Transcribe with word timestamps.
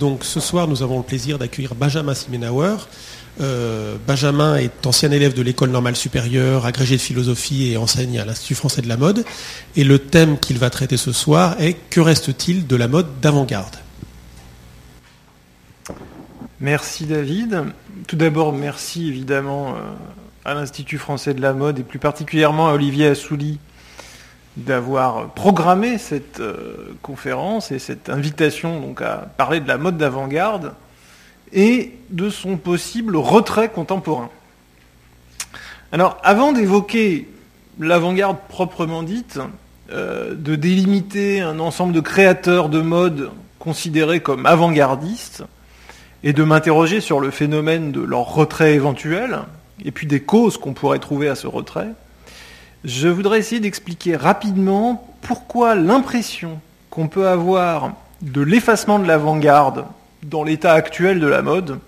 Donc 0.00 0.24
ce 0.24 0.40
soir, 0.40 0.66
nous 0.66 0.82
avons 0.82 0.96
le 0.96 1.04
plaisir 1.04 1.38
d'accueillir 1.38 1.74
Benjamin 1.74 2.14
Simenauer. 2.14 2.76
Euh, 3.42 3.96
Benjamin 4.06 4.56
est 4.56 4.86
ancien 4.86 5.10
élève 5.12 5.34
de 5.34 5.42
l'école 5.42 5.68
normale 5.68 5.94
supérieure, 5.94 6.64
agrégé 6.64 6.96
de 6.96 7.02
philosophie 7.02 7.70
et 7.70 7.76
enseigne 7.76 8.18
à 8.18 8.24
l'Institut 8.24 8.54
français 8.54 8.80
de 8.80 8.88
la 8.88 8.96
mode. 8.96 9.26
Et 9.76 9.84
le 9.84 9.98
thème 9.98 10.38
qu'il 10.38 10.56
va 10.58 10.70
traiter 10.70 10.96
ce 10.96 11.12
soir 11.12 11.54
est 11.60 11.76
Que 11.90 12.00
reste-t-il 12.00 12.66
de 12.66 12.76
la 12.76 12.88
mode 12.88 13.08
d'avant-garde? 13.20 13.76
Merci 16.60 17.04
David. 17.04 17.64
Tout 18.06 18.16
d'abord, 18.16 18.54
merci 18.54 19.06
évidemment 19.06 19.74
euh, 19.74 19.80
à 20.46 20.54
l'Institut 20.54 20.96
français 20.96 21.34
de 21.34 21.42
la 21.42 21.52
mode 21.52 21.78
et 21.78 21.82
plus 21.82 21.98
particulièrement 21.98 22.68
à 22.68 22.72
Olivier 22.72 23.08
Assouli 23.08 23.58
d'avoir 24.56 25.28
programmé 25.30 25.98
cette 25.98 26.40
euh, 26.40 26.96
conférence 27.02 27.70
et 27.70 27.78
cette 27.78 28.10
invitation 28.10 28.80
donc 28.80 29.00
à 29.00 29.28
parler 29.36 29.60
de 29.60 29.68
la 29.68 29.78
mode 29.78 29.96
d'avant-garde 29.96 30.74
et 31.52 31.92
de 32.10 32.30
son 32.30 32.56
possible 32.56 33.16
retrait 33.16 33.70
contemporain. 33.70 34.30
Alors, 35.92 36.18
avant 36.22 36.52
d'évoquer 36.52 37.28
l'avant-garde 37.78 38.36
proprement 38.48 39.02
dite, 39.02 39.40
euh, 39.90 40.34
de 40.34 40.54
délimiter 40.54 41.40
un 41.40 41.58
ensemble 41.58 41.92
de 41.92 42.00
créateurs 42.00 42.68
de 42.68 42.80
mode 42.80 43.30
considérés 43.58 44.20
comme 44.20 44.46
avant-gardistes, 44.46 45.44
et 46.22 46.32
de 46.32 46.44
m'interroger 46.44 47.00
sur 47.00 47.20
le 47.20 47.30
phénomène 47.30 47.92
de 47.92 48.00
leur 48.00 48.32
retrait 48.34 48.74
éventuel, 48.74 49.40
et 49.84 49.90
puis 49.90 50.06
des 50.06 50.20
causes 50.20 50.58
qu'on 50.58 50.74
pourrait 50.74 50.98
trouver 50.98 51.28
à 51.28 51.34
ce 51.34 51.46
retrait, 51.46 51.88
je 52.84 53.08
voudrais 53.08 53.38
essayer 53.38 53.60
d'expliquer 53.60 54.16
rapidement 54.16 55.06
pourquoi 55.22 55.74
l'impression 55.74 56.60
qu'on 56.88 57.08
peut 57.08 57.28
avoir 57.28 57.92
de 58.22 58.40
l'effacement 58.40 58.98
de 58.98 59.06
l'avant-garde 59.06 59.84
dans 60.22 60.44
l'état 60.44 60.72
actuel 60.72 61.20
de 61.20 61.26
la 61.26 61.42
mode 61.42 61.78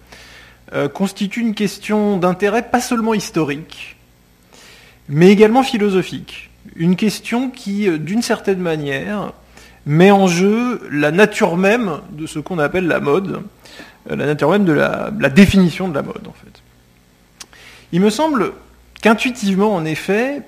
euh, 0.75 0.89
constitue 0.89 1.41
une 1.41 1.55
question 1.55 2.17
d'intérêt 2.17 2.63
pas 2.63 2.81
seulement 2.81 3.15
historique, 3.15 3.97
mais 5.09 5.29
également 5.29 5.63
philosophique. 5.63 6.51
Une 6.77 6.97
question 6.97 7.51
qui, 7.51 7.89
euh, 7.89 7.99
d'une 7.99 8.23
certaine 8.23 8.61
manière, 8.61 9.33
met 9.85 10.11
en 10.11 10.29
jeu 10.29 10.81
la 10.91 11.11
nature 11.11 11.57
même 11.57 12.01
de 12.13 12.27
ce 12.27 12.39
qu'on 12.39 12.59
appelle 12.59 12.87
la 12.87 13.01
mode, 13.01 13.43
euh, 14.11 14.17
la 14.17 14.27
nature 14.27 14.51
même 14.51 14.65
de 14.65 14.73
la, 14.73 15.11
la 15.19 15.29
définition 15.29 15.89
de 15.89 15.95
la 15.95 16.03
mode, 16.03 16.27
en 16.27 16.33
fait. 16.33 16.63
Il 17.93 18.01
me 18.01 18.09
semble 18.09 18.53
qu'intuitivement, 19.03 19.75
en 19.75 19.85
effet, 19.85 20.43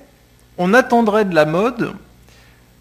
on 0.58 0.74
attendrait 0.74 1.24
de 1.24 1.34
la 1.34 1.44
mode, 1.44 1.92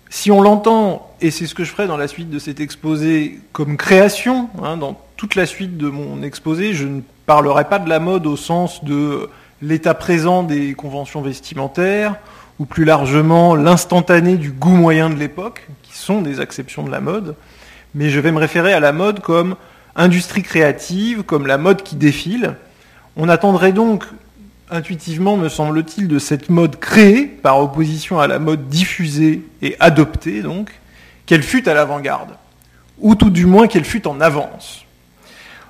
si 0.09 0.31
on 0.31 0.41
l'entend, 0.41 1.11
et 1.21 1.31
c'est 1.31 1.47
ce 1.47 1.55
que 1.55 1.63
je 1.63 1.71
ferai 1.71 1.87
dans 1.87 1.97
la 1.97 2.07
suite 2.07 2.29
de 2.29 2.39
cet 2.39 2.59
exposé, 2.59 3.39
comme 3.51 3.77
création, 3.77 4.49
hein, 4.61 4.77
dans 4.77 4.99
toute 5.17 5.35
la 5.35 5.45
suite 5.45 5.77
de 5.77 5.87
mon 5.87 6.21
exposé, 6.21 6.73
je 6.73 6.85
ne 6.85 7.01
parlerai 7.25 7.65
pas 7.65 7.79
de 7.79 7.89
la 7.89 7.99
mode 7.99 8.27
au 8.27 8.37
sens 8.37 8.83
de 8.83 9.29
l'état 9.61 9.93
présent 9.93 10.43
des 10.43 10.73
conventions 10.73 11.21
vestimentaires, 11.21 12.15
ou 12.59 12.65
plus 12.65 12.85
largement 12.85 13.55
l'instantané 13.55 14.35
du 14.35 14.51
goût 14.51 14.75
moyen 14.75 15.09
de 15.09 15.15
l'époque, 15.15 15.67
qui 15.81 15.97
sont 15.97 16.21
des 16.21 16.41
exceptions 16.41 16.83
de 16.83 16.91
la 16.91 17.01
mode, 17.01 17.35
mais 17.95 18.09
je 18.09 18.19
vais 18.19 18.31
me 18.31 18.39
référer 18.39 18.73
à 18.73 18.79
la 18.79 18.91
mode 18.91 19.19
comme 19.21 19.55
industrie 19.95 20.43
créative, 20.43 21.23
comme 21.23 21.47
la 21.47 21.57
mode 21.57 21.81
qui 21.83 21.95
défile. 21.95 22.55
On 23.15 23.29
attendrait 23.29 23.71
donc 23.71 24.05
intuitivement, 24.73 25.37
me 25.37 25.49
semble-t-il, 25.49 26.07
de 26.07 26.19
cette 26.19 26.49
mode 26.49 26.79
créée, 26.79 27.25
par 27.25 27.59
opposition 27.59 28.19
à 28.19 28.27
la 28.27 28.39
mode 28.39 28.67
diffusée 28.67 29.43
et 29.61 29.75
adoptée, 29.79 30.41
donc, 30.41 30.71
qu'elle 31.25 31.43
fût 31.43 31.69
à 31.69 31.73
l'avant-garde, 31.73 32.35
ou 32.99 33.15
tout 33.15 33.29
du 33.29 33.45
moins 33.45 33.67
qu'elle 33.67 33.85
fût 33.85 34.07
en 34.07 34.19
avance. 34.19 34.85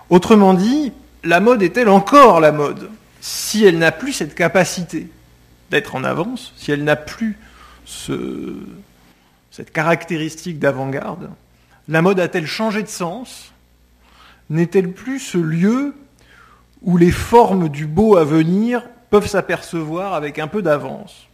Autrement 0.10 0.54
dit, 0.54 0.92
la 1.24 1.40
mode 1.40 1.62
est-elle 1.62 1.90
encore 1.90 2.40
la 2.40 2.52
mode 2.52 2.90
si 3.22 3.64
elle 3.64 3.78
n'a 3.78 3.92
plus 3.92 4.14
cette 4.14 4.36
capacité 4.36 5.08
d'être 5.70 5.96
en 5.96 6.04
avance, 6.04 6.54
si 6.58 6.72
elle 6.72 6.84
n'a 6.84 6.96
plus 6.96 7.38
cette 7.86 9.72
caractéristique 9.72 10.60
d'avant-garde? 10.60 11.30
La 11.88 12.02
mode 12.02 12.20
a-t-elle 12.20 12.48
changé 12.48 12.84
de 12.84 12.88
sens? 12.88 13.52
N'est-elle 14.50 14.92
plus 14.92 15.20
ce 15.20 15.38
lieu 15.38 15.96
où 16.82 16.98
les 16.98 17.12
formes 17.12 17.70
du 17.70 17.86
beau 17.88 18.18
à 18.18 18.26
venir 18.26 18.84
peuvent 19.14 19.28
s'apercevoir 19.28 20.16
avec 20.16 20.40
un 20.40 20.48
peu 20.48 20.64
d'avance. 20.64 21.28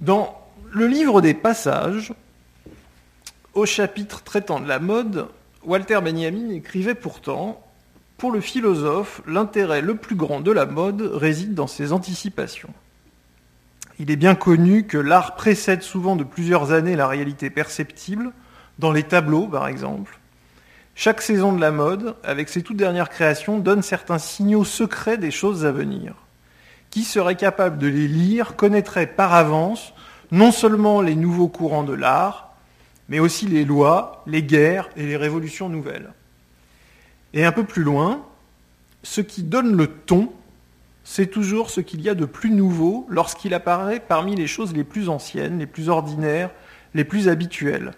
Dans 0.00 0.36
le 0.72 0.88
livre 0.88 1.20
des 1.20 1.32
passages, 1.32 2.12
au 3.54 3.66
chapitre 3.66 4.24
traitant 4.24 4.58
de 4.58 4.66
la 4.66 4.80
mode, 4.80 5.28
Walter 5.62 6.00
Benjamin 6.02 6.50
écrivait 6.50 6.96
pourtant 6.96 7.64
Pour 8.16 8.32
le 8.32 8.40
philosophe, 8.40 9.22
l'intérêt 9.28 9.80
le 9.80 9.94
plus 9.94 10.16
grand 10.16 10.40
de 10.40 10.50
la 10.50 10.66
mode 10.66 11.02
réside 11.02 11.54
dans 11.54 11.68
ses 11.68 11.92
anticipations. 11.92 12.74
Il 14.00 14.10
est 14.10 14.16
bien 14.16 14.34
connu 14.34 14.88
que 14.88 14.98
l'art 14.98 15.36
précède 15.36 15.82
souvent 15.82 16.16
de 16.16 16.24
plusieurs 16.24 16.72
années 16.72 16.96
la 16.96 17.06
réalité 17.06 17.48
perceptible, 17.48 18.32
dans 18.80 18.90
les 18.90 19.04
tableaux 19.04 19.46
par 19.46 19.68
exemple, 19.68 20.18
chaque 20.94 21.22
saison 21.22 21.52
de 21.52 21.60
la 21.60 21.70
mode, 21.70 22.14
avec 22.24 22.48
ses 22.48 22.62
toutes 22.62 22.76
dernières 22.76 23.08
créations, 23.08 23.58
donne 23.58 23.82
certains 23.82 24.18
signaux 24.18 24.64
secrets 24.64 25.18
des 25.18 25.30
choses 25.30 25.64
à 25.64 25.72
venir. 25.72 26.14
Qui 26.90 27.04
serait 27.04 27.36
capable 27.36 27.78
de 27.78 27.86
les 27.86 28.08
lire 28.08 28.56
connaîtrait 28.56 29.06
par 29.06 29.32
avance 29.32 29.94
non 30.32 30.52
seulement 30.52 31.00
les 31.00 31.16
nouveaux 31.16 31.48
courants 31.48 31.84
de 31.84 31.92
l'art, 31.92 32.54
mais 33.08 33.18
aussi 33.18 33.46
les 33.46 33.64
lois, 33.64 34.22
les 34.26 34.42
guerres 34.42 34.88
et 34.96 35.06
les 35.06 35.16
révolutions 35.16 35.68
nouvelles. 35.68 36.12
Et 37.32 37.44
un 37.44 37.52
peu 37.52 37.64
plus 37.64 37.82
loin, 37.82 38.24
ce 39.02 39.20
qui 39.20 39.42
donne 39.42 39.76
le 39.76 39.88
ton, 39.88 40.32
c'est 41.04 41.26
toujours 41.26 41.70
ce 41.70 41.80
qu'il 41.80 42.00
y 42.02 42.08
a 42.08 42.14
de 42.14 42.24
plus 42.24 42.50
nouveau 42.50 43.06
lorsqu'il 43.08 43.54
apparaît 43.54 44.00
parmi 44.00 44.36
les 44.36 44.46
choses 44.46 44.74
les 44.74 44.84
plus 44.84 45.08
anciennes, 45.08 45.58
les 45.58 45.66
plus 45.66 45.88
ordinaires, 45.88 46.50
les 46.94 47.04
plus 47.04 47.28
habituelles. 47.28 47.94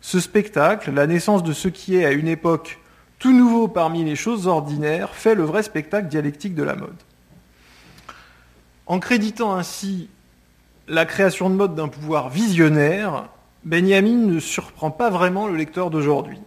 Ce 0.00 0.20
spectacle, 0.20 0.92
la 0.92 1.06
naissance 1.06 1.42
de 1.42 1.52
ce 1.52 1.68
qui 1.68 1.96
est 1.96 2.04
à 2.04 2.12
une 2.12 2.28
époque 2.28 2.78
tout 3.18 3.32
nouveau 3.32 3.68
parmi 3.68 4.02
les 4.04 4.16
choses 4.16 4.46
ordinaires, 4.46 5.14
fait 5.14 5.34
le 5.34 5.44
vrai 5.44 5.62
spectacle 5.62 6.08
dialectique 6.08 6.54
de 6.54 6.62
la 6.62 6.74
mode. 6.74 6.96
En 8.86 8.98
créditant 8.98 9.54
ainsi 9.54 10.08
la 10.88 11.04
création 11.04 11.50
de 11.50 11.54
mode 11.54 11.74
d'un 11.74 11.88
pouvoir 11.88 12.30
visionnaire, 12.30 13.28
Benjamin 13.64 14.26
ne 14.26 14.40
surprend 14.40 14.90
pas 14.90 15.10
vraiment 15.10 15.46
le 15.46 15.56
lecteur 15.56 15.90
d'aujourd'hui. 15.90 16.38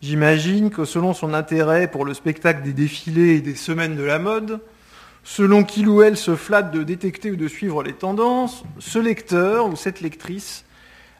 J'imagine 0.00 0.70
que 0.70 0.84
selon 0.84 1.12
son 1.12 1.34
intérêt 1.34 1.90
pour 1.90 2.04
le 2.04 2.14
spectacle 2.14 2.62
des 2.62 2.72
défilés 2.72 3.36
et 3.36 3.40
des 3.40 3.56
semaines 3.56 3.96
de 3.96 4.04
la 4.04 4.18
mode, 4.18 4.60
selon 5.24 5.64
qu'il 5.64 5.88
ou 5.88 6.02
elle 6.02 6.16
se 6.16 6.36
flatte 6.36 6.70
de 6.70 6.84
détecter 6.84 7.32
ou 7.32 7.36
de 7.36 7.48
suivre 7.48 7.82
les 7.82 7.94
tendances, 7.94 8.62
ce 8.78 9.00
lecteur 9.00 9.66
ou 9.66 9.74
cette 9.74 10.00
lectrice 10.00 10.64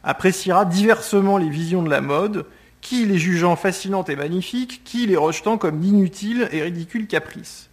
appréciera 0.06 0.64
diversement 0.64 1.36
les 1.36 1.50
visions 1.50 1.82
de 1.82 1.90
la 1.90 2.00
mode, 2.00 2.46
qui 2.80 3.04
les 3.04 3.18
jugeant 3.18 3.56
fascinantes 3.56 4.08
et 4.08 4.16
magnifiques, 4.16 4.82
qui 4.84 5.06
les 5.06 5.16
rejetant 5.16 5.58
comme 5.58 5.80
d'inutiles 5.80 6.48
et 6.52 6.62
ridicules 6.62 7.08
caprices. 7.08 7.68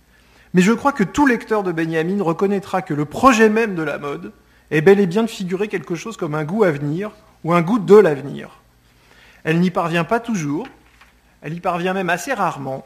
Mais 0.55 0.63
je 0.63 0.71
crois 0.71 0.91
que 0.91 1.03
tout 1.03 1.27
lecteur 1.27 1.61
de 1.61 1.71
Benjamin 1.71 2.21
reconnaîtra 2.21 2.81
que 2.81 2.95
le 2.95 3.05
projet 3.05 3.49
même 3.49 3.75
de 3.75 3.83
la 3.83 3.99
mode 3.99 4.33
est 4.71 4.81
bel 4.81 4.99
et 4.99 5.05
bien 5.05 5.21
de 5.21 5.29
figurer 5.29 5.67
quelque 5.67 5.93
chose 5.93 6.17
comme 6.17 6.33
un 6.33 6.43
goût 6.43 6.63
à 6.63 6.71
venir 6.71 7.11
ou 7.43 7.53
un 7.53 7.61
goût 7.61 7.79
de 7.79 7.95
l'avenir. 7.95 8.49
Elle 9.43 9.59
n'y 9.59 9.71
parvient 9.71 10.03
pas 10.03 10.19
toujours, 10.19 10.67
elle 11.43 11.53
y 11.53 11.59
parvient 11.59 11.93
même 11.93 12.09
assez 12.09 12.33
rarement, 12.33 12.83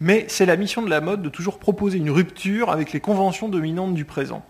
mais 0.00 0.24
c'est 0.28 0.46
la 0.46 0.56
mission 0.56 0.80
de 0.80 0.88
la 0.88 1.02
mode 1.02 1.20
de 1.20 1.28
toujours 1.28 1.58
proposer 1.58 1.98
une 1.98 2.10
rupture 2.10 2.70
avec 2.70 2.92
les 2.94 3.00
conventions 3.00 3.50
dominantes 3.50 3.92
du 3.92 4.06
présent. 4.06 4.42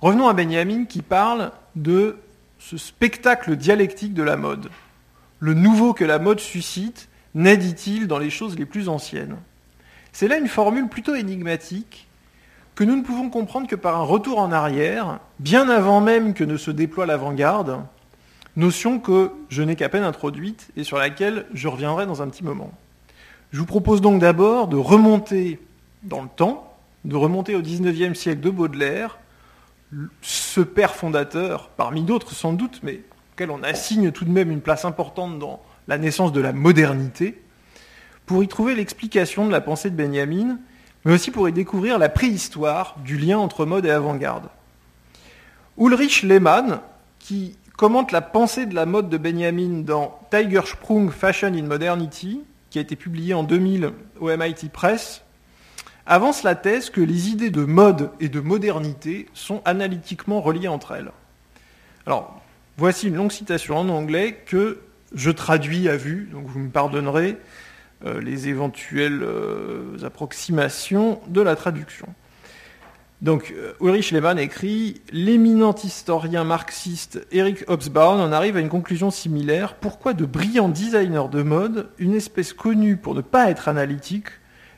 Revenons 0.00 0.28
à 0.28 0.32
Benjamin 0.32 0.86
qui 0.86 1.02
parle 1.02 1.52
de 1.76 2.16
ce 2.60 2.76
spectacle 2.76 3.56
dialectique 3.56 4.14
de 4.14 4.22
la 4.22 4.36
mode. 4.36 4.70
Le 5.40 5.54
nouveau 5.54 5.94
que 5.94 6.04
la 6.04 6.18
mode 6.18 6.40
suscite 6.40 7.08
naît, 7.34 7.56
dit-il, 7.56 8.06
dans 8.06 8.18
les 8.18 8.30
choses 8.30 8.56
les 8.58 8.66
plus 8.66 8.88
anciennes. 8.88 9.36
C'est 10.12 10.28
là 10.28 10.36
une 10.36 10.46
formule 10.46 10.88
plutôt 10.88 11.14
énigmatique 11.14 12.06
que 12.74 12.84
nous 12.84 12.96
ne 12.96 13.02
pouvons 13.02 13.30
comprendre 13.30 13.66
que 13.66 13.76
par 13.76 13.96
un 13.96 14.04
retour 14.04 14.38
en 14.38 14.52
arrière, 14.52 15.20
bien 15.38 15.68
avant 15.68 16.00
même 16.00 16.34
que 16.34 16.44
ne 16.44 16.56
se 16.56 16.70
déploie 16.70 17.06
l'avant-garde, 17.06 17.82
notion 18.56 18.98
que 18.98 19.32
je 19.48 19.62
n'ai 19.62 19.74
qu'à 19.74 19.88
peine 19.88 20.04
introduite 20.04 20.68
et 20.76 20.84
sur 20.84 20.98
laquelle 20.98 21.46
je 21.54 21.68
reviendrai 21.68 22.06
dans 22.06 22.20
un 22.20 22.28
petit 22.28 22.44
moment. 22.44 22.72
Je 23.52 23.58
vous 23.58 23.66
propose 23.66 24.00
donc 24.00 24.20
d'abord 24.20 24.68
de 24.68 24.76
remonter 24.76 25.58
dans 26.02 26.22
le 26.22 26.28
temps, 26.28 26.76
de 27.04 27.16
remonter 27.16 27.54
au 27.54 27.62
XIXe 27.62 28.18
siècle 28.18 28.40
de 28.40 28.50
Baudelaire, 28.50 29.18
ce 30.22 30.60
père 30.60 30.94
fondateur, 30.94 31.70
parmi 31.70 32.02
d'autres 32.02 32.32
sans 32.32 32.52
doute, 32.52 32.80
mais 32.82 33.00
auquel 33.34 33.50
on 33.50 33.62
assigne 33.62 34.12
tout 34.12 34.24
de 34.24 34.30
même 34.30 34.50
une 34.50 34.60
place 34.60 34.84
importante 34.84 35.38
dans 35.38 35.62
la 35.88 35.98
naissance 35.98 36.32
de 36.32 36.40
la 36.40 36.52
modernité, 36.52 37.42
pour 38.26 38.44
y 38.44 38.48
trouver 38.48 38.74
l'explication 38.74 39.46
de 39.46 39.52
la 39.52 39.60
pensée 39.60 39.90
de 39.90 39.96
Benjamin, 39.96 40.58
mais 41.04 41.14
aussi 41.14 41.30
pour 41.30 41.48
y 41.48 41.52
découvrir 41.52 41.98
la 41.98 42.08
préhistoire 42.08 42.96
du 43.04 43.16
lien 43.16 43.38
entre 43.38 43.66
mode 43.66 43.86
et 43.86 43.90
avant-garde. 43.90 44.48
Ulrich 45.78 46.22
Lehmann, 46.22 46.80
qui 47.18 47.56
commente 47.76 48.12
la 48.12 48.20
pensée 48.20 48.66
de 48.66 48.74
la 48.74 48.86
mode 48.86 49.08
de 49.08 49.16
Benjamin 49.16 49.80
dans 49.80 50.20
Tiger 50.30 50.60
Sprung 50.66 51.10
Fashion 51.10 51.54
in 51.54 51.62
Modernity, 51.62 52.42
qui 52.68 52.78
a 52.78 52.82
été 52.82 52.94
publié 52.94 53.34
en 53.34 53.42
2000 53.42 53.90
au 54.20 54.28
MIT 54.28 54.68
Press, 54.72 55.22
avance 56.06 56.42
la 56.42 56.54
thèse 56.54 56.90
que 56.90 57.00
les 57.00 57.28
idées 57.28 57.50
de 57.50 57.64
mode 57.64 58.10
et 58.20 58.28
de 58.28 58.40
modernité 58.40 59.28
sont 59.34 59.62
analytiquement 59.64 60.40
reliées 60.40 60.68
entre 60.68 60.92
elles. 60.92 61.10
Alors, 62.06 62.40
voici 62.76 63.08
une 63.08 63.16
longue 63.16 63.32
citation 63.32 63.76
en 63.76 63.88
anglais 63.88 64.38
que 64.46 64.80
je 65.14 65.30
traduis 65.30 65.88
à 65.88 65.96
vue, 65.96 66.28
donc 66.32 66.46
vous 66.46 66.60
me 66.60 66.70
pardonnerez 66.70 67.36
euh, 68.06 68.20
les 68.20 68.48
éventuelles 68.48 69.22
euh, 69.22 69.96
approximations 70.04 71.20
de 71.28 71.40
la 71.40 71.56
traduction. 71.56 72.06
Donc 73.20 73.52
euh, 73.54 73.74
Ulrich 73.82 74.12
Lehmann 74.12 74.38
écrit 74.38 75.02
L'éminent 75.12 75.74
historien 75.74 76.42
marxiste 76.42 77.26
Eric 77.32 77.64
Hobsbawm 77.68 78.18
en 78.18 78.32
arrive 78.32 78.56
à 78.56 78.60
une 78.60 78.70
conclusion 78.70 79.10
similaire. 79.10 79.74
Pourquoi 79.74 80.14
de 80.14 80.24
brillants 80.24 80.70
designers 80.70 81.28
de 81.30 81.42
mode, 81.42 81.90
une 81.98 82.14
espèce 82.14 82.54
connue 82.54 82.96
pour 82.96 83.14
ne 83.14 83.20
pas 83.20 83.50
être 83.50 83.68
analytique, 83.68 84.28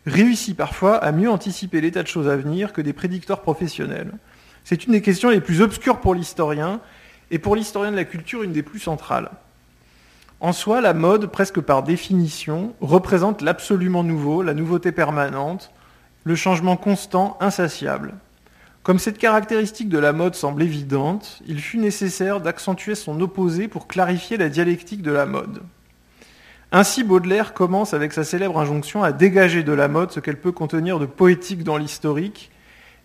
réussit 0.06 0.56
parfois 0.56 0.96
à 0.96 1.12
mieux 1.12 1.30
anticiper 1.30 1.80
l'état 1.80 2.02
de 2.02 2.08
choses 2.08 2.28
à 2.28 2.36
venir 2.36 2.72
que 2.72 2.80
des 2.80 2.92
prédicteurs 2.92 3.40
professionnels 3.40 4.12
C'est 4.64 4.86
une 4.86 4.92
des 4.92 5.02
questions 5.02 5.30
les 5.30 5.40
plus 5.40 5.60
obscures 5.60 6.00
pour 6.00 6.14
l'historien, 6.14 6.80
et 7.32 7.38
pour 7.38 7.56
l'historien 7.56 7.90
de 7.90 7.96
la 7.96 8.04
culture, 8.04 8.42
une 8.42 8.52
des 8.52 8.62
plus 8.62 8.78
centrales. 8.78 9.30
En 10.40 10.52
soi, 10.52 10.80
la 10.80 10.92
mode, 10.92 11.26
presque 11.26 11.60
par 11.60 11.82
définition, 11.82 12.74
représente 12.80 13.40
l'absolument 13.40 14.04
nouveau, 14.04 14.42
la 14.42 14.54
nouveauté 14.54 14.92
permanente, 14.92 15.70
le 16.24 16.36
changement 16.36 16.76
constant, 16.76 17.38
insatiable. 17.40 18.14
Comme 18.82 18.98
cette 18.98 19.18
caractéristique 19.18 19.88
de 19.88 19.98
la 19.98 20.12
mode 20.12 20.34
semble 20.34 20.62
évidente, 20.62 21.40
il 21.46 21.60
fut 21.60 21.78
nécessaire 21.78 22.40
d'accentuer 22.40 22.96
son 22.96 23.20
opposé 23.20 23.66
pour 23.66 23.86
clarifier 23.86 24.36
la 24.36 24.48
dialectique 24.48 25.02
de 25.02 25.12
la 25.12 25.24
mode. 25.24 25.62
Ainsi 26.74 27.04
Baudelaire 27.04 27.52
commence 27.52 27.92
avec 27.92 28.14
sa 28.14 28.24
célèbre 28.24 28.58
injonction 28.58 29.02
à 29.02 29.12
dégager 29.12 29.62
de 29.62 29.74
la 29.74 29.88
mode 29.88 30.10
ce 30.10 30.20
qu'elle 30.20 30.40
peut 30.40 30.52
contenir 30.52 30.98
de 30.98 31.04
poétique 31.04 31.64
dans 31.64 31.76
l'historique 31.76 32.50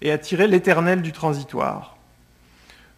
et 0.02 0.10
à 0.10 0.18
tirer 0.18 0.48
l'éternel 0.48 1.02
du 1.02 1.12
transitoire. 1.12 1.98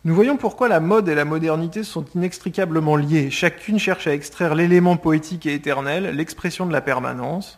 Nous 0.06 0.14
voyons 0.14 0.38
pourquoi 0.38 0.68
la 0.68 0.80
mode 0.80 1.10
et 1.10 1.16
la 1.16 1.26
modernité 1.26 1.84
sont 1.84 2.06
inextricablement 2.14 2.98
liées. 2.98 3.32
Chacune 3.32 3.80
cherche 3.80 4.06
à 4.06 4.14
extraire 4.14 4.54
l'élément 4.54 4.96
poétique 4.96 5.48
et 5.48 5.56
éternel, 5.56 6.16
l'expression 6.16 6.68
de 6.68 6.72
la 6.72 6.82
permanence, 6.82 7.58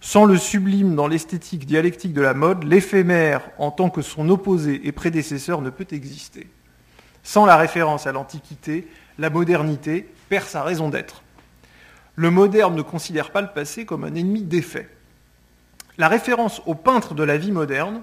sans 0.00 0.24
le 0.24 0.38
sublime 0.38 0.96
dans 0.96 1.08
l'esthétique 1.08 1.66
dialectique 1.66 2.14
de 2.14 2.22
la 2.22 2.32
mode, 2.32 2.64
l'éphémère 2.64 3.42
en 3.58 3.70
tant 3.70 3.90
que 3.90 4.00
son 4.00 4.30
opposé 4.30 4.80
et 4.88 4.92
prédécesseur 4.92 5.60
ne 5.60 5.68
peut 5.68 5.86
exister. 5.90 6.48
Sans 7.22 7.44
la 7.44 7.56
référence 7.56 8.06
à 8.06 8.12
l'Antiquité, 8.12 8.88
la 9.18 9.28
modernité 9.28 10.08
perd 10.30 10.46
sa 10.46 10.62
raison 10.62 10.88
d'être. 10.88 11.22
Le 12.16 12.30
moderne 12.30 12.74
ne 12.74 12.82
considère 12.82 13.30
pas 13.30 13.42
le 13.42 13.48
passé 13.48 13.84
comme 13.84 14.04
un 14.04 14.14
ennemi 14.14 14.42
défait. 14.42 14.88
La 15.98 16.08
référence 16.08 16.62
au 16.66 16.74
peintre 16.74 17.14
de 17.14 17.22
la 17.22 17.36
vie 17.36 17.52
moderne, 17.52 18.00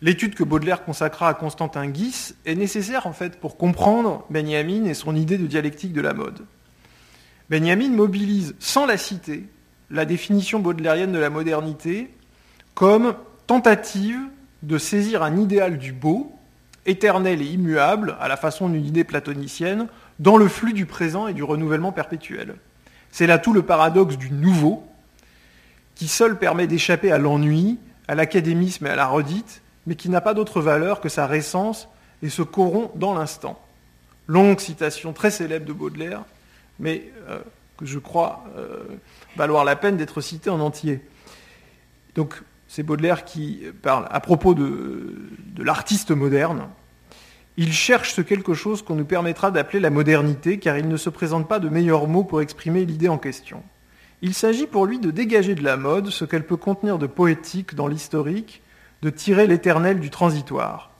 l'étude 0.00 0.34
que 0.34 0.44
Baudelaire 0.44 0.84
consacra 0.84 1.28
à 1.28 1.34
Constantin 1.34 1.88
Guis, 1.88 2.34
est 2.44 2.54
nécessaire 2.54 3.06
en 3.06 3.12
fait 3.12 3.40
pour 3.40 3.56
comprendre 3.56 4.24
Benjamin 4.30 4.84
et 4.84 4.94
son 4.94 5.16
idée 5.16 5.38
de 5.38 5.46
dialectique 5.46 5.92
de 5.92 6.00
la 6.00 6.14
mode. 6.14 6.44
Benjamin 7.50 7.90
mobilise 7.90 8.54
sans 8.60 8.86
la 8.86 8.96
citer 8.96 9.44
la 9.90 10.04
définition 10.04 10.60
baudelairienne 10.60 11.12
de 11.12 11.18
la 11.18 11.30
modernité 11.30 12.10
comme 12.74 13.14
tentative 13.46 14.20
de 14.62 14.78
saisir 14.78 15.22
un 15.22 15.36
idéal 15.36 15.78
du 15.78 15.92
beau, 15.92 16.32
éternel 16.86 17.40
et 17.42 17.46
immuable, 17.46 18.16
à 18.20 18.28
la 18.28 18.36
façon 18.36 18.68
d'une 18.68 18.84
idée 18.84 19.04
platonicienne, 19.04 19.88
dans 20.18 20.36
le 20.36 20.48
flux 20.48 20.72
du 20.72 20.86
présent 20.86 21.28
et 21.28 21.34
du 21.34 21.42
renouvellement 21.42 21.92
perpétuel. 21.92 22.56
C'est 23.16 23.26
là 23.26 23.38
tout 23.38 23.54
le 23.54 23.62
paradoxe 23.62 24.18
du 24.18 24.30
nouveau, 24.30 24.86
qui 25.94 26.06
seul 26.06 26.38
permet 26.38 26.66
d'échapper 26.66 27.10
à 27.10 27.16
l'ennui, 27.16 27.78
à 28.08 28.14
l'académisme 28.14 28.86
et 28.86 28.90
à 28.90 28.94
la 28.94 29.06
redite, 29.06 29.62
mais 29.86 29.94
qui 29.94 30.10
n'a 30.10 30.20
pas 30.20 30.34
d'autre 30.34 30.60
valeur 30.60 31.00
que 31.00 31.08
sa 31.08 31.26
récence 31.26 31.88
et 32.22 32.28
se 32.28 32.42
corrompt 32.42 32.90
dans 32.98 33.14
l'instant. 33.14 33.58
Longue 34.26 34.60
citation 34.60 35.14
très 35.14 35.30
célèbre 35.30 35.64
de 35.64 35.72
Baudelaire, 35.72 36.24
mais 36.78 37.10
euh, 37.30 37.38
que 37.78 37.86
je 37.86 37.98
crois 37.98 38.44
euh, 38.58 38.84
valoir 39.34 39.64
la 39.64 39.76
peine 39.76 39.96
d'être 39.96 40.20
cité 40.20 40.50
en 40.50 40.60
entier. 40.60 41.00
Donc 42.16 42.42
c'est 42.68 42.82
Baudelaire 42.82 43.24
qui 43.24 43.62
parle 43.80 44.06
à 44.10 44.20
propos 44.20 44.52
de 44.52 45.16
l'artiste 45.56 46.10
moderne. 46.10 46.68
Il 47.58 47.72
cherche 47.72 48.12
ce 48.12 48.20
quelque 48.20 48.52
chose 48.52 48.82
qu'on 48.82 48.96
nous 48.96 49.06
permettra 49.06 49.50
d'appeler 49.50 49.80
la 49.80 49.88
modernité, 49.88 50.58
car 50.58 50.76
il 50.76 50.88
ne 50.88 50.96
se 50.98 51.08
présente 51.08 51.48
pas 51.48 51.58
de 51.58 51.70
meilleurs 51.70 52.06
mots 52.06 52.24
pour 52.24 52.42
exprimer 52.42 52.84
l'idée 52.84 53.08
en 53.08 53.16
question. 53.16 53.62
Il 54.20 54.34
s'agit 54.34 54.66
pour 54.66 54.84
lui 54.84 54.98
de 54.98 55.10
dégager 55.10 55.54
de 55.54 55.64
la 55.64 55.78
mode 55.78 56.10
ce 56.10 56.26
qu'elle 56.26 56.44
peut 56.44 56.56
contenir 56.56 56.98
de 56.98 57.06
poétique 57.06 57.74
dans 57.74 57.86
l'historique, 57.86 58.62
de 59.00 59.08
tirer 59.08 59.46
l'éternel 59.46 60.00
du 60.00 60.10
transitoire. 60.10 60.90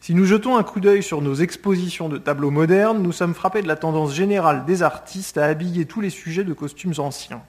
Si 0.00 0.14
nous 0.14 0.24
jetons 0.24 0.56
un 0.56 0.62
coup 0.62 0.80
d'œil 0.80 1.02
sur 1.02 1.20
nos 1.20 1.34
expositions 1.34 2.08
de 2.08 2.16
tableaux 2.16 2.50
modernes, 2.50 3.02
nous 3.02 3.12
sommes 3.12 3.34
frappés 3.34 3.60
de 3.60 3.68
la 3.68 3.76
tendance 3.76 4.14
générale 4.14 4.64
des 4.64 4.82
artistes 4.82 5.36
à 5.36 5.44
habiller 5.44 5.84
tous 5.84 6.00
les 6.00 6.08
sujets 6.08 6.44
de 6.44 6.54
costumes 6.54 6.94
anciens. 6.96 7.42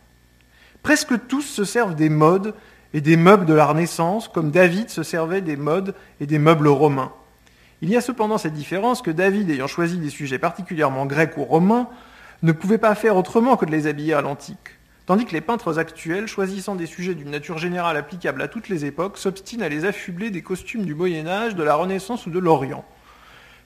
Presque 0.84 1.28
tous 1.30 1.44
se 1.44 1.64
servent 1.64 1.96
des 1.96 2.10
modes 2.10 2.54
et 2.94 3.00
des 3.00 3.16
meubles 3.16 3.46
de 3.46 3.54
la 3.54 3.66
Renaissance, 3.66 4.28
comme 4.28 4.52
David 4.52 4.90
se 4.90 5.04
servait 5.04 5.40
des 5.40 5.56
modes 5.56 5.96
et 6.20 6.26
des 6.26 6.40
meubles 6.40 6.68
romains. 6.68 7.14
Il 7.82 7.90
y 7.90 7.98
a 7.98 8.02
cependant 8.02 8.38
cette 8.38 8.54
différence 8.54 9.02
que 9.02 9.12
David, 9.12 9.50
ayant 9.50 9.68
choisi 9.68 9.98
des 9.98 10.10
sujets 10.10 10.40
particulièrement 10.40 11.06
grecs 11.06 11.38
ou 11.38 11.44
romains, 11.44 11.90
ne 12.44 12.52
pouvait 12.52 12.78
pas 12.78 12.96
faire 12.96 13.18
autrement 13.18 13.58
que 13.58 13.66
de 13.66 13.72
les 13.72 13.88
habiller 13.88 14.14
à 14.14 14.22
l'antique 14.22 14.78
tandis 15.06 15.26
que 15.26 15.34
les 15.34 15.42
peintres 15.42 15.78
actuels, 15.78 16.28
choisissant 16.28 16.76
des 16.76 16.86
sujets 16.86 17.16
d'une 17.16 17.32
nature 17.32 17.58
générale 17.58 17.98
applicable 17.98 18.42
à 18.42 18.48
toutes 18.48 18.70
les 18.70 18.86
époques, 18.86 19.18
s'obstinent 19.18 19.62
à 19.62 19.68
les 19.68 19.84
affubler 19.84 20.30
des 20.30 20.42
costumes 20.42 20.86
du 20.86 20.96
Moyen 20.96 21.28
Âge, 21.28 21.54
de 21.54 21.64
la 21.64 21.76
Renaissance 21.76 22.28
ou 22.28 22.30
de 22.30 22.40
l'Orient. 22.40 22.86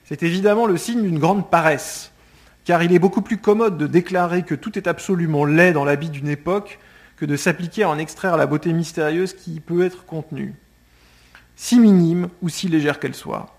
C'est 0.04 0.24
évidemment 0.24 0.66
le 0.66 0.76
signe 0.76 1.02
d'une 1.02 1.20
grande 1.20 1.48
paresse, 1.48 2.12
car 2.64 2.82
il 2.82 2.92
est 2.92 2.98
beaucoup 2.98 3.22
plus 3.22 3.38
commode 3.38 3.78
de 3.78 3.86
déclarer 3.86 4.42
que 4.42 4.56
tout 4.56 4.76
est 4.76 4.88
absolument 4.88 5.44
laid 5.44 5.72
dans 5.72 5.84
l'habit 5.84 6.10
d'une 6.10 6.28
époque 6.28 6.80
que 7.16 7.24
de 7.24 7.36
s'appliquer 7.36 7.84
à 7.84 7.90
en 7.90 7.98
extraire 7.98 8.36
la 8.36 8.46
beauté 8.46 8.72
mystérieuse 8.72 9.32
qui 9.32 9.54
y 9.54 9.60
peut 9.60 9.84
être 9.84 10.04
contenue, 10.04 10.54
si 11.54 11.78
minime 11.78 12.28
ou 12.42 12.48
si 12.48 12.68
légère 12.68 12.98
qu'elle 12.98 13.14
soit. 13.14 13.55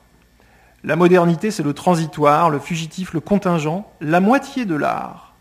La 0.88 0.96
modernité, 0.96 1.52
c'est 1.52 1.64
le 1.64 1.74
transitoire, 1.74 2.50
le 2.50 2.60
fugitif, 2.60 3.12
le 3.12 3.20
contingent, 3.20 3.92
la 4.00 4.22
moitié 4.22 4.64
de 4.64 4.74
l'art 4.74 5.36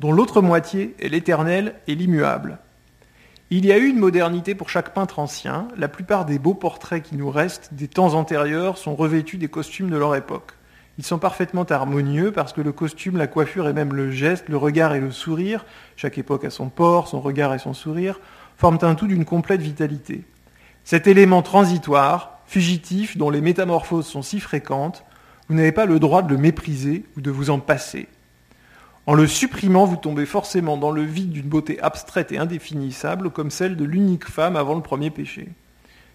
dont 0.00 0.10
l'autre 0.10 0.42
moitié 0.42 0.96
est 0.98 1.08
l'éternel 1.08 1.76
et 1.86 1.94
l'immuable. 1.94 2.58
Il 3.50 3.64
y 3.66 3.70
a 3.70 3.78
eu 3.78 3.86
une 3.86 4.00
modernité 4.00 4.56
pour 4.56 4.68
chaque 4.68 4.92
peintre 4.92 5.20
ancien, 5.20 5.68
la 5.76 5.86
plupart 5.86 6.24
des 6.24 6.40
beaux 6.40 6.54
portraits 6.54 7.04
qui 7.04 7.14
nous 7.14 7.30
restent 7.30 7.72
des 7.72 7.86
temps 7.86 8.14
antérieurs 8.14 8.78
sont 8.78 8.96
revêtus 8.96 9.36
des 9.36 9.46
costumes 9.46 9.90
de 9.90 9.96
leur 9.96 10.16
époque. 10.16 10.54
Ils 10.98 11.04
sont 11.06 11.20
parfaitement 11.20 11.62
harmonieux 11.62 12.32
parce 12.32 12.52
que 12.52 12.60
le 12.60 12.72
costume, 12.72 13.16
la 13.16 13.28
coiffure 13.28 13.68
et 13.68 13.72
même 13.72 13.94
le 13.94 14.10
geste, 14.10 14.48
le 14.48 14.56
regard 14.56 14.94
et 14.94 15.00
le 15.00 15.12
sourire, 15.12 15.66
chaque 15.94 16.18
époque 16.18 16.44
a 16.44 16.50
son 16.50 16.68
port, 16.68 17.06
son 17.06 17.20
regard 17.20 17.54
et 17.54 17.60
son 17.60 17.74
sourire, 17.74 18.18
forment 18.56 18.78
un 18.82 18.96
tout 18.96 19.06
d'une 19.06 19.24
complète 19.24 19.62
vitalité. 19.62 20.24
Cet 20.82 21.06
élément 21.06 21.42
transitoire, 21.42 22.39
fugitif, 22.50 23.16
dont 23.16 23.30
les 23.30 23.40
métamorphoses 23.40 24.08
sont 24.08 24.22
si 24.22 24.40
fréquentes, 24.40 25.04
vous 25.48 25.54
n'avez 25.54 25.70
pas 25.70 25.86
le 25.86 26.00
droit 26.00 26.22
de 26.22 26.34
le 26.34 26.36
mépriser 26.36 27.04
ou 27.16 27.20
de 27.20 27.30
vous 27.30 27.48
en 27.48 27.60
passer. 27.60 28.08
En 29.06 29.14
le 29.14 29.28
supprimant, 29.28 29.84
vous 29.84 29.96
tombez 29.96 30.26
forcément 30.26 30.76
dans 30.76 30.90
le 30.90 31.02
vide 31.02 31.30
d'une 31.30 31.48
beauté 31.48 31.80
abstraite 31.80 32.32
et 32.32 32.38
indéfinissable, 32.38 33.30
comme 33.30 33.52
celle 33.52 33.76
de 33.76 33.84
l'unique 33.84 34.28
femme 34.28 34.56
avant 34.56 34.74
le 34.74 34.82
premier 34.82 35.10
péché. 35.10 35.48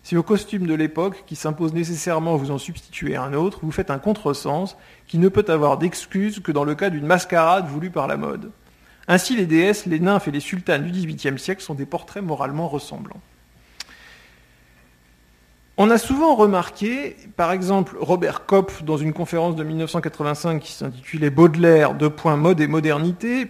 Si 0.03 0.17
au 0.17 0.23
costume 0.23 0.67
de 0.67 0.73
l'époque, 0.73 1.23
qui 1.25 1.37
s'impose 1.37 1.73
nécessairement 1.73 2.35
vous 2.35 2.51
en 2.51 2.57
substituer 2.57 3.15
un 3.15 3.33
autre, 3.33 3.61
vous 3.63 3.71
faites 3.71 3.89
un 3.89 3.97
contresens 3.97 4.75
qui 5.07 5.19
ne 5.19 5.29
peut 5.29 5.45
avoir 5.47 5.77
d'excuse 5.77 6.41
que 6.41 6.51
dans 6.51 6.65
le 6.65 6.75
cas 6.75 6.89
d'une 6.89 7.07
mascarade 7.07 7.65
voulue 7.67 7.91
par 7.91 8.07
la 8.07 8.17
mode. 8.17 8.51
Ainsi, 9.07 9.37
les 9.37 9.45
déesses, 9.45 9.85
les 9.85 10.01
nymphes 10.01 10.27
et 10.27 10.31
les 10.31 10.41
sultanes 10.41 10.83
du 10.83 10.91
XVIIIe 10.91 11.39
siècle 11.39 11.61
sont 11.61 11.75
des 11.75 11.85
portraits 11.85 12.23
moralement 12.23 12.67
ressemblants. 12.67 13.21
On 15.77 15.89
a 15.89 15.97
souvent 15.97 16.35
remarqué, 16.35 17.17
par 17.35 17.51
exemple 17.51 17.97
Robert 17.99 18.45
Kopp 18.45 18.83
dans 18.83 18.95
une 18.95 19.11
conférence 19.11 19.57
de 19.57 19.63
1985 19.65 20.61
qui 20.61 20.71
s'intitulait 20.71 21.29
Baudelaire, 21.29 21.95
deux 21.95 22.09
points 22.09 22.37
mode 22.37 22.61
et 22.61 22.67
modernité, 22.67 23.47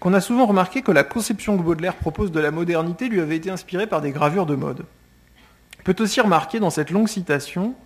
qu'on 0.00 0.12
a 0.12 0.20
souvent 0.20 0.46
remarqué 0.46 0.82
que 0.82 0.90
la 0.90 1.04
conception 1.04 1.56
que 1.56 1.62
Baudelaire 1.62 1.94
propose 1.94 2.32
de 2.32 2.40
la 2.40 2.50
modernité 2.50 3.08
lui 3.08 3.20
avait 3.20 3.36
été 3.36 3.48
inspirée 3.48 3.86
par 3.86 4.00
des 4.00 4.10
gravures 4.10 4.44
de 4.44 4.56
mode. 4.56 4.86
On 5.78 5.82
peut 5.84 5.94
aussi 6.00 6.20
remarquer 6.20 6.58
dans 6.58 6.70
cette 6.70 6.90
longue 6.90 7.06
citation 7.06 7.76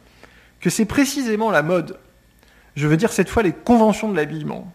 que 0.60 0.70
c'est 0.70 0.86
précisément 0.86 1.50
la 1.50 1.62
mode, 1.62 1.98
je 2.76 2.88
veux 2.88 2.96
dire 2.96 3.12
cette 3.12 3.28
fois 3.28 3.42
les 3.42 3.52
conventions 3.52 4.10
de 4.10 4.16
l'habillement, 4.16 4.72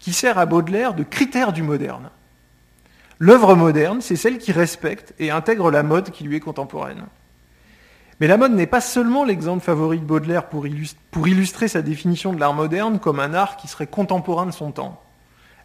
qui 0.00 0.12
sert 0.12 0.38
à 0.38 0.46
Baudelaire 0.46 0.94
de 0.94 1.04
critère 1.04 1.52
du 1.52 1.62
moderne. 1.62 2.10
L'œuvre 3.20 3.54
moderne, 3.54 4.00
c'est 4.00 4.16
celle 4.16 4.38
qui 4.38 4.50
respecte 4.50 5.14
et 5.20 5.30
intègre 5.30 5.70
la 5.70 5.84
mode 5.84 6.10
qui 6.10 6.24
lui 6.24 6.36
est 6.36 6.40
contemporaine. 6.40 7.04
Mais 8.20 8.26
la 8.26 8.36
mode 8.36 8.52
n'est 8.52 8.66
pas 8.66 8.80
seulement 8.80 9.24
l'exemple 9.24 9.62
favori 9.62 10.00
de 10.00 10.04
Baudelaire 10.04 10.48
pour, 10.48 10.66
illustrer 10.66 11.68
sa 11.68 11.82
définition 11.82 12.32
de 12.32 12.40
l'art 12.40 12.54
moderne 12.54 12.98
comme 12.98 13.20
un 13.20 13.32
art 13.32 13.56
qui 13.56 13.68
serait 13.68 13.86
contemporain 13.86 14.46
de 14.46 14.50
son 14.50 14.72
temps. 14.72 15.00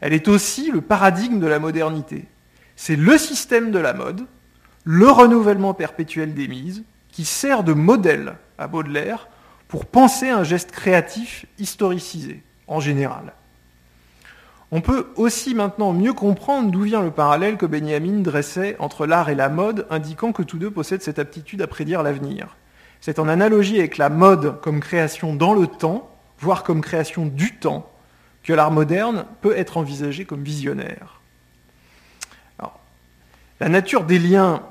Elle 0.02 0.14
est 0.14 0.28
aussi 0.28 0.70
le 0.70 0.82
paradigme 0.82 1.40
de 1.40 1.48
la 1.48 1.60
modernité. 1.60 2.26
C'est 2.76 2.96
le 2.96 3.18
système 3.18 3.72
de 3.72 3.80
la 3.80 3.94
mode, 3.94 4.28
le 4.84 5.10
renouvellement 5.10 5.74
perpétuel 5.74 6.34
des 6.34 6.48
mises, 6.48 6.84
qui 7.10 7.26
sert 7.26 7.64
de 7.64 7.74
modèle 7.74 8.36
à 8.58 8.68
Baudelaire 8.68 9.28
pour 9.68 9.86
penser 9.86 10.30
un 10.30 10.44
geste 10.44 10.72
créatif 10.72 11.46
historicisé, 11.58 12.44
en 12.68 12.80
général. 12.80 13.34
On 14.76 14.82
peut 14.82 15.10
aussi 15.18 15.54
maintenant 15.54 15.94
mieux 15.94 16.14
comprendre 16.14 16.72
d'où 16.72 16.82
vient 16.82 17.04
le 17.04 17.12
parallèle 17.12 17.58
que 17.58 17.68
Benjamin 17.68 18.22
dressait 18.22 18.76
entre 18.80 19.06
l'art 19.06 19.30
et 19.30 19.36
la 19.36 19.48
mode, 19.48 19.86
indiquant 19.92 20.32
que 20.32 20.42
tous 20.42 20.58
deux 20.58 20.72
possèdent 20.72 21.04
cette 21.04 21.20
aptitude 21.20 21.62
à 21.62 21.68
prédire 21.68 22.02
l'avenir. 22.02 22.58
C'est 23.00 23.20
en 23.20 23.28
analogie 23.28 23.78
avec 23.78 24.00
la 24.00 24.10
mode 24.10 24.60
comme 24.62 24.80
création 24.80 25.36
dans 25.36 25.54
le 25.54 25.68
temps, 25.68 26.10
voire 26.40 26.64
comme 26.64 26.82
création 26.82 27.28
du 27.28 27.56
temps, 27.56 27.88
que 28.42 28.52
l'art 28.52 28.72
moderne 28.72 29.26
peut 29.42 29.56
être 29.56 29.78
envisagé 29.78 30.26
comme 30.26 30.44
visionnaire. 30.44 31.22
la 33.60 33.70
nature 33.70 34.06
des 34.06 34.18
liens 34.18 34.64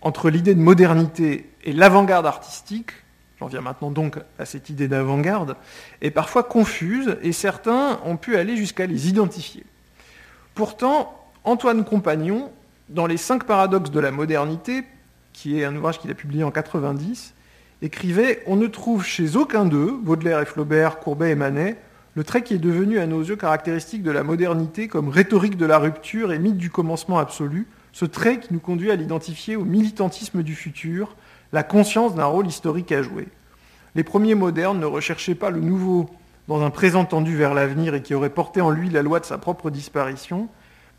entre 0.00 0.30
l'idée 0.30 0.54
de 0.54 0.62
modernité 0.62 1.52
et 1.64 1.74
l'avant-garde 1.74 2.24
artistique 2.24 2.92
j'en 3.40 3.46
viens 3.46 3.62
maintenant 3.62 3.90
donc 3.90 4.18
à 4.38 4.44
cette 4.44 4.68
idée 4.68 4.86
d'avant-garde, 4.86 5.56
est 6.02 6.10
parfois 6.10 6.42
confuse 6.42 7.16
et 7.22 7.32
certains 7.32 7.98
ont 8.04 8.16
pu 8.16 8.36
aller 8.36 8.56
jusqu'à 8.56 8.86
les 8.86 9.08
identifier. 9.08 9.64
Pourtant, 10.54 11.16
Antoine 11.44 11.84
Compagnon, 11.84 12.52
dans 12.90 13.06
Les 13.06 13.16
cinq 13.16 13.44
paradoxes 13.44 13.90
de 13.90 14.00
la 14.00 14.10
modernité, 14.10 14.84
qui 15.32 15.58
est 15.58 15.64
un 15.64 15.74
ouvrage 15.76 15.98
qu'il 15.98 16.10
a 16.10 16.14
publié 16.14 16.44
en 16.44 16.50
90, 16.50 17.34
écrivait 17.82 18.42
On 18.46 18.56
ne 18.56 18.66
trouve 18.66 19.04
chez 19.04 19.36
aucun 19.36 19.64
d'eux, 19.64 19.96
Baudelaire 20.02 20.40
et 20.40 20.44
Flaubert, 20.44 20.98
Courbet 20.98 21.30
et 21.30 21.34
Manet, 21.34 21.76
le 22.16 22.24
trait 22.24 22.42
qui 22.42 22.54
est 22.54 22.58
devenu 22.58 22.98
à 22.98 23.06
nos 23.06 23.22
yeux 23.22 23.36
caractéristique 23.36 24.02
de 24.02 24.10
la 24.10 24.24
modernité 24.24 24.88
comme 24.88 25.08
rhétorique 25.08 25.56
de 25.56 25.66
la 25.66 25.78
rupture 25.78 26.32
et 26.32 26.38
mythe 26.38 26.56
du 26.56 26.68
commencement 26.68 27.18
absolu, 27.18 27.68
ce 27.92 28.04
trait 28.04 28.40
qui 28.40 28.52
nous 28.52 28.60
conduit 28.60 28.90
à 28.90 28.96
l'identifier 28.96 29.56
au 29.56 29.64
militantisme 29.64 30.42
du 30.42 30.54
futur, 30.54 31.16
la 31.52 31.62
conscience 31.62 32.14
d'un 32.14 32.26
rôle 32.26 32.46
historique 32.46 32.92
à 32.92 33.02
jouer. 33.02 33.28
Les 33.94 34.04
premiers 34.04 34.34
modernes 34.34 34.78
ne 34.78 34.86
recherchaient 34.86 35.34
pas 35.34 35.50
le 35.50 35.60
nouveau 35.60 36.08
dans 36.48 36.62
un 36.62 36.70
présent 36.70 37.04
tendu 37.04 37.36
vers 37.36 37.54
l'avenir 37.54 37.94
et 37.94 38.02
qui 38.02 38.14
aurait 38.14 38.30
porté 38.30 38.60
en 38.60 38.70
lui 38.70 38.90
la 38.90 39.02
loi 39.02 39.20
de 39.20 39.24
sa 39.24 39.38
propre 39.38 39.70
disparition, 39.70 40.48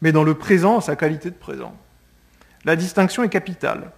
mais 0.02 0.12
dans 0.12 0.24
le 0.24 0.34
présent 0.34 0.76
en 0.78 0.82
sa 0.82 0.96
qualité 0.96 1.30
de 1.30 1.36
présent. 1.36 1.74
La 2.66 2.76
distinction 2.76 3.24
est 3.24 3.30
capitale. 3.30 3.92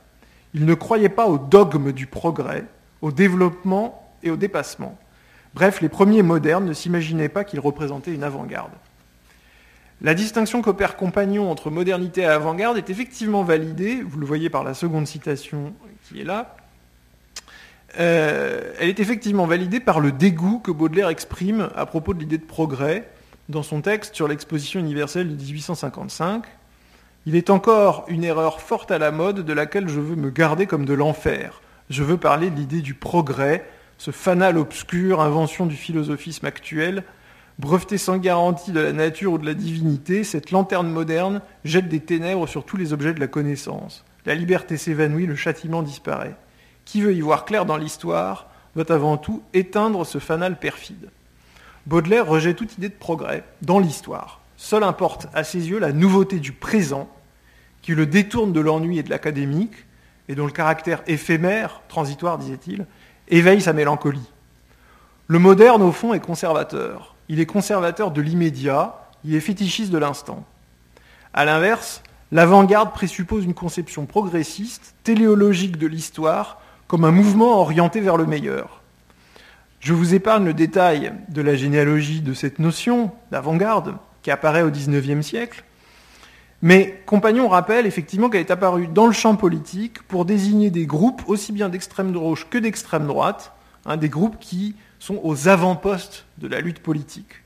Ils 0.53 0.65
ne 0.65 0.73
croyaient 0.73 1.09
pas 1.09 1.27
au 1.27 1.37
dogme 1.37 1.91
du 1.91 2.05
progrès, 2.05 2.65
au 3.01 3.11
développement 3.11 4.11
et 4.21 4.31
au 4.31 4.35
dépassement. 4.35 4.97
Bref, 5.53 5.81
les 5.81 5.89
premiers 5.89 6.23
modernes 6.23 6.65
ne 6.65 6.73
s'imaginaient 6.73 7.29
pas 7.29 7.43
qu'ils 7.43 7.59
représentaient 7.59 8.13
une 8.13 8.23
avant-garde. 8.23 8.71
La 10.03 10.13
distinction 10.13 10.61
qu'opère 10.61 10.97
Compagnon 10.97 11.49
entre 11.49 11.69
modernité 11.69 12.21
et 12.21 12.25
avant-garde 12.25 12.77
est 12.77 12.89
effectivement 12.89 13.43
validée, 13.43 14.03
vous 14.05 14.19
le 14.19 14.25
voyez 14.25 14.49
par 14.49 14.65
la 14.65 14.73
seconde 14.73 15.07
citation 15.07 15.73
qui 16.03 16.19
est 16.19 16.25
là, 16.25 16.57
euh, 17.99 18.73
elle 18.79 18.89
est 18.89 18.99
effectivement 18.99 19.45
validée 19.45 19.79
par 19.79 20.01
le 20.01 20.11
dégoût 20.11 20.59
que 20.59 20.71
Baudelaire 20.71 21.07
exprime 21.07 21.69
à 21.73 21.85
propos 21.85 22.13
de 22.13 22.19
l'idée 22.19 22.37
de 22.37 22.43
progrès 22.43 23.07
dans 23.47 23.63
son 23.63 23.79
texte 23.79 24.13
sur 24.13 24.27
l'exposition 24.27 24.81
universelle 24.81 25.29
de 25.29 25.41
1855. 25.41 26.43
Il 27.25 27.37
est 27.37 27.49
encore 27.49 28.03
une 28.09 28.25
erreur 28.25 28.59
forte 28.59 28.91
à 28.91 28.97
la 28.97 29.11
mode 29.11 29.45
de 29.45 29.53
laquelle 29.53 29.87
je 29.87 30.01
veux 30.01 30.17
me 30.17 30.31
garder 30.31 30.65
comme 30.65 30.83
de 30.83 30.93
l'enfer. 30.93 31.61
Je 31.89 32.03
veux 32.03 32.17
parler 32.17 32.49
de 32.49 32.57
l'idée 32.57 32.81
du 32.81 32.93
progrès, 32.93 33.65
ce 33.97 34.11
fanal 34.11 34.57
obscur, 34.57 35.21
invention 35.21 35.65
du 35.65 35.77
philosophisme 35.77 36.45
actuel, 36.45 37.05
breveté 37.59 37.97
sans 37.97 38.17
garantie 38.17 38.71
de 38.71 38.79
la 38.79 38.93
nature 38.93 39.33
ou 39.33 39.37
de 39.37 39.45
la 39.45 39.53
divinité, 39.53 40.23
cette 40.23 40.51
lanterne 40.51 40.89
moderne 40.89 41.41
jette 41.63 41.89
des 41.89 41.99
ténèbres 41.99 42.47
sur 42.47 42.65
tous 42.65 42.77
les 42.77 42.93
objets 42.93 43.13
de 43.13 43.19
la 43.19 43.27
connaissance. 43.27 44.03
La 44.25 44.35
liberté 44.35 44.77
s'évanouit, 44.77 45.25
le 45.25 45.35
châtiment 45.35 45.83
disparaît. 45.83 46.35
Qui 46.85 47.01
veut 47.01 47.13
y 47.13 47.21
voir 47.21 47.45
clair 47.45 47.65
dans 47.65 47.77
l'histoire 47.77 48.47
doit 48.75 48.91
avant 48.91 49.17
tout 49.17 49.43
éteindre 49.53 50.05
ce 50.05 50.19
fanal 50.19 50.57
perfide. 50.57 51.09
Baudelaire 51.85 52.27
rejette 52.27 52.57
toute 52.57 52.77
idée 52.77 52.89
de 52.89 52.93
progrès 52.93 53.43
dans 53.61 53.79
l'histoire. 53.79 54.41
Seul 54.57 54.83
importe 54.83 55.27
à 55.33 55.43
ses 55.43 55.69
yeux 55.69 55.79
la 55.79 55.91
nouveauté 55.91 56.39
du 56.39 56.53
présent, 56.53 57.09
qui 57.81 57.93
le 57.93 58.05
détourne 58.05 58.53
de 58.53 58.61
l'ennui 58.61 58.97
et 58.97 59.03
de 59.03 59.09
l'académique, 59.09 59.75
et 60.29 60.35
dont 60.35 60.45
le 60.45 60.51
caractère 60.51 61.03
éphémère, 61.05 61.81
transitoire 61.89 62.37
disait-il, 62.37 62.85
éveille 63.27 63.61
sa 63.61 63.73
mélancolie. 63.73 64.31
Le 65.27 65.39
moderne, 65.39 65.81
au 65.81 65.91
fond, 65.91 66.13
est 66.13 66.19
conservateur. 66.19 67.12
Il 67.29 67.39
est 67.39 67.45
conservateur 67.45 68.11
de 68.11 68.21
l'immédiat, 68.21 68.95
il 69.23 69.35
est 69.35 69.39
fétichiste 69.39 69.91
de 69.91 69.97
l'instant. 69.97 70.43
A 71.33 71.45
l'inverse, 71.45 72.03
l'avant-garde 72.31 72.93
présuppose 72.93 73.45
une 73.45 73.53
conception 73.53 74.05
progressiste, 74.05 74.95
téléologique 75.03 75.77
de 75.77 75.87
l'histoire, 75.87 76.61
comme 76.87 77.05
un 77.05 77.11
mouvement 77.11 77.59
orienté 77.59 78.01
vers 78.01 78.17
le 78.17 78.25
meilleur. 78.25 78.81
Je 79.79 79.93
vous 79.93 80.13
épargne 80.13 80.45
le 80.45 80.53
détail 80.53 81.13
de 81.29 81.41
la 81.41 81.55
généalogie 81.55 82.21
de 82.21 82.33
cette 82.33 82.59
notion 82.59 83.11
d'avant-garde 83.31 83.95
qui 84.21 84.31
apparaît 84.31 84.61
au 84.61 84.69
XIXe 84.69 85.25
siècle, 85.25 85.63
mais 86.61 87.01
Compagnon 87.05 87.49
rappelle 87.49 87.85
effectivement 87.85 88.29
qu'elle 88.29 88.39
est 88.39 88.51
apparue 88.51 88.87
dans 88.87 89.05
le 89.05 89.11
champ 89.11 89.35
politique 89.35 90.01
pour 90.03 90.23
désigner 90.23 90.69
des 90.69 90.85
groupes 90.85 91.23
aussi 91.27 91.51
bien 91.51 91.67
d'extrême 91.67 92.13
gauche 92.13 92.47
que 92.49 92.57
d'extrême 92.57 93.05
droite, 93.05 93.51
hein, 93.85 93.97
des 93.97 94.07
groupes 94.07 94.37
qui 94.39 94.75
sont 95.03 95.19
aux 95.21 95.49
avant-postes 95.49 96.23
de 96.37 96.47
la 96.47 96.61
lutte 96.61 96.79
politique. 96.79 97.43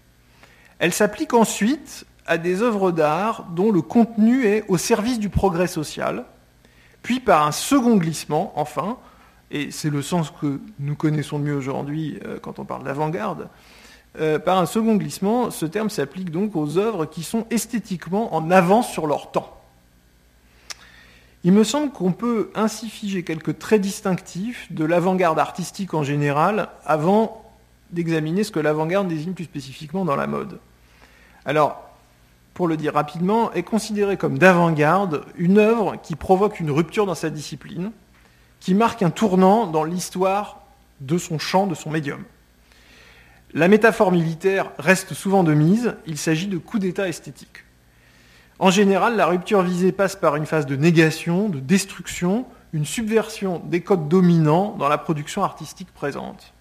Elle 0.77 0.93
s'applique 0.93 1.33
ensuite 1.33 2.05
à 2.27 2.37
des 2.37 2.61
œuvres 2.61 2.91
d'art 2.91 3.47
dont 3.55 3.71
le 3.71 3.81
contenu 3.81 4.45
est 4.45 4.63
au 4.67 4.77
service 4.77 5.17
du 5.17 5.29
progrès 5.29 5.65
social, 5.65 6.25
puis 7.01 7.19
par 7.19 7.47
un 7.47 7.51
second 7.51 7.95
glissement, 7.95 8.53
enfin, 8.55 8.97
et 9.49 9.71
c'est 9.71 9.89
le 9.89 10.03
sens 10.03 10.31
que 10.39 10.59
nous 10.77 10.93
connaissons 10.93 11.39
mieux 11.39 11.55
aujourd'hui 11.55 12.19
euh, 12.25 12.37
quand 12.39 12.59
on 12.59 12.63
parle 12.63 12.83
d'avant-garde, 12.83 13.47
euh, 14.19 14.37
par 14.37 14.59
un 14.59 14.67
second 14.67 14.95
glissement, 14.95 15.49
ce 15.49 15.65
terme 15.65 15.89
s'applique 15.89 16.29
donc 16.29 16.55
aux 16.55 16.77
œuvres 16.77 17.07
qui 17.07 17.23
sont 17.23 17.47
esthétiquement 17.49 18.35
en 18.35 18.51
avance 18.51 18.91
sur 18.91 19.07
leur 19.07 19.31
temps. 19.31 19.59
Il 21.43 21.53
me 21.53 21.63
semble 21.63 21.91
qu'on 21.91 22.11
peut 22.11 22.51
ainsi 22.53 22.87
figer 22.87 23.23
quelques 23.23 23.57
traits 23.57 23.81
distinctifs 23.81 24.71
de 24.71 24.85
l'avant-garde 24.85 25.39
artistique 25.39 25.95
en 25.95 26.03
général 26.03 26.69
avant 26.85 27.46
d'examiner 27.91 28.43
ce 28.43 28.51
que 28.51 28.59
l'avant-garde 28.59 29.07
désigne 29.07 29.33
plus 29.33 29.45
spécifiquement 29.45 30.05
dans 30.05 30.15
la 30.15 30.27
mode. 30.27 30.59
Alors, 31.45 31.83
pour 32.53 32.67
le 32.67 32.75
dire 32.75 32.95
rapidement, 32.95 33.51
est 33.53 33.63
considérée 33.63 34.17
comme 34.17 34.39
d'avant-garde 34.39 35.23
une 35.37 35.59
œuvre 35.59 35.95
qui 36.01 36.15
provoque 36.15 36.59
une 36.59 36.71
rupture 36.71 37.05
dans 37.05 37.15
sa 37.15 37.29
discipline, 37.29 37.91
qui 38.59 38.73
marque 38.73 39.03
un 39.03 39.11
tournant 39.11 39.67
dans 39.67 39.83
l'histoire 39.83 40.63
de 40.99 41.17
son 41.17 41.37
champ, 41.37 41.67
de 41.67 41.75
son 41.75 41.91
médium. 41.91 42.23
La 43.53 43.67
métaphore 43.67 44.11
militaire 44.11 44.71
reste 44.77 45.13
souvent 45.13 45.43
de 45.43 45.53
mise, 45.53 45.95
il 46.05 46.17
s'agit 46.17 46.47
de 46.47 46.57
coups 46.57 46.81
d'État 46.81 47.07
esthétiques. 47.07 47.63
En 48.59 48.71
général, 48.71 49.15
la 49.15 49.27
rupture 49.27 49.61
visée 49.61 49.91
passe 49.91 50.15
par 50.15 50.35
une 50.35 50.47
phase 50.47 50.65
de 50.65 50.75
négation, 50.75 51.47
de 51.49 51.59
destruction, 51.59 52.45
une 52.73 52.85
subversion 52.85 53.59
des 53.59 53.81
codes 53.81 54.09
dominants 54.09 54.75
dans 54.77 54.89
la 54.89 54.97
production 54.97 55.43
artistique 55.43 55.93
présente. 55.93 56.53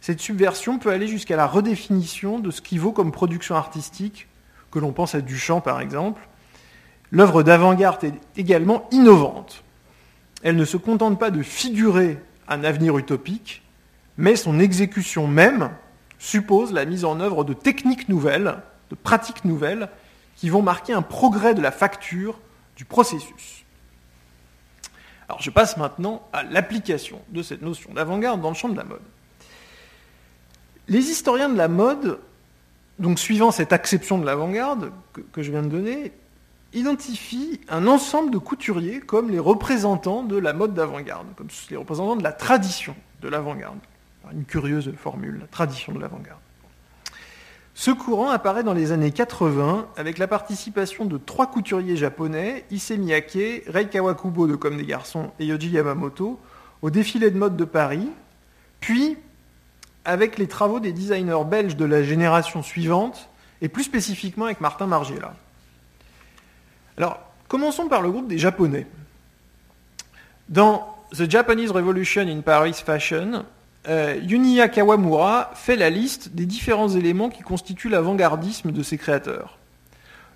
Cette 0.00 0.20
subversion 0.20 0.78
peut 0.78 0.90
aller 0.90 1.08
jusqu'à 1.08 1.36
la 1.36 1.46
redéfinition 1.46 2.38
de 2.38 2.50
ce 2.50 2.62
qui 2.62 2.78
vaut 2.78 2.92
comme 2.92 3.12
production 3.12 3.56
artistique, 3.56 4.28
que 4.70 4.78
l'on 4.78 4.92
pense 4.92 5.14
à 5.14 5.20
Duchamp 5.20 5.60
par 5.60 5.80
exemple. 5.80 6.28
L'œuvre 7.10 7.42
d'avant-garde 7.42 8.04
est 8.04 8.14
également 8.36 8.86
innovante 8.90 9.64
elle 10.42 10.56
ne 10.56 10.64
se 10.64 10.76
contente 10.76 11.18
pas 11.18 11.30
de 11.30 11.42
figurer 11.42 12.18
un 12.48 12.64
avenir 12.64 12.96
utopique, 12.98 13.62
mais 14.16 14.36
son 14.36 14.58
exécution 14.58 15.26
même 15.26 15.70
suppose 16.18 16.72
la 16.72 16.84
mise 16.84 17.04
en 17.04 17.20
œuvre 17.20 17.44
de 17.44 17.52
techniques 17.52 18.08
nouvelles, 18.08 18.58
de 18.90 18.94
pratiques 18.94 19.44
nouvelles, 19.44 19.88
qui 20.36 20.48
vont 20.48 20.62
marquer 20.62 20.92
un 20.92 21.02
progrès 21.02 21.54
de 21.54 21.60
la 21.60 21.72
facture 21.72 22.38
du 22.76 22.84
processus. 22.84 23.64
Alors 25.28 25.42
je 25.42 25.50
passe 25.50 25.76
maintenant 25.76 26.26
à 26.32 26.42
l'application 26.42 27.20
de 27.30 27.42
cette 27.42 27.62
notion 27.62 27.92
d'avant-garde 27.92 28.40
dans 28.40 28.48
le 28.48 28.54
champ 28.54 28.68
de 28.68 28.76
la 28.76 28.84
mode. 28.84 29.02
Les 30.88 31.10
historiens 31.10 31.50
de 31.50 31.56
la 31.56 31.68
mode, 31.68 32.18
donc 32.98 33.18
suivant 33.18 33.50
cette 33.50 33.74
acception 33.74 34.16
de 34.16 34.24
l'avant-garde 34.24 34.90
que, 35.32 35.42
je 35.42 35.50
viens 35.50 35.62
de 35.62 35.68
donner, 35.68 36.12
identifie 36.72 37.60
un 37.68 37.86
ensemble 37.86 38.30
de 38.30 38.38
couturiers 38.38 39.00
comme 39.00 39.30
les 39.30 39.38
représentants 39.38 40.22
de 40.22 40.38
la 40.38 40.54
mode 40.54 40.72
d'avant-garde, 40.72 41.26
comme 41.36 41.48
les 41.70 41.76
représentants 41.76 42.16
de 42.16 42.22
la 42.22 42.32
tradition 42.32 42.96
de 43.20 43.28
l'avant-garde. 43.28 43.78
Une 44.32 44.44
curieuse 44.44 44.92
formule, 44.96 45.38
la 45.40 45.46
tradition 45.46 45.92
de 45.92 46.00
l'avant-garde. 46.00 46.40
Ce 47.74 47.90
courant 47.90 48.30
apparaît 48.30 48.64
dans 48.64 48.74
les 48.74 48.90
années 48.90 49.12
80 49.12 49.86
avec 49.96 50.18
la 50.18 50.26
participation 50.26 51.04
de 51.04 51.16
trois 51.16 51.46
couturiers 51.46 51.96
japonais, 51.96 52.64
Issey 52.70 52.96
Miyake, 52.98 53.64
Rei 53.68 53.88
Kawakubo 53.88 54.46
de 54.46 54.56
Comme 54.56 54.78
des 54.78 54.84
Garçons 54.84 55.30
et 55.38 55.46
Yoji 55.46 55.70
Yamamoto, 55.70 56.40
au 56.82 56.90
défilé 56.90 57.30
de 57.30 57.38
mode 57.38 57.56
de 57.56 57.64
Paris, 57.64 58.08
puis 58.80 59.16
avec 60.08 60.38
les 60.38 60.46
travaux 60.46 60.80
des 60.80 60.92
designers 60.92 61.44
belges 61.44 61.76
de 61.76 61.84
la 61.84 62.02
génération 62.02 62.62
suivante, 62.62 63.28
et 63.60 63.68
plus 63.68 63.84
spécifiquement 63.84 64.46
avec 64.46 64.62
Martin 64.62 64.86
Margiela. 64.86 65.34
Alors, 66.96 67.20
commençons 67.46 67.88
par 67.88 68.00
le 68.00 68.10
groupe 68.10 68.26
des 68.26 68.38
Japonais. 68.38 68.86
Dans 70.48 70.96
The 71.12 71.30
Japanese 71.30 71.72
Revolution 71.72 72.22
in 72.22 72.40
Paris 72.40 72.80
Fashion, 72.84 73.44
euh, 73.86 74.18
Yuniya 74.22 74.68
Kawamura 74.68 75.50
fait 75.54 75.76
la 75.76 75.90
liste 75.90 76.34
des 76.34 76.46
différents 76.46 76.88
éléments 76.88 77.28
qui 77.28 77.42
constituent 77.42 77.90
l'avant-gardisme 77.90 78.72
de 78.72 78.82
ses 78.82 78.96
créateurs. 78.96 79.58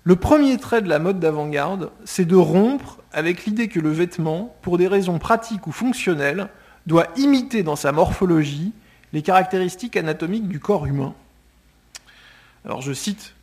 Le 0.03 0.15
premier 0.15 0.57
trait 0.57 0.83
de 0.83 0.89
la 0.89 0.99
mode 0.99 1.19
d'avant-garde, 1.19 1.89
c'est 2.05 2.25
de 2.25 2.35
rompre 2.35 2.99
avec 3.11 3.45
l'idée 3.45 3.69
que 3.69 3.79
le 3.79 3.89
vêtement, 3.91 4.55
pour 4.61 4.77
des 4.77 4.87
raisons 4.87 5.17
pratiques 5.17 5.65
ou 5.65 5.71
fonctionnelles, 5.71 6.49
doit 6.85 7.07
imiter 7.15 7.63
dans 7.63 7.75
sa 7.75 7.91
morphologie 7.91 8.71
les 9.13 9.21
caractéristiques 9.21 9.95
anatomiques 9.95 10.47
du 10.47 10.59
corps 10.59 10.85
humain. 10.85 11.13
Alors 12.65 12.81
je 12.81 12.91
cite 12.91 13.35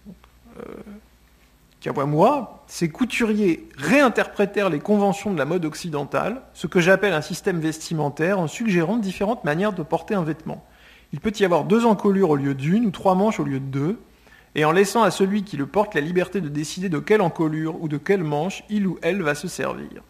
euh, 0.58 0.62
Kawamura, 1.80 2.64
ces 2.66 2.90
couturiers 2.90 3.68
réinterprétèrent 3.78 4.68
les 4.68 4.80
conventions 4.80 5.32
de 5.32 5.38
la 5.38 5.46
mode 5.46 5.64
occidentale, 5.64 6.42
ce 6.52 6.66
que 6.66 6.80
j'appelle 6.80 7.14
un 7.14 7.22
système 7.22 7.60
vestimentaire, 7.60 8.38
en 8.38 8.48
suggérant 8.48 8.98
différentes 8.98 9.44
manières 9.44 9.72
de 9.72 9.82
porter 9.82 10.14
un 10.14 10.24
vêtement. 10.24 10.66
Il 11.12 11.20
peut 11.20 11.32
y 11.38 11.44
avoir 11.44 11.64
deux 11.64 11.86
encolures 11.86 12.30
au 12.30 12.36
lieu 12.36 12.54
d'une 12.54 12.86
ou 12.86 12.90
trois 12.90 13.14
manches 13.14 13.40
au 13.40 13.44
lieu 13.44 13.60
de 13.60 13.64
deux, 13.64 13.98
et 14.54 14.64
en 14.64 14.72
laissant 14.72 15.02
à 15.02 15.10
celui 15.10 15.44
qui 15.44 15.56
le 15.56 15.66
porte 15.66 15.94
la 15.94 16.00
liberté 16.00 16.40
de 16.40 16.48
décider 16.48 16.88
de 16.88 16.98
quelle 16.98 17.22
encolure 17.22 17.80
ou 17.80 17.88
de 17.88 17.96
quelle 17.96 18.24
manche 18.24 18.64
il 18.68 18.86
ou 18.86 18.98
elle 19.00 19.22
va 19.22 19.34
se 19.34 19.48
servir. 19.48 20.02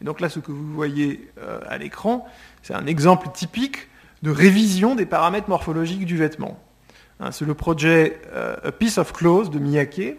Et 0.00 0.04
donc 0.04 0.20
là, 0.20 0.28
ce 0.28 0.38
que 0.38 0.52
vous 0.52 0.72
voyez 0.72 1.30
euh, 1.38 1.60
à 1.66 1.78
l'écran, 1.78 2.26
c'est 2.62 2.74
un 2.74 2.86
exemple 2.86 3.28
typique 3.32 3.88
de 4.22 4.30
révision 4.30 4.94
des 4.94 5.06
paramètres 5.06 5.48
morphologiques 5.48 6.04
du 6.04 6.16
vêtement. 6.16 6.58
Hein, 7.20 7.32
c'est 7.32 7.44
le 7.44 7.54
projet 7.54 8.20
euh, 8.32 8.56
A 8.64 8.72
Piece 8.72 8.98
of 8.98 9.12
Clothes 9.12 9.50
de 9.50 9.58
Miyake, 9.58 10.16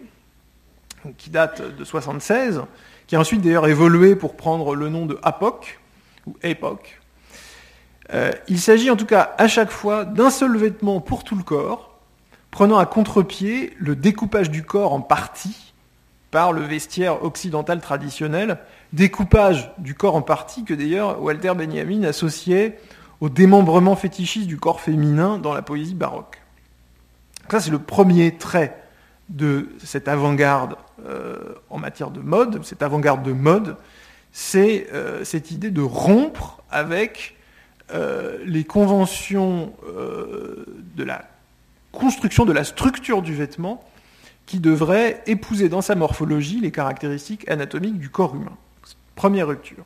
qui 1.18 1.30
date 1.30 1.76
de 1.76 1.84
76, 1.84 2.62
qui 3.06 3.16
a 3.16 3.20
ensuite 3.20 3.42
d'ailleurs 3.42 3.66
évolué 3.66 4.14
pour 4.16 4.36
prendre 4.36 4.74
le 4.74 4.88
nom 4.88 5.06
de 5.06 5.18
APOC, 5.22 5.80
ou 6.26 6.36
APOC. 6.44 7.00
Euh, 8.14 8.30
il 8.48 8.60
s'agit 8.60 8.90
en 8.90 8.96
tout 8.96 9.06
cas 9.06 9.34
à 9.38 9.48
chaque 9.48 9.70
fois 9.70 10.04
d'un 10.04 10.30
seul 10.30 10.56
vêtement 10.56 11.00
pour 11.00 11.24
tout 11.24 11.36
le 11.36 11.42
corps, 11.42 11.98
prenant 12.50 12.78
à 12.78 12.86
contre-pied 12.86 13.74
le 13.78 13.96
découpage 13.96 14.50
du 14.50 14.62
corps 14.62 14.92
en 14.92 15.00
parties 15.00 15.72
par 16.30 16.52
le 16.52 16.62
vestiaire 16.62 17.24
occidental 17.24 17.80
traditionnel, 17.80 18.58
découpage 18.92 19.72
du 19.78 19.94
corps 19.94 20.16
en 20.16 20.22
parties 20.22 20.64
que 20.64 20.74
d'ailleurs 20.74 21.22
Walter 21.22 21.52
Benjamin 21.54 22.04
associait 22.04 22.78
au 23.22 23.28
démembrement 23.28 23.94
fétichiste 23.94 24.48
du 24.48 24.58
corps 24.58 24.80
féminin 24.80 25.38
dans 25.38 25.54
la 25.54 25.62
poésie 25.62 25.94
baroque. 25.94 26.42
Ça, 27.48 27.60
c'est 27.60 27.70
le 27.70 27.78
premier 27.78 28.36
trait 28.36 28.82
de 29.28 29.68
cette 29.78 30.08
avant-garde 30.08 30.74
euh, 31.06 31.54
en 31.70 31.78
matière 31.78 32.10
de 32.10 32.18
mode, 32.18 32.64
cette 32.64 32.82
avant-garde 32.82 33.22
de 33.22 33.32
mode, 33.32 33.76
c'est 34.32 34.88
euh, 34.92 35.22
cette 35.22 35.52
idée 35.52 35.70
de 35.70 35.82
rompre 35.82 36.64
avec 36.68 37.36
euh, 37.94 38.38
les 38.44 38.64
conventions 38.64 39.72
de 39.86 41.04
la 41.04 41.24
construction, 41.92 42.44
de 42.44 42.52
la 42.52 42.64
structure 42.64 43.22
du 43.22 43.34
vêtement, 43.34 43.84
qui 44.46 44.58
devrait 44.58 45.22
épouser 45.26 45.68
dans 45.68 45.80
sa 45.80 45.94
morphologie 45.94 46.58
les 46.58 46.72
caractéristiques 46.72 47.48
anatomiques 47.48 48.00
du 48.00 48.10
corps 48.10 48.34
humain. 48.34 48.56
Première 49.14 49.46
rupture. 49.46 49.84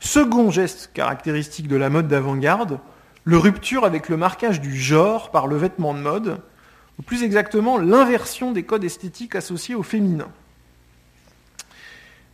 Second 0.00 0.50
geste 0.50 0.90
caractéristique 0.92 1.68
de 1.68 1.76
la 1.76 1.90
mode 1.90 2.08
d'avant-garde, 2.08 2.78
le 3.24 3.38
rupture 3.38 3.84
avec 3.84 4.08
le 4.08 4.16
marquage 4.16 4.60
du 4.60 4.76
genre 4.76 5.30
par 5.30 5.46
le 5.46 5.56
vêtement 5.56 5.94
de 5.94 6.00
mode, 6.00 6.40
ou 6.98 7.02
plus 7.02 7.22
exactement 7.22 7.78
l'inversion 7.78 8.52
des 8.52 8.62
codes 8.62 8.84
esthétiques 8.84 9.34
associés 9.34 9.74
au 9.74 9.82
féminin. 9.82 10.28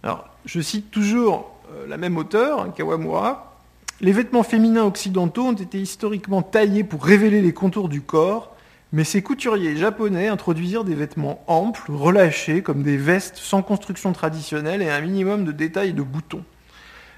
Alors, 0.02 0.28
je 0.44 0.60
cite 0.60 0.90
toujours 0.90 1.50
euh, 1.72 1.86
la 1.86 1.96
même 1.96 2.16
auteur, 2.16 2.60
hein, 2.60 2.72
Kawamura. 2.76 3.56
Les 4.00 4.12
vêtements 4.12 4.42
féminins 4.42 4.84
occidentaux 4.84 5.46
ont 5.46 5.52
été 5.52 5.80
historiquement 5.80 6.42
taillés 6.42 6.84
pour 6.84 7.04
révéler 7.04 7.40
les 7.40 7.54
contours 7.54 7.88
du 7.88 8.00
corps, 8.00 8.54
mais 8.92 9.04
ces 9.04 9.22
couturiers 9.22 9.76
japonais 9.76 10.28
introduisirent 10.28 10.84
des 10.84 10.94
vêtements 10.94 11.42
amples, 11.46 11.92
relâchés, 11.92 12.62
comme 12.62 12.82
des 12.82 12.96
vestes 12.96 13.36
sans 13.36 13.62
construction 13.62 14.12
traditionnelle 14.12 14.82
et 14.82 14.90
un 14.90 15.00
minimum 15.00 15.44
de 15.44 15.52
détails 15.52 15.94
de 15.94 16.02
boutons. 16.02 16.44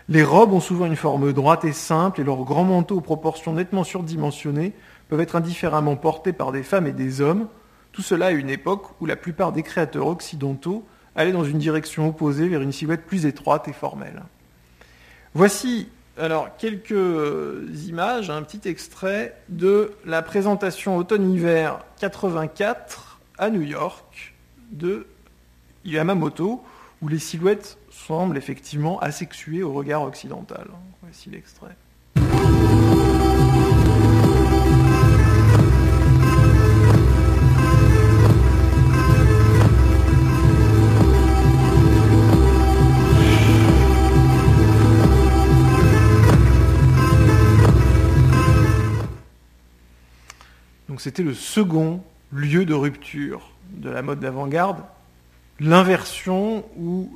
Les 0.09 0.23
robes 0.23 0.53
ont 0.53 0.61
souvent 0.61 0.85
une 0.85 0.97
forme 0.97 1.33
droite 1.33 1.65
et 1.65 1.73
simple, 1.73 2.21
et 2.21 2.25
leurs 2.25 2.45
grands 2.45 2.65
manteaux 2.65 2.97
aux 2.97 3.01
proportions 3.01 3.55
nettement 3.55 3.85
surdimensionnées 3.85 4.75
peuvent 5.09 5.21
être 5.21 5.37
indifféremment 5.37 5.97
portés 5.97 6.35
par 6.35 6.53
des 6.53 6.63
femmes 6.63 6.87
et 6.87 6.93
des 6.93 7.23
hommes, 7.23 7.49
tout 7.93 8.03
cela 8.03 8.27
à 8.27 8.31
une 8.33 8.51
époque 8.51 9.01
où 9.01 9.07
la 9.07 9.17
plupart 9.17 9.53
des 9.53 9.63
créateurs 9.63 10.09
occidentaux 10.09 10.85
allaient 11.17 11.33
dans 11.33 11.45
une 11.45 11.59
direction 11.59 12.09
opposée 12.09 12.49
vers 12.49 12.61
une 12.61 12.73
silhouette 12.73 13.07
plus 13.07 13.25
étroite 13.25 13.69
et 13.69 13.73
formelle. 13.73 14.23
Voici 15.33 15.89
alors 16.19 16.57
quelques 16.59 16.91
images, 17.87 18.31
un 18.31 18.43
petit 18.43 18.69
extrait 18.69 19.37
de 19.49 19.93
la 20.05 20.23
présentation 20.23 20.97
automne-hiver 20.97 21.79
84 21.99 23.21
à 23.39 23.51
New 23.51 23.63
York 23.63 24.35
de 24.71 25.07
Yamamoto, 25.85 26.63
où 27.03 27.09
les 27.09 27.19
silhouettes 27.19 27.79
semblent 27.95 28.37
effectivement 28.37 28.99
asexuées 28.99 29.63
au 29.63 29.73
regard 29.73 30.03
occidental. 30.03 30.69
Voici 31.03 31.31
l'extrait. 31.31 31.77
Donc 50.89 51.01
c'était 51.01 51.23
le 51.23 51.35
second 51.35 52.03
lieu 52.33 52.65
de 52.65 52.75
rupture 52.75 53.51
de 53.71 53.91
la 53.91 54.03
mode 54.03 54.21
d'avant-garde, 54.21 54.85
l'inversion 55.61 56.65
ou 56.77 57.11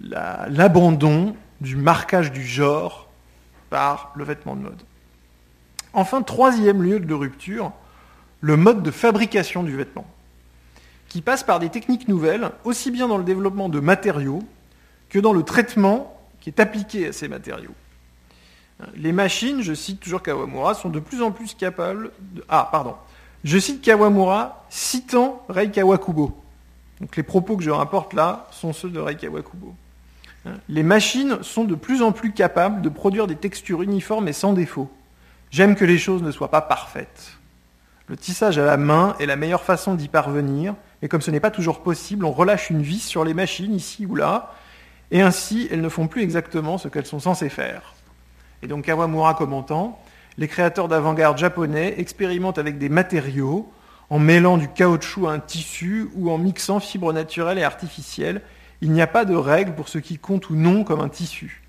l'abandon 0.00 1.36
du 1.60 1.76
marquage 1.76 2.32
du 2.32 2.44
genre 2.44 3.08
par 3.70 4.12
le 4.14 4.24
vêtement 4.24 4.56
de 4.56 4.62
mode. 4.62 4.82
Enfin, 5.92 6.22
troisième 6.22 6.82
lieu 6.82 7.00
de 7.00 7.14
rupture, 7.14 7.72
le 8.40 8.56
mode 8.56 8.82
de 8.82 8.90
fabrication 8.90 9.62
du 9.62 9.76
vêtement, 9.76 10.06
qui 11.08 11.22
passe 11.22 11.42
par 11.42 11.58
des 11.58 11.70
techniques 11.70 12.08
nouvelles, 12.08 12.50
aussi 12.64 12.90
bien 12.90 13.08
dans 13.08 13.18
le 13.18 13.24
développement 13.24 13.68
de 13.68 13.80
matériaux 13.80 14.42
que 15.08 15.18
dans 15.18 15.32
le 15.32 15.42
traitement 15.42 16.20
qui 16.40 16.50
est 16.50 16.60
appliqué 16.60 17.08
à 17.08 17.12
ces 17.12 17.28
matériaux. 17.28 17.74
Les 18.94 19.12
machines, 19.12 19.62
je 19.62 19.72
cite 19.72 20.00
toujours 20.00 20.22
Kawamura, 20.22 20.74
sont 20.74 20.90
de 20.90 21.00
plus 21.00 21.22
en 21.22 21.30
plus 21.30 21.54
capables 21.54 22.10
de... 22.20 22.44
Ah, 22.48 22.68
pardon. 22.70 22.94
Je 23.42 23.58
cite 23.58 23.80
Kawamura 23.80 24.66
citant 24.68 25.42
Rei 25.48 25.70
Kawakubo. 25.70 26.36
Donc 27.00 27.16
les 27.16 27.22
propos 27.22 27.56
que 27.56 27.62
je 27.62 27.70
rapporte 27.70 28.14
là 28.14 28.46
sont 28.50 28.72
ceux 28.72 28.88
de 28.88 28.98
Rei 28.98 29.16
Kawakubo. 29.16 29.74
Hein, 30.46 30.54
les 30.68 30.82
machines 30.82 31.42
sont 31.42 31.64
de 31.64 31.74
plus 31.74 32.02
en 32.02 32.12
plus 32.12 32.32
capables 32.32 32.82
de 32.82 32.88
produire 32.88 33.26
des 33.26 33.36
textures 33.36 33.82
uniformes 33.82 34.28
et 34.28 34.32
sans 34.32 34.52
défaut. 34.52 34.90
J'aime 35.50 35.74
que 35.74 35.84
les 35.84 35.98
choses 35.98 36.22
ne 36.22 36.30
soient 36.30 36.50
pas 36.50 36.60
parfaites. 36.60 37.32
Le 38.08 38.16
tissage 38.16 38.58
à 38.58 38.64
la 38.64 38.76
main 38.76 39.16
est 39.18 39.26
la 39.26 39.36
meilleure 39.36 39.64
façon 39.64 39.94
d'y 39.94 40.08
parvenir, 40.08 40.74
et 41.02 41.08
comme 41.08 41.20
ce 41.20 41.30
n'est 41.30 41.40
pas 41.40 41.50
toujours 41.50 41.82
possible, 41.82 42.24
on 42.24 42.30
relâche 42.30 42.70
une 42.70 42.82
vis 42.82 43.00
sur 43.00 43.24
les 43.24 43.34
machines 43.34 43.74
ici 43.74 44.06
ou 44.06 44.14
là, 44.14 44.54
et 45.10 45.22
ainsi 45.22 45.68
elles 45.70 45.80
ne 45.80 45.88
font 45.88 46.06
plus 46.06 46.22
exactement 46.22 46.78
ce 46.78 46.88
qu'elles 46.88 47.06
sont 47.06 47.20
censées 47.20 47.48
faire. 47.48 47.94
Et 48.62 48.68
donc 48.68 48.84
Kawamura 48.84 49.34
commentant, 49.34 50.00
les 50.38 50.48
créateurs 50.48 50.88
d'avant-garde 50.88 51.38
japonais 51.38 51.94
expérimentent 51.98 52.58
avec 52.58 52.78
des 52.78 52.88
matériaux, 52.88 53.70
en 54.10 54.18
mêlant 54.18 54.56
du 54.56 54.68
caoutchouc 54.68 55.26
à 55.26 55.32
un 55.32 55.38
tissu 55.38 56.08
ou 56.14 56.30
en 56.30 56.38
mixant 56.38 56.80
fibres 56.80 57.12
naturelles 57.12 57.58
et 57.58 57.64
artificielles. 57.64 58.42
Il 58.80 58.92
n'y 58.92 59.02
a 59.02 59.06
pas 59.06 59.24
de 59.24 59.34
règle 59.34 59.74
pour 59.74 59.88
ce 59.88 59.98
qui 59.98 60.18
compte 60.18 60.50
ou 60.50 60.56
non 60.56 60.84
comme 60.84 61.00
un 61.00 61.08
tissu. 61.08 61.62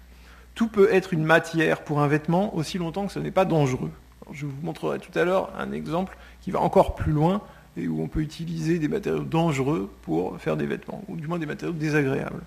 Tout 0.55 0.67
peut 0.67 0.89
être 0.91 1.13
une 1.13 1.23
matière 1.23 1.83
pour 1.83 2.01
un 2.01 2.07
vêtement 2.07 2.55
aussi 2.55 2.77
longtemps 2.77 3.07
que 3.07 3.13
ce 3.13 3.19
n'est 3.19 3.31
pas 3.31 3.45
dangereux. 3.45 3.91
je 4.31 4.45
vous 4.45 4.61
montrerai 4.61 4.99
tout 4.99 5.17
à 5.17 5.23
l'heure 5.23 5.51
un 5.57 5.71
exemple 5.71 6.17
qui 6.41 6.51
va 6.51 6.59
encore 6.59 6.95
plus 6.95 7.11
loin 7.11 7.41
et 7.77 7.87
où 7.87 8.01
on 8.01 8.07
peut 8.07 8.21
utiliser 8.21 8.79
des 8.79 8.87
matériaux 8.87 9.23
dangereux 9.23 9.89
pour 10.01 10.39
faire 10.39 10.57
des 10.57 10.65
vêtements, 10.65 11.03
ou 11.07 11.15
du 11.15 11.27
moins 11.27 11.37
des 11.37 11.45
matériaux 11.45 11.73
désagréables. 11.73 12.41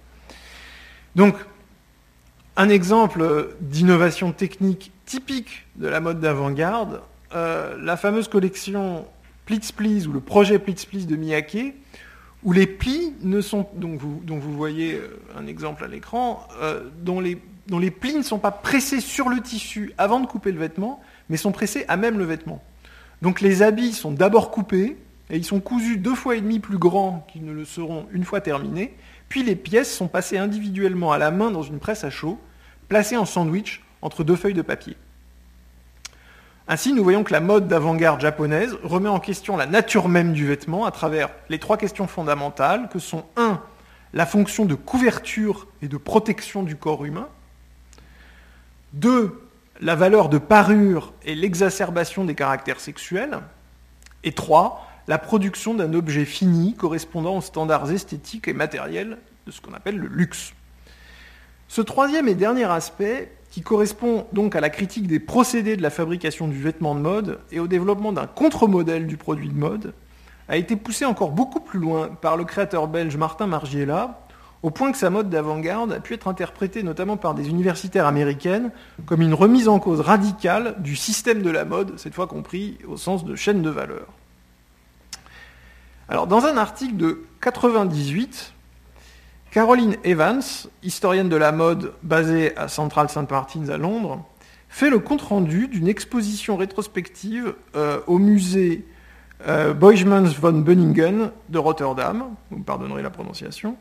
Donc, 1.15 1.37
un 2.57 2.69
exemple 2.69 3.55
d'innovation 3.61 4.33
technique 4.33 4.93
typique 5.07 5.67
de 5.77 5.89
la 5.89 6.01
mode 6.01 6.21
d'avant-garde, 6.21 7.01
euh, 7.33 7.77
la 7.81 7.97
fameuse 7.97 8.29
collection 8.29 9.07
Plitz 9.51 9.73
Please 9.73 10.07
ou 10.07 10.13
le 10.13 10.21
projet 10.21 10.61
Plitz 10.61 10.85
Please 10.85 11.07
de 11.09 11.17
Miyake, 11.17 11.75
où 12.45 12.53
les 12.53 12.69
plis 12.69 13.15
ne 13.23 13.41
sont, 13.41 13.67
dont 13.75 13.97
vous 13.97 14.57
voyez 14.57 14.95
euh, 14.95 15.21
un 15.37 15.49
exemple 15.49 15.83
à 15.83 15.89
l'écran, 15.89 16.47
euh, 16.63 16.85
les 17.21 17.37
dont 17.67 17.81
les 17.81 17.91
plis 17.91 18.15
ne 18.15 18.23
sont 18.23 18.39
pas 18.39 18.53
pressés 18.53 19.01
sur 19.01 19.29
le 19.29 19.41
tissu 19.41 19.93
avant 19.99 20.21
de 20.21 20.29
couper 20.29 20.53
le 20.53 20.61
vêtement, 20.61 21.01
mais 21.29 21.37
sont 21.37 21.51
pressés 21.51 21.85
à 21.89 21.97
même 21.97 22.17
le 22.17 22.27
vêtement. 22.27 22.63
Donc 23.23 23.41
les 23.41 23.63
habits 23.63 23.93
sont 23.93 24.13
d'abord 24.13 24.53
coupés, 24.53 24.97
et 25.31 25.37
ils 25.37 25.45
sont 25.45 25.59
cousus 25.59 25.97
deux 25.97 26.15
fois 26.15 26.37
et 26.37 26.41
demi 26.41 26.61
plus 26.61 26.79
grands 26.79 27.27
qu'ils 27.33 27.45
ne 27.45 27.53
le 27.53 27.65
seront 27.65 28.07
une 28.13 28.23
fois 28.23 28.41
terminés, 28.41 28.95
puis 29.29 29.43
les 29.43 29.57
pièces 29.57 29.93
sont 29.93 30.07
passées 30.07 30.39
individuellement 30.39 31.11
à 31.11 31.19
la 31.19 31.33
main 31.33 31.51
dans 31.51 31.65
une 31.65 31.81
presse 31.81 32.05
à 32.05 32.11
chaud, 32.11 32.39
placées 32.89 33.17
en 33.17 33.27
sandwich 33.27 33.83
entre 34.01 34.23
deux 34.23 34.37
feuilles 34.37 34.55
de 34.55 34.63
papier. 34.63 34.97
Ainsi, 36.73 36.93
nous 36.93 37.03
voyons 37.03 37.25
que 37.25 37.33
la 37.33 37.41
mode 37.41 37.67
d'avant-garde 37.67 38.21
japonaise 38.21 38.79
remet 38.85 39.09
en 39.09 39.19
question 39.19 39.57
la 39.57 39.67
nature 39.67 40.09
même 40.09 40.33
du 40.33 40.47
vêtement 40.47 40.85
à 40.85 40.93
travers 40.93 41.31
les 41.49 41.59
trois 41.59 41.77
questions 41.77 42.07
fondamentales 42.07 42.89
que 42.93 43.01
sont 43.01 43.25
1. 43.37 43.61
La 44.15 44.25
fonction 44.25 44.67
de 44.67 44.77
couverture 44.77 45.67
et 45.83 45.89
de 45.89 45.97
protection 45.97 46.63
du 46.63 46.77
corps 46.77 47.05
humain. 47.05 47.27
2. 48.93 49.49
La 49.81 49.97
valeur 49.97 50.29
de 50.29 50.39
parure 50.39 51.13
et 51.25 51.35
l'exacerbation 51.35 52.25
des 52.25 52.37
caractères 52.37 52.79
sexuels. 52.79 53.41
Et 54.23 54.31
3 54.31 54.87
la 55.09 55.19
production 55.19 55.75
d'un 55.75 55.93
objet 55.93 56.25
fini 56.25 56.75
correspondant 56.75 57.39
aux 57.39 57.41
standards 57.41 57.91
esthétiques 57.91 58.47
et 58.47 58.53
matériels 58.53 59.19
de 59.45 59.51
ce 59.51 59.61
qu'on 59.61 59.75
appelle 59.75 59.99
le 59.99 60.07
luxe. 60.07 60.53
Ce 61.67 61.81
troisième 61.81 62.29
et 62.29 62.37
dernier 62.37 62.71
aspect, 62.71 63.33
qui 63.51 63.63
correspond 63.63 64.27
donc 64.33 64.55
à 64.55 64.61
la 64.61 64.71
critique 64.71 65.07
des 65.07 65.21
procédés 65.21 65.77
de 65.77 65.83
la 65.83 65.91
fabrication 65.91 66.49
du 66.49 66.59
vêtement 66.59 66.95
de 66.95 67.01
mode 67.01 67.41
et 67.51 67.61
au 67.61 67.67
développement 67.67 68.13
d'un 68.13 68.27
contre-modèle 68.27 69.07
du 69.07 69.17
produit 69.17 69.49
de 69.49 69.59
mode, 69.59 69.93
a 70.49 70.57
été 70.57 70.77
poussé 70.77 71.05
encore 71.05 71.31
beaucoup 71.31 71.61
plus 71.61 71.79
loin 71.79 72.09
par 72.09 72.37
le 72.37 72.45
créateur 72.45 72.89
belge 72.89 73.17
Martin 73.17 73.47
Margiela, 73.47 74.21
au 74.63 74.71
point 74.71 74.93
que 74.93 74.99
sa 74.99 75.11
mode 75.11 75.31
d'avant-garde 75.31 75.93
a 75.93 76.01
pu 76.01 76.15
être 76.15 76.29
interprétée 76.29 76.83
notamment 76.83 77.17
par 77.17 77.35
des 77.35 77.49
universitaires 77.49 78.07
américaines 78.07 78.71
comme 79.07 79.23
une 79.23 79.35
remise 79.35 79.69
en 79.69 79.79
cause 79.79 80.01
radicale 80.01 80.77
du 80.81 80.97
système 80.97 81.43
de 81.43 81.51
la 81.51 81.65
mode, 81.65 81.99
cette 81.99 82.15
fois 82.15 82.27
compris 82.27 82.79
au 82.87 82.97
sens 82.97 83.25
de 83.25 83.35
chaîne 83.37 83.63
de 83.63 83.71
valeur. 83.71 84.07
Alors, 86.09 86.27
dans 86.27 86.45
un 86.45 86.57
article 86.57 86.97
de 86.97 87.23
98, 87.41 88.53
Caroline 89.51 89.97
Evans, 90.05 90.43
historienne 90.85 91.29
de 91.29 91.35
la 91.35 91.51
mode 91.51 91.95
basée 92.05 92.57
à 92.57 92.69
Central 92.69 93.09
St. 93.09 93.29
Martins 93.29 93.69
à 93.69 93.77
Londres, 93.77 94.25
fait 94.69 94.91
le 94.91 95.01
compte-rendu 95.01 95.67
d'une 95.67 95.89
exposition 95.89 96.57
rétrospective 96.57 97.55
euh, 97.75 97.99
au 98.07 98.19
musée 98.19 98.87
euh, 99.49 99.75
von 99.75 100.53
Bunningen 100.53 101.33
de 101.49 101.59
Rotterdam, 101.59 102.27
vous 102.53 102.59
me 102.59 102.63
pardonnerez 102.63 103.03
la 103.03 103.11
prononciation, 103.11 103.77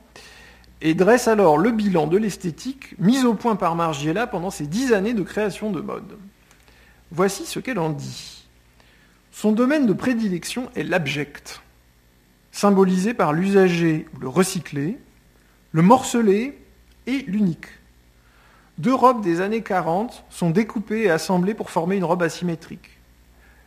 et 0.81 0.95
dresse 0.95 1.27
alors 1.27 1.59
le 1.59 1.69
bilan 1.69 2.07
de 2.07 2.17
l'esthétique 2.17 2.95
mise 2.97 3.23
au 3.23 3.35
point 3.35 3.55
par 3.55 3.75
Margiela 3.75 4.25
pendant 4.25 4.49
ses 4.49 4.65
dix 4.65 4.91
années 4.91 5.13
de 5.13 5.21
création 5.21 5.69
de 5.69 5.81
mode. 5.81 6.17
Voici 7.11 7.45
ce 7.45 7.59
qu'elle 7.59 7.79
en 7.79 7.91
dit. 7.91 8.47
Son 9.31 9.51
domaine 9.51 9.85
de 9.85 9.93
prédilection 9.93 10.69
est 10.75 10.83
l'abject 10.83 11.61
symbolisé 12.51 13.13
par 13.13 13.33
l'usager 13.33 14.07
ou 14.15 14.21
le 14.21 14.27
recyclé, 14.27 14.97
le 15.71 15.81
morcelé 15.81 16.57
et 17.07 17.19
l'unique. 17.27 17.67
Deux 18.77 18.93
robes 18.93 19.21
des 19.21 19.41
années 19.41 19.61
40 19.61 20.23
sont 20.29 20.49
découpées 20.49 21.03
et 21.03 21.11
assemblées 21.11 21.53
pour 21.53 21.69
former 21.69 21.97
une 21.97 22.05
robe 22.05 22.23
asymétrique. 22.23 22.97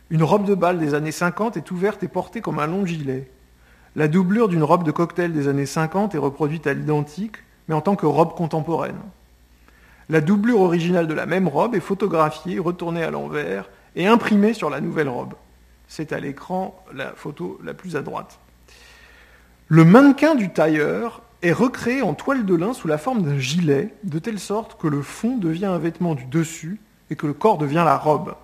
Une 0.09 0.23
robe 0.23 0.45
de 0.45 0.55
bal 0.55 0.79
des 0.79 0.95
années 0.95 1.11
50 1.11 1.55
est 1.55 1.71
ouverte 1.71 2.03
et 2.03 2.07
portée 2.07 2.41
comme 2.41 2.59
un 2.59 2.67
long 2.67 2.85
gilet. 2.85 3.29
La 3.95 4.07
doublure 4.07 4.47
d'une 4.47 4.63
robe 4.63 4.83
de 4.83 4.91
cocktail 4.91 5.31
des 5.31 5.47
années 5.47 5.65
50 5.65 6.15
est 6.15 6.19
reproduite 6.19 6.67
à 6.67 6.73
l'identique, 6.73 7.37
mais 7.67 7.75
en 7.75 7.81
tant 7.81 7.95
que 7.95 8.05
robe 8.05 8.33
contemporaine. 8.33 8.99
La 10.09 10.19
doublure 10.19 10.61
originale 10.61 11.07
de 11.07 11.13
la 11.13 11.25
même 11.25 11.47
robe 11.47 11.75
est 11.75 11.79
photographiée, 11.79 12.59
retournée 12.59 13.03
à 13.03 13.11
l'envers 13.11 13.69
et 13.95 14.07
imprimée 14.07 14.53
sur 14.53 14.69
la 14.69 14.81
nouvelle 14.81 15.09
robe. 15.09 15.35
C'est 15.87 16.11
à 16.11 16.19
l'écran 16.19 16.83
la 16.93 17.13
photo 17.13 17.59
la 17.63 17.73
plus 17.73 17.95
à 17.95 18.01
droite. 18.01 18.39
Le 19.67 19.85
mannequin 19.85 20.35
du 20.35 20.49
tailleur 20.49 21.21
est 21.43 21.51
recréé 21.51 22.01
en 22.01 22.13
toile 22.13 22.45
de 22.45 22.55
lin 22.55 22.73
sous 22.73 22.87
la 22.87 22.97
forme 22.97 23.21
d'un 23.21 23.37
gilet, 23.37 23.93
de 24.05 24.17
telle 24.17 24.39
sorte 24.39 24.79
que 24.79 24.87
le 24.87 25.01
fond 25.01 25.37
devient 25.37 25.65
un 25.65 25.77
vêtement 25.77 26.15
du 26.15 26.25
dessus 26.25 26.79
et 27.09 27.17
que 27.17 27.27
le 27.27 27.33
corps 27.33 27.57
devient 27.57 27.83
la 27.85 27.97
robe. 27.97 28.35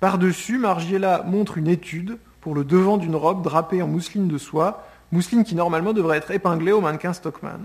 Par-dessus, 0.00 0.58
Margiela 0.58 1.24
montre 1.26 1.56
une 1.56 1.66
étude 1.66 2.18
pour 2.42 2.54
le 2.54 2.62
devant 2.62 2.98
d'une 2.98 3.16
robe 3.16 3.42
drapée 3.42 3.80
en 3.80 3.86
mousseline 3.86 4.28
de 4.28 4.36
soie, 4.36 4.86
mousseline 5.12 5.44
qui 5.44 5.54
normalement 5.54 5.94
devrait 5.94 6.18
être 6.18 6.30
épinglée 6.30 6.72
au 6.72 6.82
mannequin 6.82 7.14
Stockman. 7.14 7.60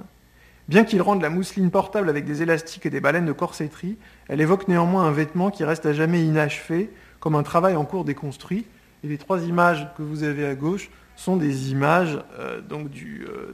Bien 0.70 0.86
qu'il 0.86 1.02
rende 1.02 1.22
la 1.22 1.30
mousseline 1.30 1.70
portable 1.70 2.10
avec 2.10 2.26
des 2.26 2.42
élastiques 2.42 2.86
et 2.86 2.90
des 2.90 3.02
baleines 3.02 3.26
de 3.26 3.34
corsetterie, 3.34 3.98
elle 4.30 4.40
évoque 4.40 4.70
néanmoins 4.70 5.04
un 5.04 5.12
vêtement 5.12 5.52
qui 5.52 5.66
reste 5.66 5.86
à 5.86 5.92
jamais 5.92 6.24
inachevé, 6.24 6.90
comme 7.20 7.36
un 7.36 7.44
travail 7.44 7.76
en 7.76 7.84
cours 7.84 8.06
déconstruit. 8.06 8.66
Et 9.04 9.08
les 9.08 9.18
trois 9.18 9.42
images 9.44 9.90
que 9.98 10.02
vous 10.02 10.24
avez 10.24 10.46
à 10.46 10.56
gauche 10.56 10.90
sont 11.18 11.36
des 11.36 11.72
images 11.72 12.20
euh, 12.40 12.62
donc 12.62 12.90
du, 12.90 13.28
euh, 13.30 13.54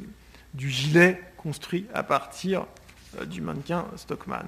du, 0.53 0.69
gilet 0.69 1.21
construit 1.37 1.85
à 1.93 2.03
partir 2.03 2.65
euh, 3.19 3.25
du 3.25 3.41
mannequin 3.41 3.85
Stockman. 3.95 4.45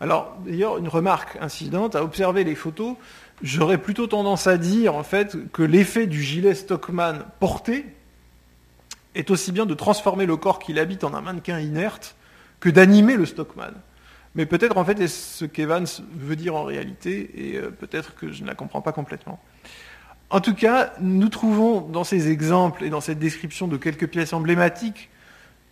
Alors, 0.00 0.36
d'ailleurs, 0.46 0.78
une 0.78 0.88
remarque 0.88 1.36
incidente, 1.40 1.94
à 1.94 2.02
observer 2.02 2.44
les 2.44 2.54
photos, 2.54 2.96
j'aurais 3.42 3.78
plutôt 3.78 4.06
tendance 4.06 4.46
à 4.46 4.56
dire 4.56 4.94
en 4.94 5.02
fait 5.02 5.36
que 5.52 5.62
l'effet 5.62 6.06
du 6.06 6.22
gilet 6.22 6.54
Stockman 6.54 7.18
porté 7.38 7.84
est 9.14 9.30
aussi 9.30 9.52
bien 9.52 9.66
de 9.66 9.74
transformer 9.74 10.24
le 10.24 10.36
corps 10.36 10.58
qu'il 10.58 10.78
habite 10.78 11.04
en 11.04 11.14
un 11.14 11.20
mannequin 11.20 11.58
inerte 11.58 12.16
que 12.60 12.70
d'animer 12.70 13.16
le 13.16 13.26
Stockman. 13.26 13.72
Mais 14.34 14.46
peut-être 14.46 14.76
en 14.76 14.84
fait 14.84 14.96
c'est 14.98 15.08
ce 15.08 15.44
qu'Evans 15.44 15.84
veut 16.14 16.36
dire 16.36 16.54
en 16.54 16.64
réalité, 16.64 17.54
et 17.54 17.60
peut-être 17.60 18.14
que 18.14 18.32
je 18.32 18.42
ne 18.42 18.46
la 18.46 18.54
comprends 18.54 18.80
pas 18.80 18.92
complètement. 18.92 19.40
En 20.30 20.40
tout 20.40 20.54
cas, 20.54 20.92
nous 21.00 21.28
trouvons 21.28 21.80
dans 21.80 22.04
ces 22.04 22.30
exemples 22.30 22.84
et 22.84 22.90
dans 22.90 23.00
cette 23.00 23.18
description 23.18 23.66
de 23.66 23.76
quelques 23.76 24.06
pièces 24.06 24.32
emblématiques 24.32 25.10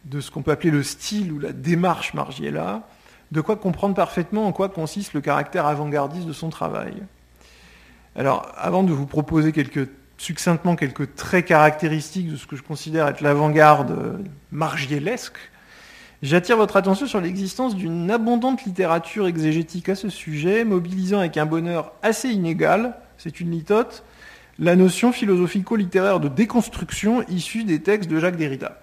de 0.04 0.20
ce 0.20 0.32
qu'on 0.32 0.42
peut 0.42 0.50
appeler 0.50 0.72
le 0.72 0.82
style 0.82 1.32
ou 1.32 1.38
la 1.38 1.52
démarche 1.52 2.12
Margiela, 2.12 2.88
de 3.30 3.40
quoi 3.40 3.56
comprendre 3.56 3.94
parfaitement 3.94 4.46
en 4.46 4.52
quoi 4.52 4.68
consiste 4.68 5.12
le 5.12 5.20
caractère 5.20 5.66
avant-gardiste 5.66 6.26
de 6.26 6.32
son 6.32 6.50
travail. 6.50 6.94
Alors, 8.16 8.50
avant 8.56 8.82
de 8.82 8.92
vous 8.92 9.06
proposer 9.06 9.52
succinctement 10.16 10.74
quelques 10.74 11.14
traits 11.14 11.46
caractéristiques 11.46 12.32
de 12.32 12.36
ce 12.36 12.48
que 12.48 12.56
je 12.56 12.62
considère 12.62 13.06
être 13.06 13.20
l'avant-garde 13.20 14.24
margielesque, 14.50 15.38
j'attire 16.22 16.56
votre 16.56 16.76
attention 16.76 17.06
sur 17.06 17.20
l'existence 17.20 17.76
d'une 17.76 18.10
abondante 18.10 18.64
littérature 18.64 19.28
exégétique 19.28 19.88
à 19.88 19.94
ce 19.94 20.08
sujet, 20.08 20.64
mobilisant 20.64 21.20
avec 21.20 21.36
un 21.36 21.46
bonheur 21.46 21.92
assez 22.02 22.30
inégal, 22.30 22.96
c'est 23.18 23.38
une 23.38 23.52
litote, 23.52 24.02
la 24.58 24.76
notion 24.76 25.12
philosophico-littéraire 25.12 26.20
de 26.20 26.28
déconstruction 26.28 27.22
issue 27.28 27.64
des 27.64 27.80
textes 27.80 28.10
de 28.10 28.18
Jacques 28.18 28.36
Derrida. 28.36 28.80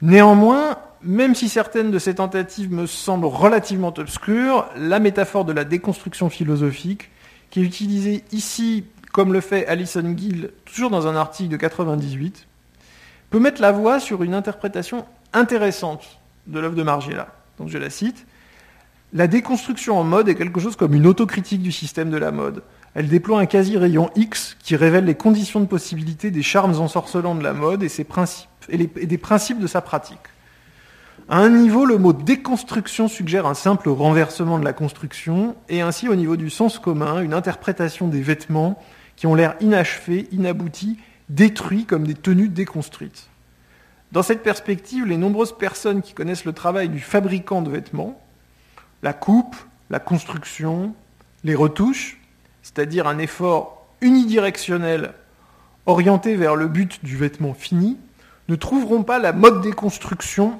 Néanmoins, 0.00 0.78
même 1.02 1.34
si 1.34 1.48
certaines 1.48 1.90
de 1.90 1.98
ces 1.98 2.14
tentatives 2.14 2.72
me 2.72 2.86
semblent 2.86 3.26
relativement 3.26 3.92
obscures, 3.96 4.66
la 4.76 5.00
métaphore 5.00 5.44
de 5.44 5.52
la 5.52 5.64
déconstruction 5.64 6.30
philosophique, 6.30 7.10
qui 7.50 7.60
est 7.60 7.64
utilisée 7.64 8.24
ici, 8.32 8.84
comme 9.12 9.32
le 9.32 9.40
fait 9.40 9.66
Alison 9.66 10.14
Gill, 10.16 10.50
toujours 10.64 10.90
dans 10.90 11.06
un 11.06 11.16
article 11.16 11.50
de 11.50 11.56
98, 11.56 12.46
peut 13.30 13.40
mettre 13.40 13.60
la 13.60 13.72
voix 13.72 14.00
sur 14.00 14.22
une 14.22 14.34
interprétation 14.34 15.04
intéressante 15.32 16.18
de 16.46 16.58
l'œuvre 16.60 16.74
de 16.74 16.82
Margiela. 16.82 17.28
Donc 17.58 17.68
je 17.68 17.78
la 17.78 17.90
cite. 17.90 18.26
La 19.12 19.26
déconstruction 19.26 19.98
en 19.98 20.04
mode 20.04 20.28
est 20.28 20.34
quelque 20.34 20.60
chose 20.60 20.76
comme 20.76 20.94
une 20.94 21.06
autocritique 21.06 21.62
du 21.62 21.72
système 21.72 22.10
de 22.10 22.16
la 22.16 22.30
mode. 22.30 22.62
Elle 22.98 23.06
déploie 23.06 23.38
un 23.38 23.46
quasi-rayon 23.46 24.10
X 24.16 24.56
qui 24.58 24.74
révèle 24.74 25.04
les 25.04 25.14
conditions 25.14 25.60
de 25.60 25.66
possibilité 25.66 26.32
des 26.32 26.42
charmes 26.42 26.80
ensorcelants 26.80 27.36
de 27.36 27.44
la 27.44 27.52
mode 27.52 27.84
et, 27.84 29.06
des 29.06 29.18
principes 29.18 29.60
de 29.60 29.66
sa 29.68 29.80
pratique. 29.80 30.18
À 31.28 31.38
un 31.38 31.48
niveau, 31.48 31.86
le 31.86 31.96
mot 31.96 32.12
déconstruction 32.12 33.06
suggère 33.06 33.46
un 33.46 33.54
simple 33.54 33.88
renversement 33.88 34.58
de 34.58 34.64
la 34.64 34.72
construction, 34.72 35.54
et 35.68 35.80
ainsi 35.80 36.08
au 36.08 36.16
niveau 36.16 36.36
du 36.36 36.50
sens 36.50 36.80
commun, 36.80 37.22
une 37.22 37.34
interprétation 37.34 38.08
des 38.08 38.20
vêtements 38.20 38.82
qui 39.14 39.28
ont 39.28 39.36
l'air 39.36 39.54
inachevés, 39.60 40.26
inaboutis, 40.32 40.98
détruits 41.28 41.84
comme 41.84 42.04
des 42.04 42.14
tenues 42.14 42.48
déconstruites. 42.48 43.28
Dans 44.10 44.24
cette 44.24 44.42
perspective, 44.42 45.06
les 45.06 45.18
nombreuses 45.18 45.56
personnes 45.56 46.02
qui 46.02 46.14
connaissent 46.14 46.46
le 46.46 46.52
travail 46.52 46.88
du 46.88 46.98
fabricant 46.98 47.62
de 47.62 47.70
vêtements, 47.70 48.20
la 49.04 49.12
coupe, 49.12 49.54
la 49.88 50.00
construction, 50.00 50.96
les 51.44 51.54
retouches, 51.54 52.17
c'est-à-dire 52.68 53.06
un 53.06 53.16
effort 53.16 53.86
unidirectionnel 54.02 55.14
orienté 55.86 56.36
vers 56.36 56.54
le 56.54 56.68
but 56.68 57.02
du 57.02 57.16
vêtement 57.16 57.54
fini, 57.54 57.96
ne 58.48 58.56
trouveront 58.56 59.04
pas 59.04 59.18
la 59.18 59.32
mode 59.32 59.62
déconstruction 59.62 60.58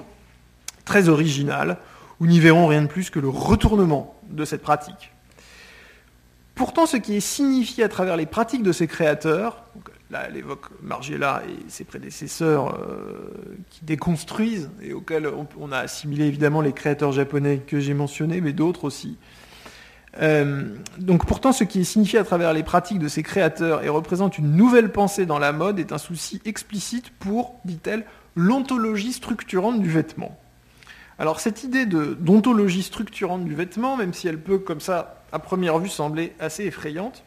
très 0.85 1.07
originale, 1.07 1.77
ou 2.19 2.25
n'y 2.25 2.39
verront 2.39 2.65
rien 2.65 2.81
de 2.81 2.87
plus 2.87 3.11
que 3.11 3.19
le 3.19 3.29
retournement 3.29 4.19
de 4.27 4.43
cette 4.43 4.63
pratique. 4.63 5.11
Pourtant, 6.55 6.87
ce 6.87 6.97
qui 6.97 7.15
est 7.15 7.21
signifié 7.21 7.83
à 7.83 7.89
travers 7.89 8.17
les 8.17 8.25
pratiques 8.25 8.63
de 8.63 8.71
ces 8.71 8.87
créateurs, 8.87 9.63
là 10.09 10.23
elle 10.27 10.35
évoque 10.35 10.65
Margiela 10.81 11.43
et 11.47 11.69
ses 11.69 11.83
prédécesseurs 11.83 12.75
qui 13.69 13.85
déconstruisent 13.85 14.71
et 14.81 14.93
auxquels 14.93 15.29
on, 15.59 15.71
a 15.71 15.77
assimilé 15.77 16.25
évidemment 16.25 16.61
les 16.61 16.73
créateurs 16.73 17.11
japonais 17.11 17.59
que 17.59 17.79
j'ai 17.79 17.93
mentionnés, 17.93 18.41
mais 18.41 18.51
d'autres 18.51 18.85
aussi. 18.85 19.17
Donc 20.17 21.25
pourtant, 21.25 21.51
ce 21.51 21.63
qui 21.63 21.81
est 21.81 21.83
signifié 21.83 22.19
à 22.19 22.23
travers 22.23 22.53
les 22.53 22.63
pratiques 22.63 22.99
de 22.99 23.07
ces 23.07 23.23
créateurs 23.23 23.83
et 23.83 23.89
représente 23.89 24.37
une 24.37 24.55
nouvelle 24.55 24.91
pensée 24.91 25.25
dans 25.25 25.39
la 25.39 25.51
mode 25.51 25.79
est 25.79 25.91
un 25.91 25.97
souci 25.97 26.41
explicite 26.45 27.11
pour, 27.19 27.55
dit-elle, 27.65 28.05
l'ontologie 28.35 29.13
structurante 29.13 29.81
du 29.81 29.89
vêtement. 29.89 30.37
Alors 31.19 31.39
cette 31.41 31.63
idée 31.63 31.85
d'ontologie 31.85 32.83
structurante 32.83 33.43
du 33.43 33.53
vêtement, 33.53 33.97
même 33.97 34.13
si 34.13 34.27
elle 34.27 34.39
peut 34.39 34.57
comme 34.57 34.79
ça 34.79 35.21
à 35.31 35.39
première 35.39 35.77
vue 35.77 35.89
sembler 35.89 36.33
assez 36.39 36.63
effrayante, 36.63 37.23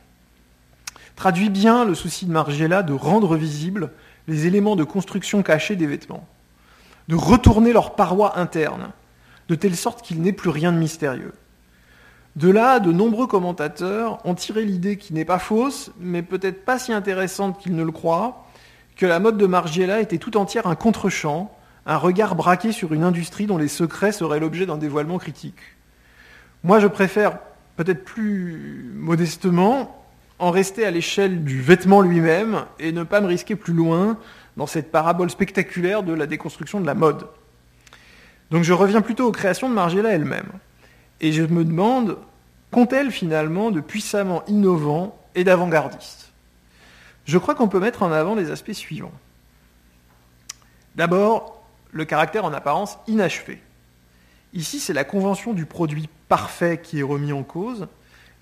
traduit 1.15 1.51
bien 1.51 1.85
le 1.85 1.95
souci 1.95 2.25
de 2.27 2.33
Margiela 2.33 2.83
de 2.83 2.95
rendre 2.95 3.37
visibles 3.37 3.91
les 4.29 4.47
éléments 4.47 4.77
de 4.77 4.85
construction 4.85 5.43
cachés 5.43 5.77
des 5.77 5.87
vêtements, 5.87 6.27
de 7.09 7.15
retourner 7.15 7.73
leurs 7.73 7.95
parois 7.95 8.39
internes, 8.39 8.93
de 9.49 9.55
telle 9.55 9.77
sorte 9.77 10.03
qu'il 10.03 10.23
n'est 10.23 10.33
plus 10.33 10.51
rien 10.51 10.73
de 10.73 10.79
mystérieux. 10.79 11.35
De 12.35 12.49
là, 12.49 12.81
de 12.81 12.93
nombreux 12.93 13.27
commentateurs 13.27 14.19
ont 14.25 14.35
tiré 14.35 14.65
l'idée 14.65 14.97
qui 14.97 15.13
n'est 15.13 15.27
pas 15.27 15.39
fausse, 15.39 15.91
mais 16.01 16.23
peut-être 16.23 16.65
pas 16.65 16.79
si 16.79 16.93
intéressante 16.93 17.59
qu'ils 17.61 17.77
ne 17.77 17.85
le 17.85 17.93
croient, 17.93 18.47
que 18.97 19.05
la 19.05 19.19
mode 19.19 19.37
de 19.37 19.47
Margiela 19.47 20.01
était 20.01 20.19
tout 20.19 20.37
entière 20.39 20.67
un 20.67 20.75
contre-champ, 20.75 21.55
un 21.85 21.97
regard 21.99 22.35
braqué 22.35 22.73
sur 22.73 22.95
une 22.95 23.05
industrie 23.05 23.47
dont 23.47 23.59
les 23.59 23.69
secrets 23.69 24.13
seraient 24.13 24.41
l'objet 24.41 24.65
d'un 24.65 24.79
dévoilement 24.79 25.19
critique. 25.19 25.59
Moi, 26.65 26.81
je 26.81 26.87
préfère, 26.87 27.39
peut-être 27.77 28.05
plus 28.05 28.93
modestement, 28.95 30.03
en 30.39 30.51
rester 30.51 30.87
à 30.87 30.91
l'échelle 30.91 31.45
du 31.45 31.61
vêtement 31.61 32.01
lui-même 32.01 32.65
et 32.79 32.93
ne 32.93 33.03
pas 33.03 33.21
me 33.21 33.27
risquer 33.27 33.57
plus 33.57 33.75
loin 33.75 34.17
dans 34.57 34.67
cette 34.67 34.91
parabole 34.91 35.31
spectaculaire 35.31 36.03
de 36.03 36.13
la 36.15 36.27
déconstruction 36.27 36.81
de 36.81 36.87
la 36.87 36.95
mode. 36.95 37.27
Donc 38.51 38.65
je 38.65 38.73
reviens 38.73 39.03
plutôt 39.03 39.27
aux 39.27 39.33
créations 39.33 39.69
de 39.69 39.75
Margiela 39.75 40.11
elle-même. 40.11 40.49
Et 41.23 41.33
je 41.33 41.43
me 41.45 41.65
demande, 41.65 42.19
qu'ont-elles 42.71 43.13
finalement 43.13 43.71
de 43.71 43.81
puissamment 43.81 44.45
innovant 44.49 45.17
et 45.35 45.45
d'avant-gardiste 45.45 46.33
Je 47.25 47.39
crois 47.39 47.55
qu'on 47.55 47.69
peut 47.69 47.81
mettre 47.81 48.03
en 48.03 48.13
avant 48.13 48.35
les 48.35 48.51
aspects 48.51 48.73
suivants. 48.73 49.13
D'abord, 50.97 51.63
le 51.93 52.05
caractère 52.05 52.45
en 52.45 52.53
apparence 52.53 52.99
inachevé. 53.07 53.63
Ici, 54.53 54.81
c'est 54.81 54.93
la 54.93 55.05
convention 55.05 55.55
du 55.55 55.65
produit 55.65 56.09
parfait 56.29 56.81
qui 56.83 57.01
est 57.01 57.05
remis 57.05 57.33
en 57.33 57.43
cause, 57.43 57.87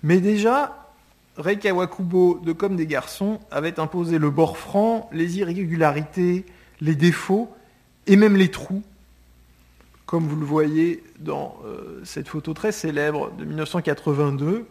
mais 0.03 0.19
déjà, 0.19 0.89
Rei 1.37 1.57
Kawakubo 1.57 2.39
de 2.43 2.51
Comme 2.51 2.75
des 2.75 2.87
garçons 2.87 3.39
avait 3.51 3.79
imposé 3.79 4.17
le 4.17 4.29
bord 4.29 4.57
franc, 4.57 5.09
les 5.13 5.37
irrégularités, 5.37 6.45
les 6.81 6.95
défauts 6.95 7.49
et 8.07 8.15
même 8.15 8.35
les 8.35 8.49
trous, 8.49 8.83
comme 10.11 10.27
vous 10.27 10.35
le 10.35 10.45
voyez 10.45 11.05
dans 11.19 11.57
euh, 11.63 12.01
cette 12.03 12.27
photo 12.27 12.53
très 12.53 12.73
célèbre 12.73 13.31
de 13.37 13.45
1982, 13.45 14.67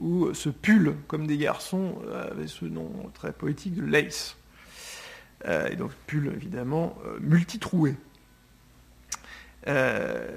où 0.00 0.34
ce 0.34 0.48
pull 0.48 0.96
Comme 1.06 1.28
des 1.28 1.38
garçons 1.38 2.02
avait 2.12 2.48
ce 2.48 2.64
nom 2.64 2.90
très 3.14 3.32
poétique 3.32 3.76
de 3.76 3.86
lace. 3.86 4.36
Euh, 5.46 5.68
et 5.68 5.76
donc 5.76 5.92
pull 6.08 6.32
évidemment 6.34 6.98
euh, 7.06 7.16
multitroué. 7.20 7.94
Euh, 9.68 10.28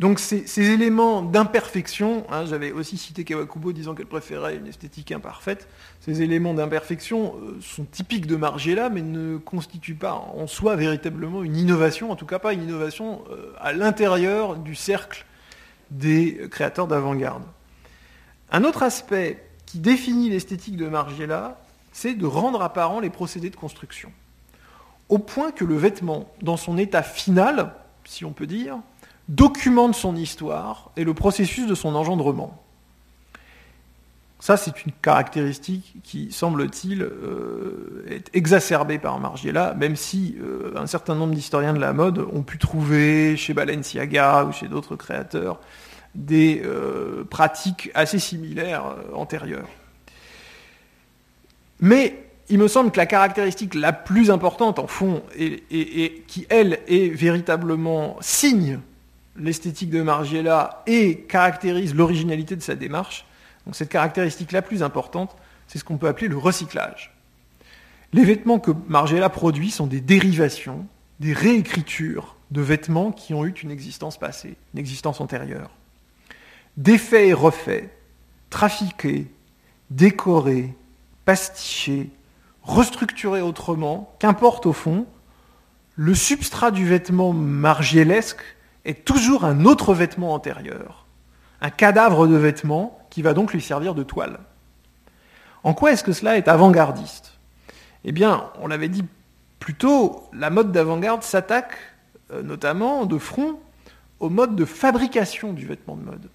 donc 0.00 0.18
ces, 0.18 0.58
éléments 0.58 1.20
d'imperfection, 1.20 2.24
hein, 2.30 2.46
j'avais 2.46 2.72
aussi 2.72 2.96
cité 2.96 3.22
Kawakubo 3.22 3.72
disant 3.72 3.94
qu'elle 3.94 4.06
préférait 4.06 4.56
une 4.56 4.66
esthétique 4.66 5.12
imparfaite, 5.12 5.68
ces 6.00 6.22
éléments 6.22 6.54
d'imperfection 6.54 7.34
euh, 7.36 7.58
sont 7.60 7.84
typiques 7.84 8.26
de 8.26 8.34
Margiela, 8.34 8.88
mais 8.88 9.02
ne 9.02 9.36
constituent 9.36 9.96
pas 9.96 10.14
en 10.14 10.46
soi 10.46 10.74
véritablement 10.74 11.42
une 11.42 11.54
innovation, 11.54 12.10
en 12.10 12.16
tout 12.16 12.24
cas 12.24 12.38
pas 12.38 12.54
une 12.54 12.62
innovation 12.62 13.22
euh, 13.30 13.52
à 13.60 13.74
l'intérieur 13.74 14.56
du 14.56 14.74
cercle 14.74 15.26
des 15.90 16.48
créateurs 16.50 16.86
d'avant-garde. 16.86 17.42
Un 18.52 18.64
autre 18.64 18.82
aspect 18.82 19.44
qui 19.66 19.80
définit 19.80 20.30
l'esthétique 20.30 20.78
de 20.78 20.88
Margiela, 20.88 21.60
c'est 21.92 22.14
de 22.14 22.24
rendre 22.24 22.62
apparents 22.62 23.00
les 23.00 23.10
procédés 23.10 23.50
de 23.50 23.56
construction. 23.56 24.10
Au 25.10 25.18
point 25.18 25.52
que 25.52 25.66
le 25.66 25.76
vêtement, 25.76 26.32
dans 26.40 26.56
son 26.56 26.78
état 26.78 27.02
final, 27.02 27.74
si 28.06 28.24
on 28.24 28.32
peut 28.32 28.46
dire, 28.46 28.78
documente 29.30 29.94
son 29.94 30.16
histoire 30.16 30.90
et 30.96 31.04
le 31.04 31.14
processus 31.14 31.66
de 31.66 31.74
son 31.74 31.94
engendrement. 31.94 32.60
Ça, 34.40 34.56
c'est 34.56 34.84
une 34.84 34.92
caractéristique 35.02 35.96
qui, 36.02 36.32
semble-t-il, 36.32 37.02
euh, 37.02 38.04
est 38.08 38.28
exacerbée 38.34 38.98
par 38.98 39.20
Margiela, 39.20 39.74
même 39.74 39.96
si 39.96 40.36
euh, 40.40 40.72
un 40.76 40.86
certain 40.86 41.14
nombre 41.14 41.34
d'historiens 41.34 41.74
de 41.74 41.78
la 41.78 41.92
mode 41.92 42.18
ont 42.32 42.42
pu 42.42 42.58
trouver 42.58 43.36
chez 43.36 43.54
Balenciaga 43.54 44.46
ou 44.46 44.52
chez 44.52 44.66
d'autres 44.66 44.96
créateurs 44.96 45.60
des 46.14 46.62
euh, 46.64 47.22
pratiques 47.24 47.90
assez 47.94 48.18
similaires 48.18 48.96
antérieures. 49.14 49.68
Mais 51.80 52.24
il 52.48 52.58
me 52.58 52.66
semble 52.66 52.90
que 52.90 52.96
la 52.96 53.06
caractéristique 53.06 53.74
la 53.74 53.92
plus 53.92 54.30
importante, 54.30 54.78
en 54.78 54.86
fond, 54.86 55.22
et, 55.38 56.24
qui, 56.26 56.46
elle, 56.48 56.80
est 56.88 57.14
véritablement 57.14 58.16
signe 58.20 58.80
l'esthétique 59.40 59.90
de 59.90 60.02
Margiela 60.02 60.82
et 60.86 61.18
caractérise 61.22 61.94
l'originalité 61.94 62.56
de 62.56 62.62
sa 62.62 62.74
démarche, 62.74 63.26
donc 63.66 63.74
cette 63.74 63.88
caractéristique 63.88 64.52
la 64.52 64.62
plus 64.62 64.82
importante, 64.82 65.36
c'est 65.66 65.78
ce 65.78 65.84
qu'on 65.84 65.98
peut 65.98 66.08
appeler 66.08 66.28
le 66.28 66.36
recyclage. 66.36 67.14
Les 68.12 68.24
vêtements 68.24 68.58
que 68.58 68.72
Margiela 68.88 69.28
produit 69.28 69.70
sont 69.70 69.86
des 69.86 70.00
dérivations, 70.00 70.86
des 71.20 71.32
réécritures 71.32 72.36
de 72.50 72.60
vêtements 72.60 73.12
qui 73.12 73.34
ont 73.34 73.44
eu 73.44 73.50
une 73.50 73.70
existence 73.70 74.18
passée, 74.18 74.56
une 74.74 74.80
existence 74.80 75.20
antérieure. 75.20 75.70
Défaits 76.76 77.28
et 77.28 77.32
refaits, 77.32 77.90
trafiqués, 78.48 79.26
décorés, 79.90 80.74
pastichés, 81.24 82.10
restructuré 82.62 83.40
autrement, 83.40 84.14
qu'importe 84.18 84.66
au 84.66 84.72
fond, 84.72 85.06
le 85.94 86.14
substrat 86.14 86.70
du 86.70 86.86
vêtement 86.86 87.32
margielesque 87.32 88.42
est 88.84 89.04
toujours 89.04 89.44
un 89.44 89.64
autre 89.64 89.94
vêtement 89.94 90.34
antérieur, 90.34 91.06
un 91.60 91.70
cadavre 91.70 92.26
de 92.26 92.36
vêtement 92.36 92.98
qui 93.10 93.22
va 93.22 93.34
donc 93.34 93.52
lui 93.52 93.60
servir 93.60 93.94
de 93.94 94.02
toile. 94.02 94.38
En 95.62 95.74
quoi 95.74 95.92
est-ce 95.92 96.04
que 96.04 96.12
cela 96.12 96.36
est 96.36 96.48
avant-gardiste? 96.48 97.38
Eh 98.04 98.12
bien, 98.12 98.50
on 98.60 98.66
l'avait 98.66 98.88
dit 98.88 99.04
plus 99.58 99.74
tôt, 99.74 100.28
la 100.32 100.48
mode 100.48 100.72
d'avant-garde 100.72 101.22
s'attaque 101.22 101.76
euh, 102.32 102.42
notamment 102.42 103.06
de 103.06 103.18
front 103.18 103.58
au 104.20 104.30
mode 104.30 104.56
de 104.56 104.64
fabrication 104.64 105.52
du 105.52 105.66
vêtement 105.66 105.96
de 105.96 106.02
mode. 106.02 106.28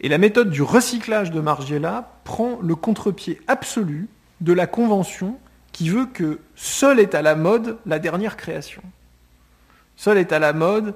Et 0.00 0.08
la 0.08 0.18
méthode 0.18 0.50
du 0.50 0.62
recyclage 0.62 1.30
de 1.30 1.40
Margiela 1.40 2.12
prend 2.24 2.58
le 2.62 2.74
contre-pied 2.74 3.40
absolu 3.46 4.08
de 4.40 4.52
la 4.52 4.66
convention 4.66 5.38
qui 5.72 5.88
veut 5.88 6.06
que 6.06 6.40
seule 6.56 7.00
est 7.00 7.14
à 7.14 7.22
la 7.22 7.34
mode 7.34 7.78
la 7.86 7.98
dernière 7.98 8.36
création. 8.36 8.82
Seule 10.00 10.16
est 10.16 10.32
à 10.32 10.38
la 10.38 10.54
mode 10.54 10.94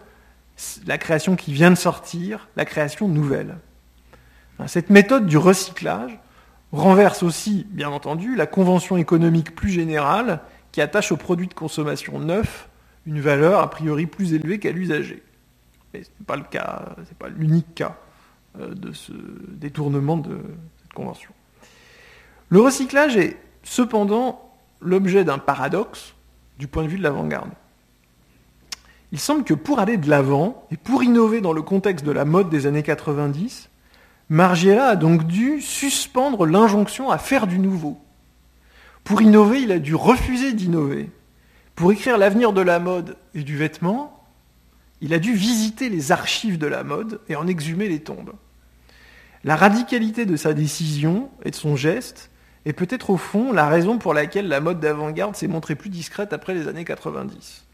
la 0.87 0.97
création 0.97 1.37
qui 1.37 1.53
vient 1.53 1.69
de 1.69 1.75
sortir, 1.75 2.49
la 2.57 2.65
création 2.65 3.07
nouvelle. 3.07 3.59
Cette 4.67 4.89
méthode 4.89 5.27
du 5.27 5.37
recyclage 5.37 6.19
renverse 6.73 7.23
aussi, 7.23 7.67
bien 7.69 7.91
entendu, 7.91 8.35
la 8.35 8.47
convention 8.47 8.97
économique 8.97 9.55
plus 9.55 9.69
générale 9.69 10.41
qui 10.73 10.81
attache 10.81 11.13
aux 11.13 11.19
produits 11.19 11.49
de 11.49 11.53
consommation 11.53 12.19
neufs 12.19 12.71
une 13.05 13.21
valeur 13.21 13.61
a 13.61 13.69
priori 13.69 14.07
plus 14.07 14.33
élevée 14.33 14.59
qu'à 14.59 14.73
l'usager. 14.73 15.23
Mais 15.93 16.03
ce 16.03 16.09
n'est 16.09 16.25
pas 16.27 16.37
le 16.37 16.45
cas, 16.45 16.97
c'est 17.07 17.19
pas 17.19 17.29
l'unique 17.29 17.75
cas 17.75 17.99
euh, 18.59 18.73
de 18.73 18.93
ce 18.93 19.13
détournement 19.49 20.17
de 20.17 20.39
cette 20.81 20.95
convention. 20.95 21.33
Le 22.49 22.63
recyclage 22.63 23.19
est 23.19 23.37
cependant 23.65 24.51
l'objet 24.81 25.25
d'un 25.25 25.37
paradoxe 25.37 26.15
du 26.59 26.69
point 26.69 26.85
de 26.85 26.89
vue 26.89 26.97
de 26.97 27.03
l'avant-garde. 27.03 27.51
Il 29.15 29.21
semble 29.21 29.45
que 29.45 29.55
pour 29.55 29.79
aller 29.79 29.97
de 29.97 30.11
l'avant 30.11 30.67
et 30.73 30.77
pour 30.77 31.05
innover 31.05 31.41
dans 31.41 31.53
le 31.53 31.63
contexte 31.63 32.05
de 32.05 32.11
la 32.11 32.25
mode 32.25 32.51
des 32.51 32.67
années 32.67 32.83
90, 32.83 33.71
Margiela 34.29 34.89
a 34.89 34.97
donc 34.97 35.29
dû 35.29 35.61
suspendre 35.61 36.47
l'injonction 36.47 37.11
à 37.11 37.19
faire 37.19 37.47
du 37.47 37.61
nouveau. 37.61 37.97
Pour 39.05 39.23
innover, 39.23 39.61
il 39.61 39.71
a 39.71 39.79
dû 39.79 39.95
refuser 39.95 40.53
d'innover. 40.53 41.13
Pour 41.77 41.93
écrire 41.93 42.19
l'avenir 42.19 42.53
de 42.53 42.61
la 42.61 42.81
mode 42.81 43.17
et 43.37 43.45
du 43.45 43.57
vêtement, 43.57 44.27
il 45.01 45.15
a 45.15 45.21
dû 45.21 45.33
visiter 45.33 45.91
les 45.91 46.11
archives 46.11 46.59
de 46.59 46.67
la 46.67 46.83
mode 46.83 47.21
et 47.29 47.37
en 47.37 47.47
exhumer 47.47 47.89
les 47.89 48.01
tombes. 48.01 48.33
La 49.45 49.55
radicalité 49.55 50.27
de 50.27 50.35
sa 50.35 50.55
décision 50.55 51.31
et 51.45 51.53
de 51.53 51.55
son 51.55 51.77
geste 51.77 52.31
et 52.65 52.73
peut-être 52.73 53.11
au 53.11 53.17
fond 53.17 53.53
la 53.53 53.69
raison 53.69 53.97
pour 53.97 54.13
laquelle 54.13 54.49
la 54.49 54.59
mode 54.59 54.81
d'avant-garde 54.81 55.37
s'est 55.37 55.47
montrée 55.47 55.77
plus 55.77 55.91
discrète 55.91 56.33
après 56.33 56.53
les 56.53 56.67
années 56.67 56.85
90. 56.85 57.65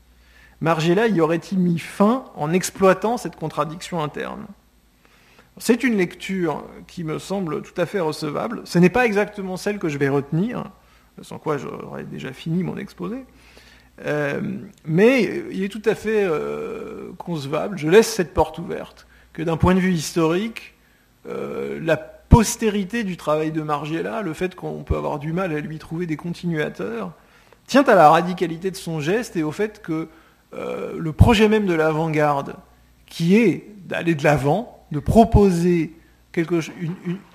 Margiela 0.61 1.07
y 1.09 1.20
aurait-il 1.20 1.59
mis 1.59 1.79
fin 1.79 2.25
en 2.35 2.53
exploitant 2.53 3.16
cette 3.16 3.37
contradiction 3.37 4.03
interne? 4.03 4.46
C'est 5.59 5.85
une 5.85 5.96
lecture 5.96 6.64
qui 6.87 7.05
me 7.05 7.18
semble 7.18 7.62
tout 7.62 7.79
à 7.79 7.87
fait 7.87 8.01
recevable. 8.01 8.62
Ce 8.64 8.79
n'est 8.79 8.90
pas 8.90 9.07
exactement 9.07 9.57
celle 9.57 9.79
que 9.79 9.88
je 9.88 9.99
vais 9.99 10.09
retenir. 10.09 10.64
sans 11.23 11.38
quoi 11.38 11.59
j'aurais 11.59 12.05
déjà 12.05 12.33
fini 12.33 12.62
mon 12.62 12.77
exposé. 12.77 13.25
Euh, 14.07 14.40
mais 14.87 15.42
il 15.51 15.62
est 15.62 15.68
tout 15.68 15.83
à 15.85 15.94
fait 15.94 16.25
euh, 16.25 17.12
concevable, 17.18 17.77
je 17.77 17.88
laisse 17.88 18.09
cette 18.09 18.33
porte 18.33 18.59
ouverte, 18.59 19.07
que 19.35 19.42
d'un 19.42 19.59
point 19.59 19.75
de 19.75 19.81
vue 19.81 19.92
historique, 19.92 20.75
euh, 21.29 21.79
la 21.83 21.99
postérité 21.99 23.05
du 23.05 23.16
travail 23.16 23.53
de 23.53 23.61
Margiela, 23.61 24.23
le 24.23 24.33
fait 24.33 24.55
qu'on 24.55 24.85
peut 24.85 24.96
avoir 24.96 25.18
du 25.18 25.33
mal 25.33 25.53
à 25.53 25.61
lui 25.61 25.79
trouver 25.79 26.07
des 26.07 26.16
continuateurs, 26.16 27.12
tient 27.66 27.85
à 27.85 27.94
la 27.94 28.09
radicalité 28.09 28.70
de 28.70 28.77
son 28.77 29.01
geste 29.01 29.37
et 29.37 29.42
au 29.42 29.53
fait 29.53 29.83
que 29.83 30.09
le 30.53 31.13
projet 31.13 31.49
même 31.49 31.67
de 31.67 31.75
l'avant-garde, 31.75 32.57
qui 33.07 33.37
est 33.37 33.67
d'aller 33.87 34.15
de 34.15 34.25
l'avant, 34.25 34.87
de 34.93 34.99
proposer 34.99 35.93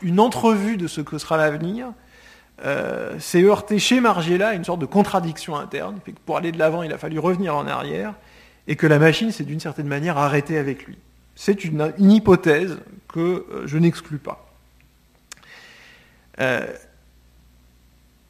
une, 0.01 0.19
entrevue 0.19 0.77
de 0.77 0.87
ce 0.87 1.01
que 1.01 1.17
sera 1.17 1.37
l'avenir, 1.37 1.87
euh, 2.63 3.19
s'est 3.19 3.43
heurté 3.43 3.79
chez 3.79 3.99
Margiela 3.99 4.49
à 4.49 4.53
une 4.53 4.63
sorte 4.63 4.79
de 4.79 4.85
contradiction 4.85 5.55
interne. 5.57 5.99
pour 6.25 6.37
aller 6.37 6.51
de 6.51 6.59
l'avant, 6.59 6.83
il 6.83 6.93
a 6.93 6.97
fallu 6.97 7.19
revenir 7.19 7.55
en 7.55 7.67
arrière, 7.67 8.13
et 8.67 8.75
que 8.75 8.87
la 8.87 8.99
machine 8.99 9.31
s'est 9.31 9.43
d'une 9.43 9.59
certaine 9.59 9.87
manière 9.87 10.17
arrêtée 10.17 10.57
avec 10.57 10.85
lui. 10.85 10.97
C'est 11.35 11.65
une, 11.65 11.93
hypothèse 11.99 12.77
que 13.09 13.19
euh, 13.19 13.67
je 13.67 13.77
n'exclus 13.77 14.17
pas. 14.17 14.47
Euh, 16.39 16.65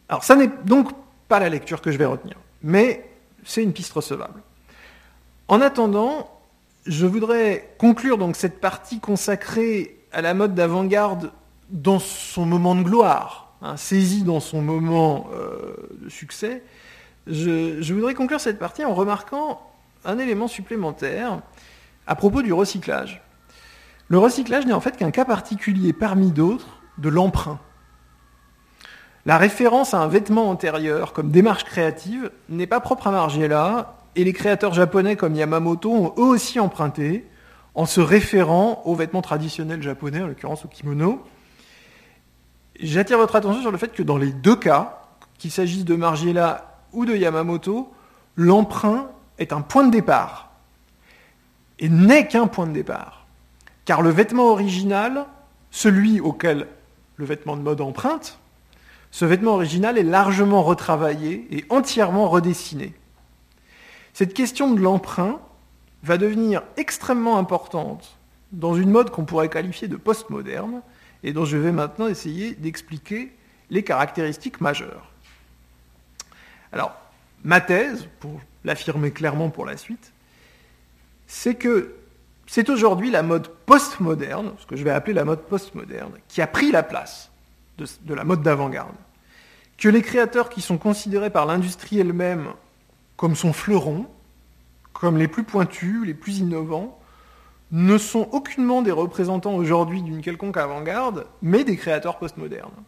alors 0.09 0.23
ça 0.23 0.35
n'est 0.35 0.49
donc 0.65 0.91
pas 1.27 1.39
la 1.39 1.49
lecture 1.49 1.81
que 1.81 1.91
je 1.91 1.97
vais 1.97 2.05
retenir, 2.05 2.37
mais 2.63 3.07
c'est 3.43 3.63
une 3.63 3.73
piste 3.73 3.93
recevable. 3.93 4.41
En 5.47 5.61
attendant, 5.61 6.29
je 6.87 7.05
voudrais 7.05 7.75
conclure 7.77 8.17
donc 8.17 8.35
cette 8.35 8.59
partie 8.59 8.99
consacrée 8.99 9.99
à 10.11 10.21
la 10.21 10.33
mode 10.33 10.55
d'avant-garde 10.55 11.31
dans 11.69 11.99
son 11.99 12.45
moment 12.45 12.75
de 12.75 12.81
gloire, 12.81 13.53
hein, 13.61 13.77
saisi 13.77 14.23
dans 14.23 14.39
son 14.39 14.61
moment 14.61 15.27
euh, 15.33 15.75
de 16.01 16.09
succès. 16.09 16.63
Je, 17.27 17.93
voudrais 17.93 18.13
conclure 18.13 18.39
cette 18.39 18.59
partie 18.59 18.85
en 18.85 18.93
remarquant 18.93 19.61
un 20.03 20.17
élément 20.17 20.47
supplémentaire 20.47 21.41
à 22.07 22.15
propos 22.15 22.41
du 22.41 22.53
recyclage. 22.53 23.21
Le 24.07 24.19
recyclage 24.19 24.65
n'est 24.65 24.73
en 24.73 24.79
fait 24.79 24.97
qu'un 24.97 25.11
cas 25.11 25.25
particulier 25.25 25.93
parmi 25.93 26.31
d'autres 26.31 26.79
de 26.99 27.09
l'emprunt. 27.09 27.59
La 29.25 29.39
référence 29.39 29.95
à 29.95 29.99
un 29.99 30.07
vêtement 30.07 30.49
antérieur 30.49 31.13
comme 31.13 31.31
démarche 31.31 31.63
créative 31.63 32.31
n'est 32.49 32.67
pas 32.67 32.79
propre 32.79 33.07
à 33.07 33.11
Margiela 33.11 33.95
et 34.15 34.23
les 34.23 34.33
créateurs 34.33 34.73
japonais 34.73 35.15
comme 35.15 35.35
Yamamoto 35.35 35.91
ont 35.91 36.13
eux 36.17 36.29
aussi 36.29 36.59
emprunté 36.59 37.25
en 37.73 37.85
se 37.85 37.99
référant 37.99 38.81
aux 38.85 38.95
vêtements 38.95 39.21
traditionnels 39.21 39.81
japonais, 39.81 40.21
en 40.21 40.27
l'occurrence 40.27 40.63
au 40.63 40.67
kimono. 40.69 41.21
J'attire 42.79 43.17
votre 43.17 43.35
attention 43.35 43.61
sur 43.61 43.71
le 43.71 43.77
fait 43.77 43.93
que 43.93 44.03
dans 44.03 44.17
les 44.17 44.31
deux 44.31 44.55
cas, 44.55 45.01
qu'il 45.37 45.51
s'agisse 45.51 45.83
de 45.83 45.95
Margiela 45.95 46.79
ou 46.93 47.05
de 47.05 47.15
Yamamoto, 47.15 47.91
l'emprunt 48.37 49.09
est 49.37 49.51
un 49.51 49.61
point 49.61 49.85
de 49.85 49.91
départ 49.91 50.51
et 51.79 51.89
n'est 51.89 52.27
qu'un 52.27 52.47
point 52.47 52.67
de 52.67 52.73
départ. 52.73 53.25
Car 53.83 54.01
le 54.01 54.09
vêtement 54.09 54.47
original, 54.47 55.25
celui 55.71 56.21
auquel 56.21 56.67
le 57.17 57.25
vêtement 57.25 57.57
de 57.57 57.61
mode 57.61 57.81
emprunte, 57.81 58.39
ce 59.11 59.25
vêtement 59.25 59.53
original 59.53 59.97
est 59.97 60.03
largement 60.03 60.63
retravaillé 60.63 61.47
et 61.51 61.65
entièrement 61.69 62.29
redessiné. 62.29 62.93
Cette 64.15 64.33
question 64.33 64.73
de 64.73 64.79
l'emprunt 64.79 65.41
va 66.01 66.17
devenir 66.17 66.63
extrêmement 66.77 67.37
importante 67.37 68.17
dans 68.53 68.73
une 68.73 68.89
mode 68.89 69.09
qu'on 69.09 69.25
pourrait 69.25 69.49
qualifier 69.49 69.89
de 69.89 69.97
postmoderne 69.97 70.81
et 71.23 71.33
dont 71.33 71.43
je 71.43 71.57
vais 71.57 71.73
maintenant 71.73 72.07
essayer 72.07 72.53
d'expliquer 72.53 73.35
les 73.69 73.83
caractéristiques 73.83 74.61
majeures. 74.61 75.11
Alors, 76.71 76.95
ma 77.43 77.59
thèse, 77.59 78.07
pour 78.21 78.39
l'affirmer 78.63 79.11
clairement 79.11 79.49
pour 79.49 79.65
la 79.65 79.75
suite, 79.75 80.13
c'est 81.27 81.55
que 81.55 81.93
c'est 82.47 82.69
aujourd'hui 82.69 83.11
la 83.11 83.21
mode 83.21 83.49
postmoderne, 83.65 84.53
ce 84.59 84.65
que 84.65 84.77
je 84.77 84.85
vais 84.85 84.91
appeler 84.91 85.13
la 85.13 85.25
mode 85.25 85.41
postmoderne, 85.41 86.13
qui 86.29 86.41
a 86.41 86.47
pris 86.47 86.71
la 86.71 86.83
place 86.83 87.31
de, 87.77 87.85
de 88.03 88.13
la 88.13 88.23
mode 88.23 88.43
d'avant-garde. 88.43 88.95
Que 89.77 89.89
les 89.89 90.01
créateurs 90.01 90.47
qui 90.47 90.61
sont 90.61 90.77
considérés 90.77 91.31
par 91.31 91.45
l'industrie 91.45 91.99
elle-même 91.99 92.53
comme 93.17 93.35
son 93.35 93.53
fleuron, 93.53 94.07
comme 94.93 95.17
les 95.17 95.27
plus 95.27 95.43
pointus, 95.43 96.05
les 96.05 96.13
plus 96.13 96.39
innovants, 96.39 96.99
ne 97.71 97.97
sont 97.97 98.29
aucunement 98.31 98.81
des 98.81 98.91
représentants 98.91 99.55
aujourd'hui 99.55 100.01
d'une 100.01 100.21
quelconque 100.21 100.57
avant-garde, 100.57 101.25
mais 101.41 101.63
des 101.63 101.75
créateurs 101.75 102.17
postmodernes. 102.17 102.83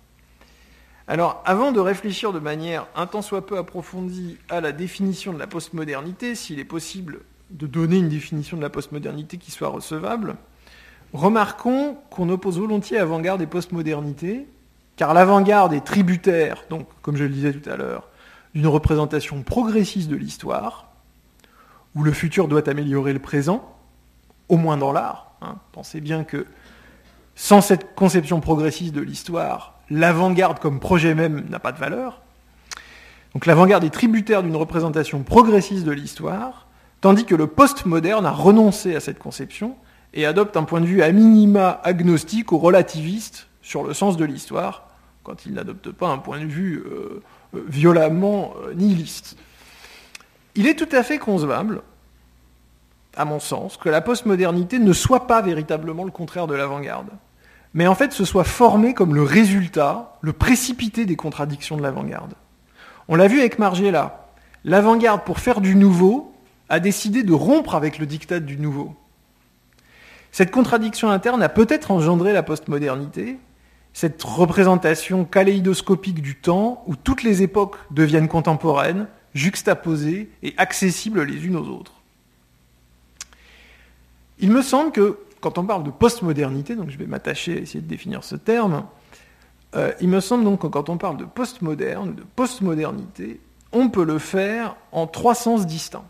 Alors, 1.07 1.41
avant 1.45 1.71
de 1.71 1.79
réfléchir 1.79 2.33
de 2.33 2.39
manière 2.39 2.87
un 2.95 3.07
tant 3.07 3.21
soit 3.21 3.45
peu 3.45 3.57
approfondie 3.57 4.37
à 4.49 4.61
la 4.61 4.73
définition 4.73 5.33
de 5.33 5.39
la 5.39 5.47
postmodernité, 5.47 6.35
s'il 6.35 6.59
est 6.59 6.65
possible 6.65 7.21
de 7.49 7.65
donner 7.65 7.97
une 7.97 8.09
définition 8.09 8.57
de 8.57 8.61
la 8.61 8.69
postmodernité 8.69 9.37
qui 9.37 9.51
soit 9.51 9.69
recevable, 9.69 10.35
remarquons 11.13 11.97
qu'on 12.09 12.29
oppose 12.29 12.59
volontiers 12.59 12.97
avant-garde 12.97 13.41
et 13.41 13.47
postmodernité, 13.47 14.47
car 14.97 15.13
l'avant-garde 15.13 15.73
est 15.73 15.85
tributaire, 15.85 16.65
donc, 16.69 16.87
comme 17.01 17.15
je 17.15 17.23
le 17.23 17.29
disais 17.29 17.53
tout 17.53 17.69
à 17.69 17.77
l'heure, 17.77 18.09
d'une 18.57 18.65
représentation 18.65 19.43
progressiste 19.43 20.09
de 20.09 20.15
l'histoire, 20.15 20.87
où 21.93 22.01
le 22.01 22.11
futur 22.11 22.47
doit 22.47 22.67
améliorer 22.67 23.13
le 23.13 23.19
présent, 23.19 23.77
au 24.49 24.57
moins 24.57 24.77
dans 24.77 24.91
l'art. 24.91 25.33
Hein. 25.43 25.57
Pensez 25.73 26.01
bien 26.01 26.23
que 26.23 26.47
sans 27.35 27.61
cette 27.61 27.93
conception 27.93 28.39
progressiste 28.39 28.95
de 28.95 29.01
l'histoire, 29.01 29.75
l'avant-garde 29.91 30.57
comme 30.57 30.79
projet 30.79 31.13
même 31.13 31.47
n'a 31.49 31.59
pas 31.59 31.71
de 31.71 31.77
valeur. 31.77 32.23
Donc 33.35 33.45
l'avant-garde 33.45 33.83
est 33.83 33.91
tributaire 33.91 34.41
d'une 34.41 34.55
représentation 34.55 35.21
progressiste 35.21 35.85
de 35.85 35.91
l'histoire, 35.91 36.65
tandis 36.99 37.25
que 37.25 37.35
le 37.35 37.45
post-moderne 37.45 38.25
a 38.25 38.31
renoncé 38.31 38.95
à 38.95 38.99
cette 38.99 39.19
conception 39.19 39.75
et 40.15 40.25
adopte 40.25 40.57
un 40.57 40.63
point 40.63 40.81
de 40.81 40.87
vue 40.87 41.03
à 41.03 41.11
minima 41.11 41.79
agnostique 41.83 42.51
ou 42.51 42.57
relativiste 42.57 43.49
sur 43.61 43.83
le 43.83 43.93
sens 43.93 44.17
de 44.17 44.25
l'histoire, 44.25 44.87
quand 45.21 45.45
il 45.45 45.53
n'adopte 45.53 45.91
pas 45.91 46.07
un 46.07 46.17
point 46.17 46.39
de 46.39 46.45
vue 46.45 46.83
euh, 46.87 47.21
violemment 47.67 48.53
euh, 48.63 48.73
nihiliste. 48.73 49.37
Il 50.55 50.67
est 50.67 50.75
tout 50.75 50.89
à 50.91 51.03
fait 51.03 51.17
concevable, 51.17 51.81
à 53.15 53.25
mon 53.25 53.39
sens, 53.39 53.77
que 53.77 53.89
la 53.89 54.01
postmodernité 54.01 54.79
ne 54.79 54.93
soit 54.93 55.27
pas 55.27 55.41
véritablement 55.41 56.03
le 56.03 56.11
contraire 56.11 56.47
de 56.47 56.55
l'avant-garde, 56.55 57.09
mais 57.73 57.87
en 57.87 57.95
fait 57.95 58.11
se 58.11 58.25
soit 58.25 58.43
formée 58.43 58.93
comme 58.93 59.13
le 59.13 59.23
résultat, 59.23 60.17
le 60.21 60.33
précipité 60.33 61.05
des 61.05 61.15
contradictions 61.15 61.77
de 61.77 61.83
l'avant-garde. 61.83 62.33
On 63.07 63.15
l'a 63.15 63.27
vu 63.27 63.39
avec 63.39 63.59
Margiela. 63.59 64.27
L'avant-garde, 64.65 65.23
pour 65.23 65.39
faire 65.39 65.61
du 65.61 65.75
nouveau, 65.75 66.33
a 66.69 66.79
décidé 66.79 67.23
de 67.23 67.33
rompre 67.33 67.75
avec 67.75 67.99
le 67.99 68.05
diktat 68.05 68.39
du 68.39 68.57
nouveau. 68.57 68.95
Cette 70.31 70.51
contradiction 70.51 71.09
interne 71.09 71.41
a 71.41 71.49
peut-être 71.49 71.91
engendré 71.91 72.33
la 72.33 72.43
postmodernité, 72.43 73.37
cette 73.97 74.21
représentation 74.21 75.25
kaléidoscopique 75.25 76.21
du 76.21 76.35
temps 76.35 76.83
où 76.85 76.95
toutes 76.95 77.23
les 77.23 77.41
époques 77.41 77.77
deviennent 77.89 78.27
contemporaines, 78.27 79.07
juxtaposées 79.33 80.29
et 80.43 80.53
accessibles 80.57 81.23
les 81.23 81.47
unes 81.47 81.55
aux 81.55 81.67
autres. 81.67 81.93
Il 84.37 84.51
me 84.51 84.61
semble 84.61 84.91
que 84.91 85.17
quand 85.41 85.57
on 85.57 85.65
parle 85.65 85.83
de 85.83 85.89
postmodernité, 85.89 86.75
donc 86.75 86.91
je 86.91 86.97
vais 86.99 87.07
m'attacher 87.07 87.57
à 87.57 87.59
essayer 87.59 87.81
de 87.81 87.87
définir 87.87 88.23
ce 88.23 88.35
terme, 88.35 88.85
euh, 89.75 89.91
il 89.99 90.09
me 90.09 90.19
semble 90.19 90.43
donc 90.43 90.61
que 90.61 90.67
quand 90.67 90.89
on 90.89 90.99
parle 90.99 91.17
de 91.17 91.25
postmoderne, 91.25 92.13
de 92.13 92.23
postmodernité, 92.35 93.41
on 93.71 93.89
peut 93.89 94.05
le 94.05 94.19
faire 94.19 94.75
en 94.91 95.07
trois 95.07 95.33
sens 95.33 95.65
distincts. 95.65 96.05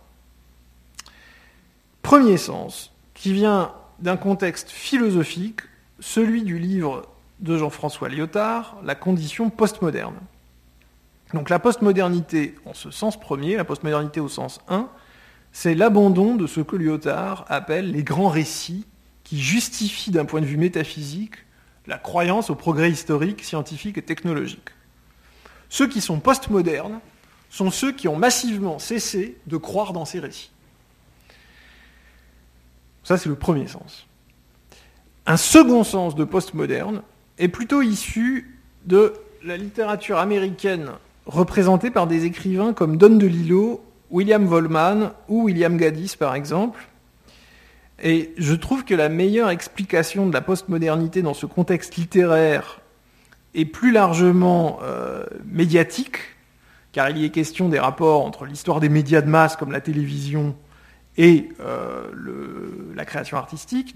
Premier 2.02 2.36
sens, 2.36 2.92
qui 3.14 3.32
vient 3.32 3.72
d'un 4.00 4.18
contexte 4.18 4.72
philosophique, 4.72 5.62
celui 6.02 6.44
du 6.44 6.60
livre 6.60 7.08
de 7.40 7.58
Jean-François 7.58 8.10
Lyotard, 8.10 8.78
La 8.84 8.96
condition 8.96 9.50
postmoderne. 9.50 10.18
Donc 11.34 11.50
la 11.50 11.60
postmodernité 11.60 12.56
en 12.66 12.74
ce 12.74 12.92
sens 12.92 13.20
premier, 13.20 13.58
la 13.58 13.66
postmodernité 13.66 14.20
au 14.20 14.30
sens 14.30 14.60
1, 14.70 14.88
c'est 15.52 15.76
l'abandon 15.76 16.36
de 16.36 16.48
ce 16.48 16.62
que 16.62 16.76
Lyotard 16.76 17.46
appelle 17.48 17.92
les 17.92 18.04
grands 18.04 18.30
récits 18.30 18.86
qui 19.24 19.42
justifient 19.42 20.12
d'un 20.12 20.26
point 20.26 20.42
de 20.42 20.46
vue 20.46 20.58
métaphysique 20.58 21.36
la 21.86 21.98
croyance 21.98 22.50
au 22.50 22.56
progrès 22.56 22.92
historique, 22.92 23.44
scientifique 23.44 23.98
et 23.98 24.02
technologique. 24.02 24.70
Ceux 25.70 25.88
qui 25.88 26.02
sont 26.02 26.20
postmodernes 26.20 27.00
sont 27.50 27.72
ceux 27.72 27.92
qui 27.92 28.08
ont 28.08 28.18
massivement 28.18 28.78
cessé 28.78 29.38
de 29.48 29.58
croire 29.58 29.94
dans 29.94 30.06
ces 30.06 30.20
récits. 30.20 30.52
Ça, 33.04 33.18
c'est 33.18 33.30
le 33.30 33.36
premier 33.36 33.68
sens. 33.68 34.06
Un 35.26 35.38
second 35.38 35.84
sens 35.84 36.16
de 36.16 36.26
postmoderne 36.26 37.02
est 37.38 37.48
plutôt 37.48 37.82
issu 37.82 38.58
de 38.86 39.14
la 39.44 39.58
littérature 39.58 40.18
américaine 40.18 40.92
représentée 41.26 41.92
par 41.92 42.08
des 42.08 42.26
écrivains 42.26 42.74
comme 42.74 42.98
Don 42.98 43.16
DeLillo, 43.16 43.84
William 44.10 44.46
Volman 44.46 45.12
ou 45.28 45.44
William 45.44 45.78
Gaddis 45.78 46.16
par 46.18 46.36
exemple. 46.36 46.88
Et 48.02 48.34
je 48.38 48.54
trouve 48.54 48.86
que 48.86 48.94
la 48.94 49.10
meilleure 49.10 49.50
explication 49.50 50.28
de 50.28 50.34
la 50.34 50.42
postmodernité 50.42 51.22
dans 51.22 51.34
ce 51.34 51.46
contexte 51.46 51.96
littéraire 51.96 52.80
et 53.54 53.66
plus 53.66 53.92
largement 53.92 54.80
euh, 54.84 55.26
médiatique 55.46 56.20
car 56.92 57.10
il 57.10 57.18
y 57.18 57.26
est 57.26 57.30
question 57.30 57.70
des 57.70 57.80
rapports 57.80 58.26
entre 58.26 58.46
l'histoire 58.46 58.80
des 58.80 58.90
médias 58.90 59.22
de 59.22 59.30
masse 59.30 59.56
comme 59.56 59.72
la 59.72 59.82
télévision 59.82 60.56
et 61.18 61.50
euh, 61.60 62.04
la 62.96 63.06
création 63.06 63.38
artistique. 63.38 63.96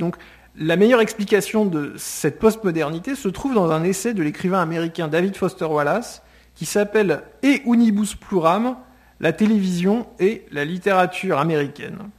La 0.55 0.75
meilleure 0.75 1.01
explication 1.01 1.65
de 1.65 1.93
cette 1.97 2.39
postmodernité 2.39 3.15
se 3.15 3.29
trouve 3.29 3.53
dans 3.53 3.71
un 3.71 3.83
essai 3.83 4.13
de 4.13 4.21
l'écrivain 4.21 4.61
américain 4.61 5.07
David 5.07 5.35
Foster 5.37 5.65
Wallace 5.65 6.21
qui 6.55 6.65
s'appelle 6.65 7.23
E 7.43 7.59
Unibus 7.65 8.15
Pluram, 8.15 8.75
la 9.19 9.31
télévision 9.31 10.07
et 10.19 10.45
la 10.51 10.65
littérature 10.65 11.39
américaine. 11.39 12.09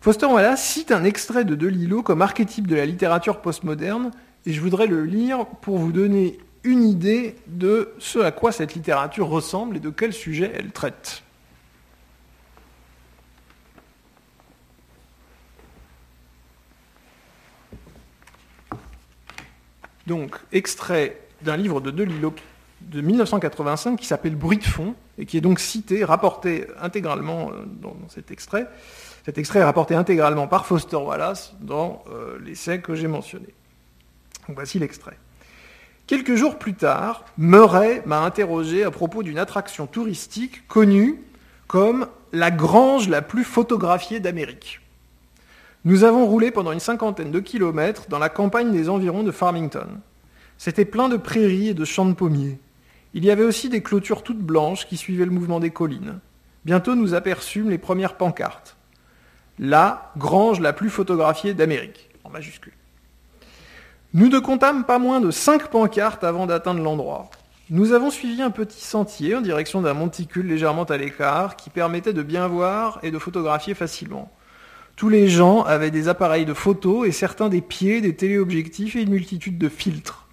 Foster 0.00 0.26
Wallace 0.26 0.62
cite 0.62 0.92
un 0.92 1.04
extrait 1.04 1.44
de 1.44 1.54
Delilo 1.54 2.02
comme 2.02 2.22
archétype 2.22 2.66
de 2.66 2.76
la 2.76 2.86
littérature 2.86 3.40
postmoderne, 3.40 4.10
et 4.46 4.52
je 4.52 4.60
voudrais 4.60 4.86
le 4.86 5.04
lire 5.04 5.46
pour 5.46 5.78
vous 5.78 5.92
donner 5.92 6.38
une 6.64 6.84
idée 6.84 7.36
de 7.46 7.92
ce 7.98 8.18
à 8.18 8.30
quoi 8.30 8.52
cette 8.52 8.74
littérature 8.74 9.28
ressemble 9.28 9.78
et 9.78 9.80
de 9.80 9.90
quel 9.90 10.12
sujet 10.12 10.52
elle 10.54 10.70
traite. 10.70 11.22
Donc, 20.08 20.36
extrait 20.52 21.20
d'un 21.42 21.58
livre 21.58 21.82
de 21.82 21.90
Delilo 21.90 22.32
de 22.80 23.02
1985 23.02 23.98
qui 24.00 24.06
s'appelle 24.06 24.36
Bruit 24.36 24.56
de 24.56 24.64
fond 24.64 24.94
et 25.18 25.26
qui 25.26 25.36
est 25.36 25.42
donc 25.42 25.60
cité, 25.60 26.02
rapporté 26.02 26.66
intégralement 26.80 27.50
euh, 27.50 27.64
dans, 27.66 27.94
cet 28.08 28.30
extrait. 28.30 28.66
Cet 29.26 29.36
extrait 29.36 29.58
est 29.58 29.64
rapporté 29.64 29.94
intégralement 29.94 30.46
par 30.46 30.64
Foster 30.64 30.96
Wallace 30.96 31.54
dans 31.60 32.02
euh, 32.10 32.38
l'essai 32.42 32.80
que 32.80 32.94
j'ai 32.94 33.06
mentionné. 33.06 33.48
Voici 34.48 34.78
l'extrait. 34.78 35.18
Quelques 36.06 36.36
jours 36.36 36.58
plus 36.58 36.72
tard, 36.72 37.26
Murray 37.36 38.02
m'a 38.06 38.20
interrogé 38.20 38.84
à 38.84 38.90
propos 38.90 39.22
d'une 39.22 39.38
attraction 39.38 39.86
touristique 39.86 40.66
connue 40.68 41.20
comme 41.66 42.08
la 42.32 42.50
grange 42.50 43.10
la 43.10 43.20
plus 43.20 43.44
photographiée 43.44 44.20
d'Amérique. 44.20 44.80
Nous 45.84 46.02
avons 46.02 46.26
roulé 46.26 46.50
pendant 46.50 46.72
une 46.72 46.80
cinquantaine 46.80 47.30
de 47.30 47.38
kilomètres 47.38 48.08
dans 48.08 48.18
la 48.18 48.28
campagne 48.28 48.72
des 48.72 48.88
environs 48.88 49.22
de 49.22 49.30
Farmington. 49.30 49.86
C'était 50.56 50.84
plein 50.84 51.08
de 51.08 51.16
prairies 51.16 51.68
et 51.68 51.74
de 51.74 51.84
champs 51.84 52.06
de 52.06 52.14
pommiers. 52.14 52.58
Il 53.14 53.24
y 53.24 53.30
avait 53.30 53.44
aussi 53.44 53.68
des 53.68 53.82
clôtures 53.82 54.24
toutes 54.24 54.42
blanches 54.42 54.86
qui 54.86 54.96
suivaient 54.96 55.24
le 55.24 55.30
mouvement 55.30 55.60
des 55.60 55.70
collines. 55.70 56.18
Bientôt 56.64 56.96
nous 56.96 57.14
aperçûmes 57.14 57.70
les 57.70 57.78
premières 57.78 58.16
pancartes. 58.16 58.76
La 59.60 60.12
grange 60.16 60.60
la 60.60 60.72
plus 60.72 60.90
photographiée 60.90 61.54
d'Amérique, 61.54 62.10
en 62.24 62.30
majuscule. 62.30 62.74
Nous 64.14 64.28
ne 64.28 64.38
comptâmes 64.40 64.84
pas 64.84 64.98
moins 64.98 65.20
de 65.20 65.30
cinq 65.30 65.68
pancartes 65.68 66.24
avant 66.24 66.46
d'atteindre 66.46 66.82
l'endroit. 66.82 67.30
Nous 67.70 67.92
avons 67.92 68.10
suivi 68.10 68.42
un 68.42 68.50
petit 68.50 68.84
sentier 68.84 69.36
en 69.36 69.42
direction 69.42 69.80
d'un 69.80 69.94
monticule 69.94 70.46
légèrement 70.46 70.84
à 70.84 70.96
l'écart 70.96 71.54
qui 71.54 71.70
permettait 71.70 72.12
de 72.12 72.22
bien 72.22 72.48
voir 72.48 72.98
et 73.02 73.10
de 73.10 73.18
photographier 73.18 73.74
facilement. 73.74 74.30
Tous 74.98 75.08
les 75.08 75.28
gens 75.28 75.62
avaient 75.62 75.92
des 75.92 76.08
appareils 76.08 76.44
de 76.44 76.54
photo 76.54 77.04
et 77.04 77.12
certains 77.12 77.48
des 77.48 77.60
pieds, 77.60 78.00
des 78.00 78.16
téléobjectifs 78.16 78.96
et 78.96 79.02
une 79.02 79.10
multitude 79.10 79.56
de 79.56 79.68
filtres. 79.68 80.26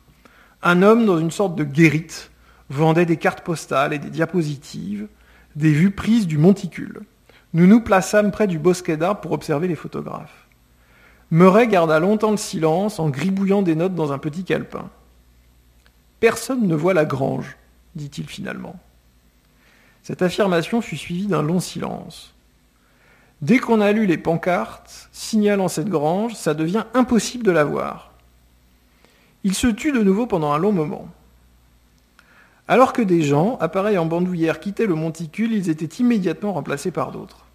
Un 0.63 0.81
homme 0.81 1.05
dans 1.05 1.19
une 1.19 1.29
sorte 1.29 1.55
de 1.55 1.63
guérite 1.63 2.31
vendait 2.71 3.05
des 3.05 3.17
cartes 3.17 3.41
postales 3.41 3.93
et 3.93 3.99
des 3.99 4.09
diapositives, 4.09 5.07
des 5.55 5.69
vues 5.69 5.91
prises 5.91 6.25
du 6.25 6.39
monticule. 6.39 7.01
Nous 7.53 7.67
nous 7.67 7.79
plaçâmes 7.79 8.31
près 8.31 8.47
du 8.47 8.57
bosquet 8.57 8.97
d'arbres 8.97 9.21
pour 9.21 9.33
observer 9.33 9.67
les 9.67 9.75
photographes. 9.75 10.47
Murray 11.29 11.67
garda 11.67 11.99
longtemps 11.99 12.31
le 12.31 12.37
silence 12.37 12.97
en 12.97 13.09
gribouillant 13.09 13.61
des 13.61 13.75
notes 13.75 13.93
dans 13.93 14.13
un 14.13 14.17
petit 14.17 14.45
calepin. 14.45 14.89
Personne 16.19 16.67
ne 16.67 16.75
voit 16.75 16.95
la 16.95 17.05
grange, 17.05 17.55
dit-il 17.93 18.27
finalement. 18.27 18.79
Cette 20.01 20.23
affirmation 20.23 20.81
fut 20.81 20.97
suivie 20.97 21.27
d'un 21.27 21.43
long 21.43 21.59
silence. 21.59 22.34
Dès 23.41 23.59
qu'on 23.59 23.81
a 23.81 23.91
lu 23.91 24.05
les 24.05 24.17
pancartes 24.17 25.09
signalant 25.11 25.67
cette 25.67 25.89
grange, 25.89 26.33
ça 26.35 26.53
devient 26.53 26.85
impossible 26.93 27.43
de 27.43 27.51
la 27.51 27.63
voir. 27.63 28.11
Il 29.43 29.53
se 29.53 29.67
tut 29.67 29.91
de 29.91 30.01
nouveau 30.01 30.25
pendant 30.25 30.53
un 30.53 30.57
long 30.57 30.71
moment. 30.71 31.07
Alors 32.67 32.93
que 32.93 33.01
des 33.01 33.21
gens, 33.21 33.57
appareils 33.59 33.97
en 33.97 34.05
bandoulière, 34.05 34.59
quittaient 34.59 34.87
le 34.87 34.95
monticule, 34.95 35.53
ils 35.53 35.69
étaient 35.69 36.01
immédiatement 36.01 36.53
remplacés 36.53 36.91
par 36.91 37.11
d'autres. 37.11 37.45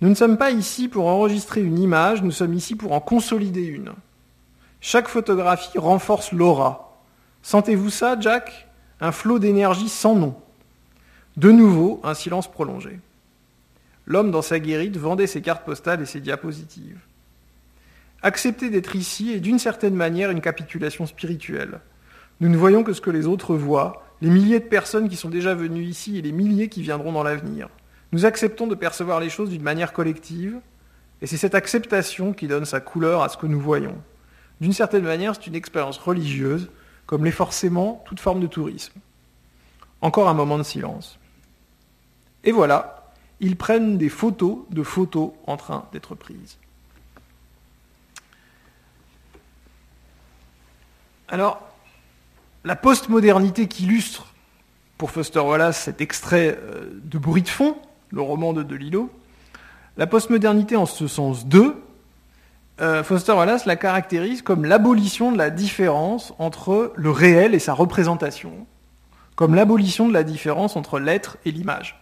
Nous 0.00 0.08
ne 0.08 0.14
sommes 0.14 0.38
pas 0.38 0.50
ici 0.50 0.88
pour 0.88 1.08
enregistrer 1.08 1.60
une 1.60 1.78
image, 1.78 2.22
nous 2.22 2.30
sommes 2.30 2.54
ici 2.54 2.74
pour 2.74 2.92
en 2.92 3.00
consolider 3.00 3.64
une. 3.64 3.92
Chaque 4.80 5.08
photographie 5.08 5.78
renforce 5.78 6.32
l'aura. 6.32 6.96
Sentez-vous 7.42 7.90
ça, 7.90 8.18
Jack? 8.18 8.68
Un 9.02 9.12
flot 9.12 9.38
d'énergie 9.38 9.90
sans 9.90 10.14
nom. 10.14 10.34
De 11.36 11.50
nouveau, 11.50 12.00
un 12.02 12.14
silence 12.14 12.50
prolongé. 12.50 12.98
L'homme 14.10 14.32
dans 14.32 14.42
sa 14.42 14.58
guérite 14.58 14.96
vendait 14.96 15.28
ses 15.28 15.40
cartes 15.40 15.64
postales 15.64 16.02
et 16.02 16.04
ses 16.04 16.18
diapositives. 16.18 16.98
Accepter 18.22 18.68
d'être 18.68 18.96
ici 18.96 19.30
est 19.30 19.38
d'une 19.38 19.60
certaine 19.60 19.94
manière 19.94 20.32
une 20.32 20.40
capitulation 20.40 21.06
spirituelle. 21.06 21.78
Nous 22.40 22.48
ne 22.48 22.56
voyons 22.56 22.82
que 22.82 22.92
ce 22.92 23.00
que 23.00 23.12
les 23.12 23.28
autres 23.28 23.54
voient, 23.54 24.04
les 24.20 24.28
milliers 24.28 24.58
de 24.58 24.64
personnes 24.64 25.08
qui 25.08 25.14
sont 25.14 25.28
déjà 25.28 25.54
venues 25.54 25.84
ici 25.84 26.18
et 26.18 26.22
les 26.22 26.32
milliers 26.32 26.68
qui 26.68 26.82
viendront 26.82 27.12
dans 27.12 27.22
l'avenir. 27.22 27.68
Nous 28.10 28.26
acceptons 28.26 28.66
de 28.66 28.74
percevoir 28.74 29.20
les 29.20 29.30
choses 29.30 29.50
d'une 29.50 29.62
manière 29.62 29.92
collective, 29.92 30.58
et 31.22 31.28
c'est 31.28 31.36
cette 31.36 31.54
acceptation 31.54 32.32
qui 32.32 32.48
donne 32.48 32.64
sa 32.64 32.80
couleur 32.80 33.22
à 33.22 33.28
ce 33.28 33.36
que 33.36 33.46
nous 33.46 33.60
voyons. 33.60 33.96
D'une 34.60 34.72
certaine 34.72 35.04
manière, 35.04 35.36
c'est 35.36 35.46
une 35.46 35.54
expérience 35.54 35.98
religieuse, 35.98 36.68
comme 37.06 37.24
l'est 37.24 37.30
forcément 37.30 38.02
toute 38.06 38.18
forme 38.18 38.40
de 38.40 38.48
tourisme. 38.48 38.98
Encore 40.00 40.28
un 40.28 40.34
moment 40.34 40.58
de 40.58 40.64
silence. 40.64 41.16
Et 42.42 42.50
voilà, 42.50 42.99
ils 43.40 43.56
prennent 43.56 43.98
des 43.98 44.08
photos 44.08 44.58
de 44.70 44.82
photos 44.82 45.32
en 45.46 45.56
train 45.56 45.86
d'être 45.92 46.14
prises. 46.14 46.58
Alors, 51.28 51.62
la 52.64 52.76
postmodernité 52.76 53.66
qui 53.68 53.84
illustre 53.84 54.26
pour 54.98 55.10
Foster 55.10 55.38
Wallace 55.38 55.80
cet 55.80 56.00
extrait 56.00 56.58
euh, 56.60 57.00
de 57.04 57.18
Bruit 57.18 57.42
de 57.42 57.48
fond, 57.48 57.76
le 58.10 58.20
roman 58.20 58.52
de 58.52 58.62
Delilo, 58.62 59.10
la 59.96 60.06
postmodernité 60.06 60.76
en 60.76 60.86
ce 60.86 61.06
sens 61.06 61.46
2, 61.46 61.82
euh, 62.80 63.04
Foster 63.04 63.32
Wallace 63.32 63.64
la 63.64 63.76
caractérise 63.76 64.42
comme 64.42 64.64
l'abolition 64.64 65.32
de 65.32 65.38
la 65.38 65.50
différence 65.50 66.34
entre 66.38 66.92
le 66.96 67.10
réel 67.10 67.54
et 67.54 67.58
sa 67.58 67.74
représentation, 67.74 68.66
comme 69.36 69.54
l'abolition 69.54 70.08
de 70.08 70.12
la 70.12 70.24
différence 70.24 70.76
entre 70.76 70.98
l'être 70.98 71.38
et 71.44 71.50
l'image. 71.52 71.99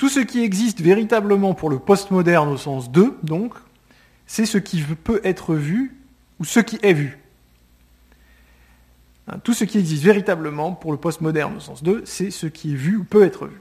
Tout 0.00 0.08
ce 0.08 0.20
qui 0.20 0.42
existe 0.42 0.80
véritablement 0.80 1.52
pour 1.52 1.68
le 1.68 1.78
postmoderne 1.78 2.48
au 2.48 2.56
sens 2.56 2.90
2, 2.90 3.18
donc, 3.22 3.52
c'est 4.26 4.46
ce 4.46 4.56
qui 4.56 4.80
peut 4.80 5.20
être 5.24 5.54
vu 5.54 5.94
ou 6.38 6.46
ce 6.46 6.58
qui 6.58 6.78
est 6.82 6.94
vu. 6.94 7.18
Hein, 9.28 9.36
tout 9.44 9.52
ce 9.52 9.64
qui 9.64 9.76
existe 9.76 10.02
véritablement 10.02 10.72
pour 10.72 10.92
le 10.92 10.96
postmoderne 10.96 11.54
au 11.54 11.60
sens 11.60 11.82
2, 11.82 12.04
c'est 12.06 12.30
ce 12.30 12.46
qui 12.46 12.72
est 12.72 12.76
vu 12.76 12.96
ou 12.96 13.04
peut 13.04 13.26
être 13.26 13.46
vu. 13.46 13.60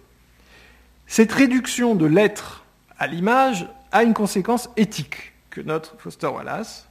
Cette 1.08 1.34
réduction 1.34 1.94
de 1.94 2.06
l'être 2.06 2.64
à 2.98 3.08
l'image 3.08 3.68
a 3.92 4.04
une 4.04 4.14
conséquence 4.14 4.70
éthique 4.78 5.34
que 5.50 5.60
note 5.60 5.94
Foster 5.98 6.28
Wallace. 6.28 6.88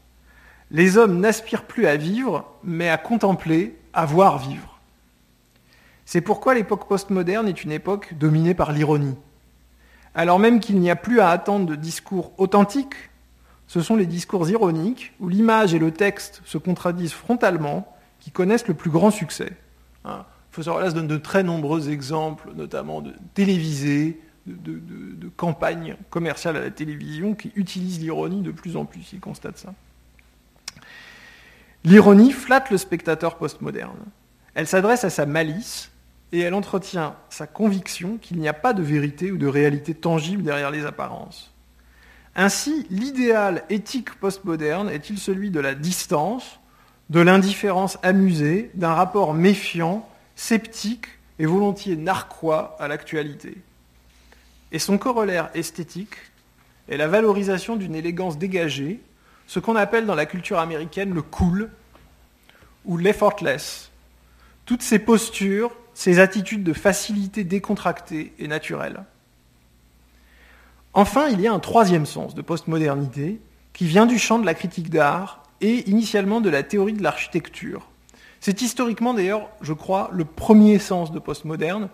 Les 0.70 0.98
hommes 0.98 1.20
n'aspirent 1.20 1.64
plus 1.64 1.86
à 1.86 1.96
vivre, 1.96 2.44
mais 2.64 2.90
à 2.90 2.98
contempler, 2.98 3.78
à 3.94 4.04
voir 4.04 4.36
vivre. 4.36 4.78
C'est 6.04 6.20
pourquoi 6.20 6.52
l'époque 6.52 6.86
postmoderne 6.86 7.48
est 7.48 7.64
une 7.64 7.72
époque 7.72 8.12
dominée 8.12 8.52
par 8.52 8.72
l'ironie. 8.72 9.16
Alors 10.14 10.38
même 10.38 10.60
qu'il 10.60 10.78
n'y 10.78 10.90
a 10.90 10.96
plus 10.96 11.20
à 11.20 11.28
attendre 11.30 11.66
de 11.66 11.74
discours 11.74 12.32
authentiques, 12.38 12.94
ce 13.66 13.80
sont 13.80 13.96
les 13.96 14.06
discours 14.06 14.48
ironiques, 14.48 15.12
où 15.20 15.28
l'image 15.28 15.74
et 15.74 15.78
le 15.78 15.90
texte 15.90 16.40
se 16.44 16.58
contradisent 16.58 17.12
frontalement, 17.12 17.94
qui 18.18 18.30
connaissent 18.30 18.66
le 18.66 18.74
plus 18.74 18.90
grand 18.90 19.10
succès. 19.10 19.52
Hein. 20.04 20.24
Donne 20.56 21.06
de 21.06 21.18
très 21.18 21.44
nombreux 21.44 21.88
exemples, 21.88 22.50
notamment 22.56 23.00
de 23.00 23.12
télévisés, 23.34 24.20
de, 24.46 25.28
campagnes 25.36 25.96
commerciales 26.10 26.56
à 26.56 26.60
la 26.60 26.70
télévision 26.70 27.34
qui 27.34 27.52
utilisent 27.54 28.00
l'ironie 28.00 28.42
de 28.42 28.50
plus 28.50 28.76
en 28.76 28.84
plus. 28.84 29.12
Il 29.12 29.20
constate 29.20 29.58
ça. 29.58 29.72
L'ironie 31.84 32.32
flatte 32.32 32.70
le 32.70 32.78
spectateur 32.78 33.36
postmoderne. 33.36 33.98
Elle 34.54 34.66
s'adresse 34.66 35.04
à 35.04 35.10
sa 35.10 35.26
malice 35.26 35.92
et 36.32 36.40
elle 36.40 36.54
entretient 36.54 37.16
sa 37.30 37.46
conviction 37.46 38.18
qu'il 38.18 38.38
n'y 38.38 38.48
a 38.48 38.52
pas 38.52 38.72
de 38.72 38.82
vérité 38.82 39.32
ou 39.32 39.38
de 39.38 39.46
réalité 39.46 39.94
tangible 39.94 40.42
derrière 40.42 40.70
les 40.70 40.84
apparences. 40.84 41.52
Ainsi, 42.36 42.86
l'idéal 42.90 43.64
éthique 43.70 44.14
postmoderne 44.14 44.90
est-il 44.90 45.18
celui 45.18 45.50
de 45.50 45.60
la 45.60 45.74
distance, 45.74 46.60
de 47.10 47.20
l'indifférence 47.20 47.98
amusée, 48.02 48.70
d'un 48.74 48.94
rapport 48.94 49.34
méfiant, 49.34 50.08
sceptique 50.36 51.06
et 51.38 51.46
volontiers 51.46 51.96
narquois 51.96 52.76
à 52.78 52.88
l'actualité. 52.88 53.56
Et 54.70 54.78
son 54.78 54.98
corollaire 54.98 55.50
esthétique 55.54 56.16
est 56.88 56.96
la 56.96 57.08
valorisation 57.08 57.76
d'une 57.76 57.94
élégance 57.94 58.38
dégagée, 58.38 59.00
ce 59.46 59.58
qu'on 59.58 59.76
appelle 59.76 60.06
dans 60.06 60.14
la 60.14 60.26
culture 60.26 60.58
américaine 60.58 61.14
le 61.14 61.22
cool 61.22 61.70
ou 62.84 62.98
l'effortless, 62.98 63.90
toutes 64.66 64.82
ces 64.82 64.98
postures, 64.98 65.72
ces 65.98 66.20
attitudes 66.20 66.62
de 66.62 66.72
facilité 66.72 67.42
décontractée 67.42 68.32
et 68.38 68.46
naturelle. 68.46 69.02
Enfin, 70.94 71.26
il 71.26 71.40
y 71.40 71.48
a 71.48 71.52
un 71.52 71.58
troisième 71.58 72.06
sens 72.06 72.36
de 72.36 72.40
postmodernité 72.40 73.40
qui 73.72 73.84
vient 73.86 74.06
du 74.06 74.16
champ 74.16 74.38
de 74.38 74.46
la 74.46 74.54
critique 74.54 74.90
d'art 74.90 75.42
et 75.60 75.90
initialement 75.90 76.40
de 76.40 76.50
la 76.50 76.62
théorie 76.62 76.92
de 76.92 77.02
l'architecture. 77.02 77.88
C'est 78.38 78.62
historiquement 78.62 79.12
d'ailleurs, 79.12 79.48
je 79.60 79.72
crois, 79.72 80.08
le 80.12 80.24
premier 80.24 80.78
sens 80.78 81.10
de 81.10 81.18
postmoderne, 81.18 81.88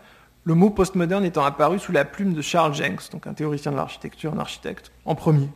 le 0.45 0.55
mot 0.55 0.69
postmoderne 0.69 1.25
étant 1.25 1.47
apparu 1.47 1.79
sous 1.79 1.93
la 1.93 2.05
plume 2.05 2.35
de 2.35 2.43
Charles 2.43 2.75
Jenks, 2.75 3.11
donc 3.11 3.27
un 3.27 3.33
théoricien 3.33 3.73
de 3.73 3.79
l'architecture, 3.79 4.35
un 4.35 4.39
architecte, 4.39 4.93
en 5.07 5.15
premier. 5.15 5.49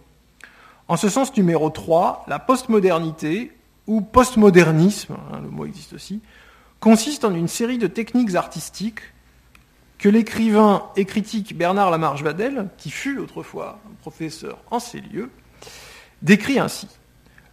En 0.88 0.96
ce 0.96 1.10
sens 1.10 1.36
numéro 1.36 1.68
3, 1.68 2.24
la 2.28 2.38
postmodernité, 2.38 3.52
ou 3.86 4.00
postmodernisme, 4.00 5.16
hein, 5.32 5.40
le 5.42 5.50
mot 5.50 5.66
existe 5.66 5.92
aussi, 5.92 6.22
consiste 6.80 7.24
en 7.24 7.34
une 7.34 7.48
série 7.48 7.78
de 7.78 7.86
techniques 7.86 8.34
artistiques 8.34 9.00
que 9.98 10.08
l'écrivain 10.08 10.84
et 10.96 11.04
critique 11.04 11.56
Bernard 11.56 11.90
Lamarche 11.90 12.22
Vadel, 12.22 12.68
qui 12.78 12.90
fut 12.90 13.18
autrefois 13.18 13.80
professeur 14.00 14.58
en 14.70 14.78
ces 14.78 15.00
lieux, 15.00 15.30
décrit 16.22 16.58
ainsi. 16.58 16.88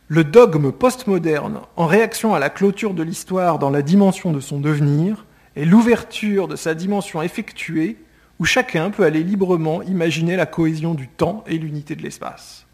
Le 0.07 0.23
dogme 0.23 0.71
postmoderne, 0.71 1.61
en 1.76 1.88
réaction 1.88 2.36
à 2.36 2.39
la 2.39 2.51
clôture 2.51 2.93
de 2.93 3.01
l'histoire 3.01 3.57
dans 3.57 3.71
la 3.71 3.82
dimension 3.82 4.32
de 4.32 4.39
son 4.39 4.59
devenir, 4.59 5.26
est 5.55 5.65
l'ouverture 5.65 6.47
de 6.47 6.55
sa 6.55 6.76
dimension 6.76 7.23
effectuée, 7.23 7.97
où 8.38 8.45
chacun 8.45 8.91
peut 8.91 9.03
aller 9.03 9.23
librement 9.23 9.82
imaginer 9.82 10.36
la 10.36 10.45
cohésion 10.45 10.93
du 10.93 11.07
temps 11.07 11.43
et 11.47 11.57
l'unité 11.57 11.95
de 11.95 12.03
l'espace. 12.03 12.67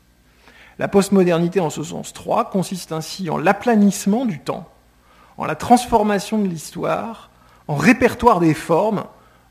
La 0.79 0.87
postmodernité 0.87 1.59
en 1.59 1.69
ce 1.69 1.83
sens 1.83 2.11
3 2.11 2.49
consiste 2.49 2.91
ainsi 2.91 3.29
en 3.29 3.37
l'aplanissement 3.37 4.25
du 4.25 4.39
temps, 4.39 4.67
la 5.45 5.55
transformation 5.55 6.37
de 6.37 6.47
l'histoire, 6.47 7.29
en 7.67 7.75
répertoire 7.75 8.39
des 8.39 8.53
formes 8.53 9.05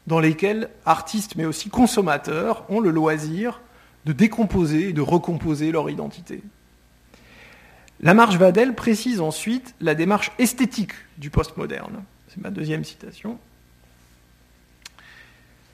dans 0.06 0.20
lesquelles 0.20 0.68
artistes 0.86 1.36
mais 1.36 1.44
aussi 1.44 1.68
consommateurs 1.68 2.64
ont 2.68 2.80
le 2.80 2.90
loisir 2.90 3.60
de 4.06 4.12
décomposer 4.12 4.88
et 4.88 4.92
de 4.92 5.00
recomposer 5.00 5.72
leur 5.72 5.90
identité. 5.90 6.42
La 8.00 8.14
marche 8.14 8.36
Vadel 8.36 8.74
précise 8.74 9.20
ensuite 9.20 9.74
la 9.80 9.94
démarche 9.94 10.32
esthétique 10.38 10.92
du 11.18 11.28
postmoderne. 11.28 12.02
C'est 12.28 12.40
ma 12.40 12.50
deuxième 12.50 12.84
citation. 12.84 13.38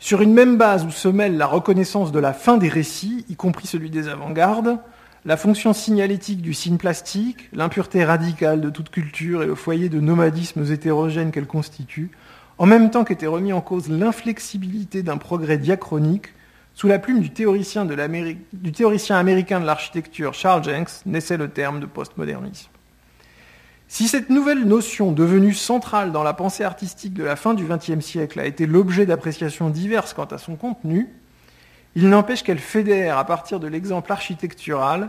Sur 0.01 0.23
une 0.23 0.35
même 0.35 0.57
base 0.57 0.85
où 0.85 0.91
se 0.91 1.09
mêle 1.09 1.37
la 1.37 1.47
reconnaissance 1.47 2.13
de 2.13 2.19
la 2.19 2.33
fin 2.33 2.57
des 2.57 2.69
récits, 2.69 3.25
y 3.29 3.37
compris 3.37 3.67
celui 3.67 3.91
des 3.91 4.09
avant-gardes, 4.09 4.79
la 5.27 5.37
fonction 5.37 5.73
signalétique 5.73 6.41
du 6.41 6.55
signe 6.55 6.77
plastique, 6.77 7.49
l'impureté 7.53 8.05
radicale 8.05 8.61
de 8.61 8.71
toute 8.71 8.91
culture 8.91 9.43
et 9.43 9.47
le 9.47 9.57
foyer 9.57 9.89
de 9.89 9.99
nomadismes 9.99 10.65
hétérogènes 10.71 11.33
qu'elle 11.33 11.49
constitue, 11.49 12.13
en 12.59 12.67
même 12.67 12.91
temps 12.91 13.03
qu'était 13.03 13.27
remis 13.27 13.53
en 13.53 13.61
cause 13.61 13.89
l'inflexibilité 13.89 15.03
d'un 15.03 15.17
progrès 15.17 15.59
diachronique, 15.59 16.29
sous 16.75 16.87
la 16.87 17.01
plume 17.01 17.21
du 17.21 17.31
théoricien, 17.31 17.89
américain 19.17 19.61
de 19.61 19.67
l'architecture 19.67 20.33
Charles 20.33 20.63
Jenks 20.63 21.05
naissait 21.07 21.37
le 21.37 21.49
terme 21.49 21.81
de 21.81 21.87
postmodernisme. 21.87 22.71
Si 23.89 24.07
cette 24.07 24.31
nouvelle 24.31 24.65
notion 24.65 25.11
devenue 25.11 25.55
centrale 25.55 26.13
dans 26.13 26.23
la 26.23 26.35
pensée 26.35 26.63
artistique 26.63 27.15
de 27.15 27.25
la 27.25 27.35
fin 27.35 27.55
du 27.55 27.65
XXe 27.65 28.05
siècle 28.05 28.39
a 28.39 28.47
été 28.47 28.67
l'objet 28.67 29.07
d'appréciations 29.07 29.71
diverses 29.71 30.15
quant 30.15 30.25
à 30.25 30.39
son 30.39 30.55
contenu, 30.55 31.09
il 31.97 32.11
n'empêche 32.11 32.43
qu'elle 32.43 32.59
fédère, 32.59 33.17
à 33.17 33.25
partir 33.25 33.59
de 33.59 33.67
l'exemple 33.67 34.13
architectural, 34.13 35.09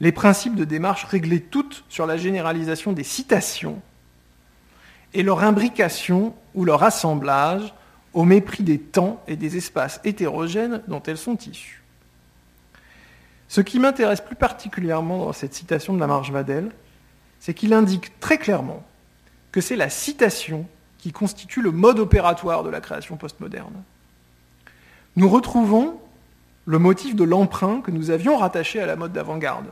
les 0.00 0.12
principes 0.12 0.56
de 0.56 0.64
démarche 0.64 1.04
réglés 1.04 1.42
toutes 1.42 1.84
sur 1.90 2.06
la 2.06 2.16
généralisation 2.16 2.92
des 2.92 3.04
citations 3.04 3.80
et 5.12 5.22
leur 5.22 5.44
imbrication 5.44 6.34
ou 6.54 6.64
leur 6.64 6.82
assemblage 6.82 7.74
au 8.14 8.24
mépris 8.24 8.62
des 8.62 8.78
temps 8.78 9.22
et 9.28 9.36
des 9.36 9.58
espaces 9.58 10.00
hétérogènes 10.04 10.82
dont 10.88 11.02
elles 11.02 11.18
sont 11.18 11.36
issues. 11.36 11.82
Ce 13.48 13.60
qui 13.60 13.78
m'intéresse 13.78 14.22
plus 14.22 14.34
particulièrement 14.34 15.18
dans 15.18 15.32
cette 15.34 15.52
citation 15.52 15.92
de 15.92 16.00
la 16.00 16.06
Marge 16.06 16.32
Vadel, 16.32 16.72
c'est 17.40 17.52
qu'il 17.52 17.74
indique 17.74 18.18
très 18.20 18.38
clairement 18.38 18.82
que 19.50 19.60
c'est 19.60 19.76
la 19.76 19.90
citation 19.90 20.66
qui 20.96 21.12
constitue 21.12 21.60
le 21.60 21.72
mode 21.72 21.98
opératoire 21.98 22.62
de 22.62 22.70
la 22.70 22.80
création 22.80 23.18
postmoderne. 23.18 23.82
Nous 25.16 25.28
retrouvons 25.28 26.00
le 26.66 26.78
motif 26.78 27.16
de 27.16 27.24
l'emprunt 27.24 27.80
que 27.80 27.90
nous 27.90 28.10
avions 28.10 28.36
rattaché 28.36 28.80
à 28.80 28.86
la 28.86 28.96
mode 28.96 29.12
d'avant-garde. 29.12 29.66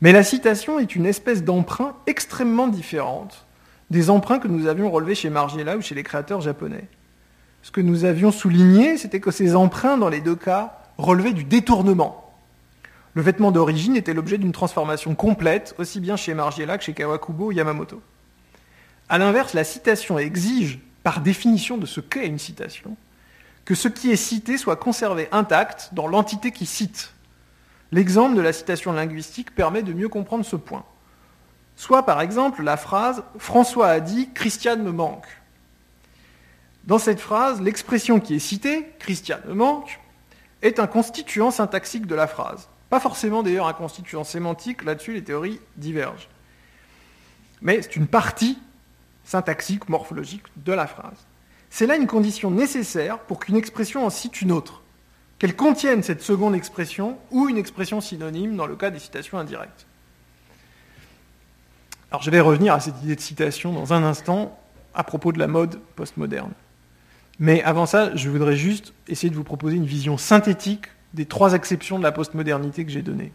Mais 0.00 0.12
la 0.12 0.22
citation 0.22 0.78
est 0.78 0.96
une 0.96 1.06
espèce 1.06 1.44
d'emprunt 1.44 1.94
extrêmement 2.06 2.68
différente 2.68 3.46
des 3.90 4.08
emprunts 4.08 4.38
que 4.38 4.48
nous 4.48 4.66
avions 4.66 4.90
relevés 4.90 5.14
chez 5.14 5.30
Margiela 5.30 5.76
ou 5.76 5.82
chez 5.82 5.94
les 5.94 6.02
créateurs 6.02 6.40
japonais. 6.40 6.84
Ce 7.62 7.70
que 7.70 7.80
nous 7.80 8.04
avions 8.04 8.30
souligné, 8.30 8.96
c'était 8.96 9.20
que 9.20 9.30
ces 9.30 9.54
emprunts, 9.56 9.98
dans 9.98 10.08
les 10.08 10.20
deux 10.20 10.36
cas, 10.36 10.78
relevaient 10.96 11.32
du 11.32 11.44
détournement. 11.44 12.32
Le 13.14 13.22
vêtement 13.22 13.50
d'origine 13.50 13.96
était 13.96 14.14
l'objet 14.14 14.38
d'une 14.38 14.52
transformation 14.52 15.14
complète, 15.14 15.74
aussi 15.78 16.00
bien 16.00 16.16
chez 16.16 16.32
Margiela 16.32 16.78
que 16.78 16.84
chez 16.84 16.94
Kawakubo 16.94 17.46
ou 17.46 17.52
Yamamoto. 17.52 18.00
A 19.08 19.18
l'inverse, 19.18 19.54
la 19.54 19.64
citation 19.64 20.18
exige, 20.18 20.78
par 21.02 21.20
définition 21.20 21.76
de 21.76 21.86
ce 21.86 22.00
qu'est 22.00 22.26
une 22.26 22.38
citation, 22.38 22.96
que 23.70 23.76
ce 23.76 23.86
qui 23.86 24.10
est 24.10 24.16
cité 24.16 24.58
soit 24.58 24.74
conservé 24.74 25.28
intact 25.30 25.90
dans 25.92 26.08
l'entité 26.08 26.50
qui 26.50 26.66
cite. 26.66 27.14
L'exemple 27.92 28.34
de 28.34 28.40
la 28.40 28.52
citation 28.52 28.92
linguistique 28.92 29.54
permet 29.54 29.84
de 29.84 29.92
mieux 29.92 30.08
comprendre 30.08 30.44
ce 30.44 30.56
point. 30.56 30.84
Soit 31.76 32.04
par 32.04 32.20
exemple 32.20 32.64
la 32.64 32.76
phrase 32.76 33.22
François 33.38 33.86
a 33.86 34.00
dit 34.00 34.28
Christiane 34.34 34.82
me 34.82 34.90
manque. 34.90 35.28
Dans 36.82 36.98
cette 36.98 37.20
phrase, 37.20 37.60
l'expression 37.60 38.18
qui 38.18 38.34
est 38.34 38.40
citée, 38.40 38.92
Christiane 38.98 39.42
me 39.46 39.54
manque, 39.54 40.00
est 40.62 40.80
un 40.80 40.88
constituant 40.88 41.52
syntaxique 41.52 42.08
de 42.08 42.16
la 42.16 42.26
phrase. 42.26 42.68
Pas 42.88 42.98
forcément 42.98 43.44
d'ailleurs 43.44 43.68
un 43.68 43.72
constituant 43.72 44.24
sémantique, 44.24 44.82
là-dessus 44.82 45.12
les 45.12 45.22
théories 45.22 45.60
divergent. 45.76 46.28
Mais 47.62 47.82
c'est 47.82 47.94
une 47.94 48.08
partie 48.08 48.58
syntaxique, 49.22 49.88
morphologique 49.88 50.46
de 50.56 50.72
la 50.72 50.88
phrase. 50.88 51.24
C'est 51.70 51.86
là 51.86 51.96
une 51.96 52.08
condition 52.08 52.50
nécessaire 52.50 53.20
pour 53.20 53.38
qu'une 53.38 53.56
expression 53.56 54.04
en 54.04 54.10
cite 54.10 54.42
une 54.42 54.52
autre, 54.52 54.82
qu'elle 55.38 55.56
contienne 55.56 56.02
cette 56.02 56.20
seconde 56.20 56.54
expression 56.54 57.16
ou 57.30 57.48
une 57.48 57.56
expression 57.56 58.00
synonyme 58.00 58.56
dans 58.56 58.66
le 58.66 58.76
cas 58.76 58.90
des 58.90 58.98
citations 58.98 59.38
indirectes. 59.38 59.86
Alors 62.10 62.22
je 62.22 62.30
vais 62.30 62.40
revenir 62.40 62.74
à 62.74 62.80
cette 62.80 63.00
idée 63.02 63.14
de 63.14 63.20
citation 63.20 63.72
dans 63.72 63.92
un 63.92 64.02
instant 64.02 64.58
à 64.94 65.04
propos 65.04 65.30
de 65.32 65.38
la 65.38 65.46
mode 65.46 65.80
postmoderne. 65.94 66.52
Mais 67.38 67.62
avant 67.62 67.86
ça, 67.86 68.14
je 68.16 68.28
voudrais 68.28 68.56
juste 68.56 68.92
essayer 69.08 69.30
de 69.30 69.36
vous 69.36 69.44
proposer 69.44 69.76
une 69.76 69.86
vision 69.86 70.18
synthétique 70.18 70.86
des 71.14 71.24
trois 71.24 71.54
exceptions 71.54 71.98
de 71.98 72.02
la 72.02 72.12
postmodernité 72.12 72.84
que 72.84 72.90
j'ai 72.90 73.02
données. 73.02 73.32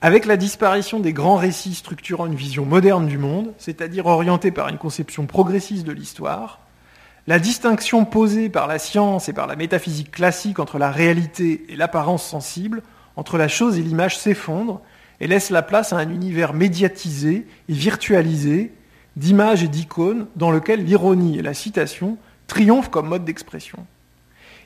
Avec 0.00 0.24
la 0.24 0.38
disparition 0.38 1.00
des 1.00 1.12
grands 1.12 1.36
récits 1.36 1.74
structurant 1.74 2.26
une 2.26 2.34
vision 2.34 2.64
moderne 2.64 3.06
du 3.06 3.18
monde, 3.18 3.52
c'est-à-dire 3.58 4.06
orientée 4.06 4.50
par 4.50 4.68
une 4.68 4.78
conception 4.78 5.26
progressiste 5.26 5.84
de 5.84 5.92
l'histoire, 5.92 6.60
la 7.30 7.38
distinction 7.38 8.04
posée 8.04 8.48
par 8.48 8.66
la 8.66 8.80
science 8.80 9.28
et 9.28 9.32
par 9.32 9.46
la 9.46 9.54
métaphysique 9.54 10.10
classique 10.10 10.58
entre 10.58 10.78
la 10.78 10.90
réalité 10.90 11.64
et 11.68 11.76
l'apparence 11.76 12.24
sensible, 12.26 12.82
entre 13.14 13.38
la 13.38 13.46
chose 13.46 13.78
et 13.78 13.82
l'image 13.82 14.18
s'effondre 14.18 14.80
et 15.20 15.28
laisse 15.28 15.50
la 15.50 15.62
place 15.62 15.92
à 15.92 15.98
un 15.98 16.10
univers 16.10 16.54
médiatisé 16.54 17.46
et 17.68 17.72
virtualisé 17.72 18.72
d'images 19.14 19.62
et 19.62 19.68
d'icônes 19.68 20.26
dans 20.34 20.50
lequel 20.50 20.84
l'ironie 20.84 21.38
et 21.38 21.42
la 21.42 21.54
citation 21.54 22.18
triomphent 22.48 22.90
comme 22.90 23.06
mode 23.06 23.24
d'expression. 23.24 23.86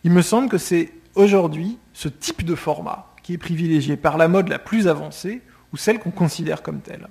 Il 0.03 0.13
me 0.13 0.23
semble 0.23 0.49
que 0.49 0.57
c'est 0.57 0.91
aujourd'hui 1.17 1.77
ce 1.93 2.09
type 2.09 2.47
de 2.47 2.55
format 2.55 3.13
qui 3.23 3.35
est 3.35 3.39
privilégié 3.39 3.99
par 3.99 4.17
la 4.17 4.27
mode 4.27 4.49
la 4.49 4.59
plus 4.59 4.89
avancée 4.89 5.43
ou 5.75 5.77
celle 5.77 5.99
qu'on 5.99 6.13
considère 6.13 6.63
comme 6.63 6.81
telle. 6.81 7.09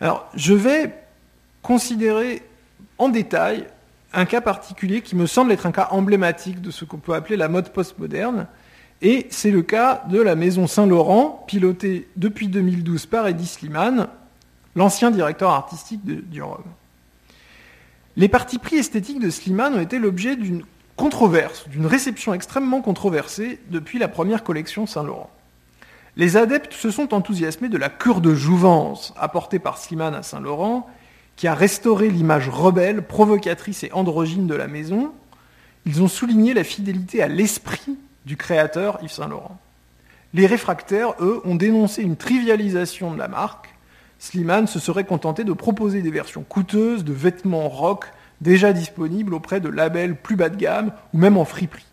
Alors, 0.00 0.28
je 0.36 0.54
vais 0.54 0.94
considérer 1.62 2.44
en 2.98 3.08
détail 3.08 3.66
un 4.14 4.24
cas 4.24 4.40
particulier 4.40 5.02
qui 5.02 5.16
me 5.16 5.26
semble 5.26 5.52
être 5.52 5.66
un 5.66 5.72
cas 5.72 5.88
emblématique 5.90 6.60
de 6.60 6.70
ce 6.70 6.84
qu'on 6.84 6.98
peut 6.98 7.14
appeler 7.14 7.36
la 7.36 7.48
mode 7.48 7.70
postmoderne, 7.70 8.46
et 9.02 9.26
c'est 9.30 9.50
le 9.50 9.62
cas 9.62 10.04
de 10.08 10.20
la 10.20 10.34
maison 10.34 10.66
Saint-Laurent, 10.66 11.44
pilotée 11.46 12.08
depuis 12.16 12.48
2012 12.48 13.06
par 13.06 13.26
Eddie 13.26 13.46
Sliman, 13.46 14.08
l'ancien 14.76 15.10
directeur 15.10 15.50
artistique 15.50 16.04
du 16.04 16.42
Les 18.16 18.28
partis 18.28 18.58
pris 18.58 18.76
esthétiques 18.76 19.20
de 19.20 19.30
Sliman 19.30 19.74
ont 19.74 19.80
été 19.80 19.98
l'objet 19.98 20.36
d'une 20.36 20.64
controverse, 20.96 21.68
d'une 21.68 21.86
réception 21.86 22.34
extrêmement 22.34 22.80
controversée 22.80 23.58
depuis 23.70 23.98
la 23.98 24.08
première 24.08 24.44
collection 24.44 24.86
Saint-Laurent. 24.86 25.30
Les 26.16 26.36
adeptes 26.36 26.72
se 26.72 26.92
sont 26.92 27.12
enthousiasmés 27.12 27.68
de 27.68 27.76
la 27.76 27.88
cure 27.88 28.20
de 28.20 28.34
jouvence 28.34 29.12
apportée 29.18 29.58
par 29.58 29.78
Sliman 29.78 30.14
à 30.14 30.22
Saint-Laurent, 30.22 30.88
qui 31.36 31.48
a 31.48 31.54
restauré 31.54 32.10
l'image 32.10 32.48
rebelle, 32.48 33.02
provocatrice 33.02 33.84
et 33.84 33.92
androgyne 33.92 34.46
de 34.46 34.54
la 34.54 34.68
maison. 34.68 35.12
Ils 35.86 36.02
ont 36.02 36.08
souligné 36.08 36.54
la 36.54 36.64
fidélité 36.64 37.22
à 37.22 37.28
l'esprit 37.28 37.98
du 38.24 38.36
créateur 38.36 38.98
Yves 39.02 39.12
Saint-Laurent. 39.12 39.58
Les 40.32 40.46
réfractaires, 40.46 41.14
eux, 41.20 41.40
ont 41.44 41.54
dénoncé 41.54 42.02
une 42.02 42.16
trivialisation 42.16 43.12
de 43.12 43.18
la 43.18 43.28
marque, 43.28 43.74
Slimane 44.18 44.66
se 44.66 44.78
serait 44.78 45.04
contenté 45.04 45.44
de 45.44 45.52
proposer 45.52 46.00
des 46.00 46.10
versions 46.10 46.44
coûteuses 46.44 47.04
de 47.04 47.12
vêtements 47.12 47.68
rock 47.68 48.06
déjà 48.40 48.72
disponibles 48.72 49.34
auprès 49.34 49.60
de 49.60 49.68
labels 49.68 50.16
plus 50.16 50.36
bas 50.36 50.48
de 50.48 50.56
gamme 50.56 50.92
ou 51.12 51.18
même 51.18 51.36
en 51.36 51.44
friperie. 51.44 51.84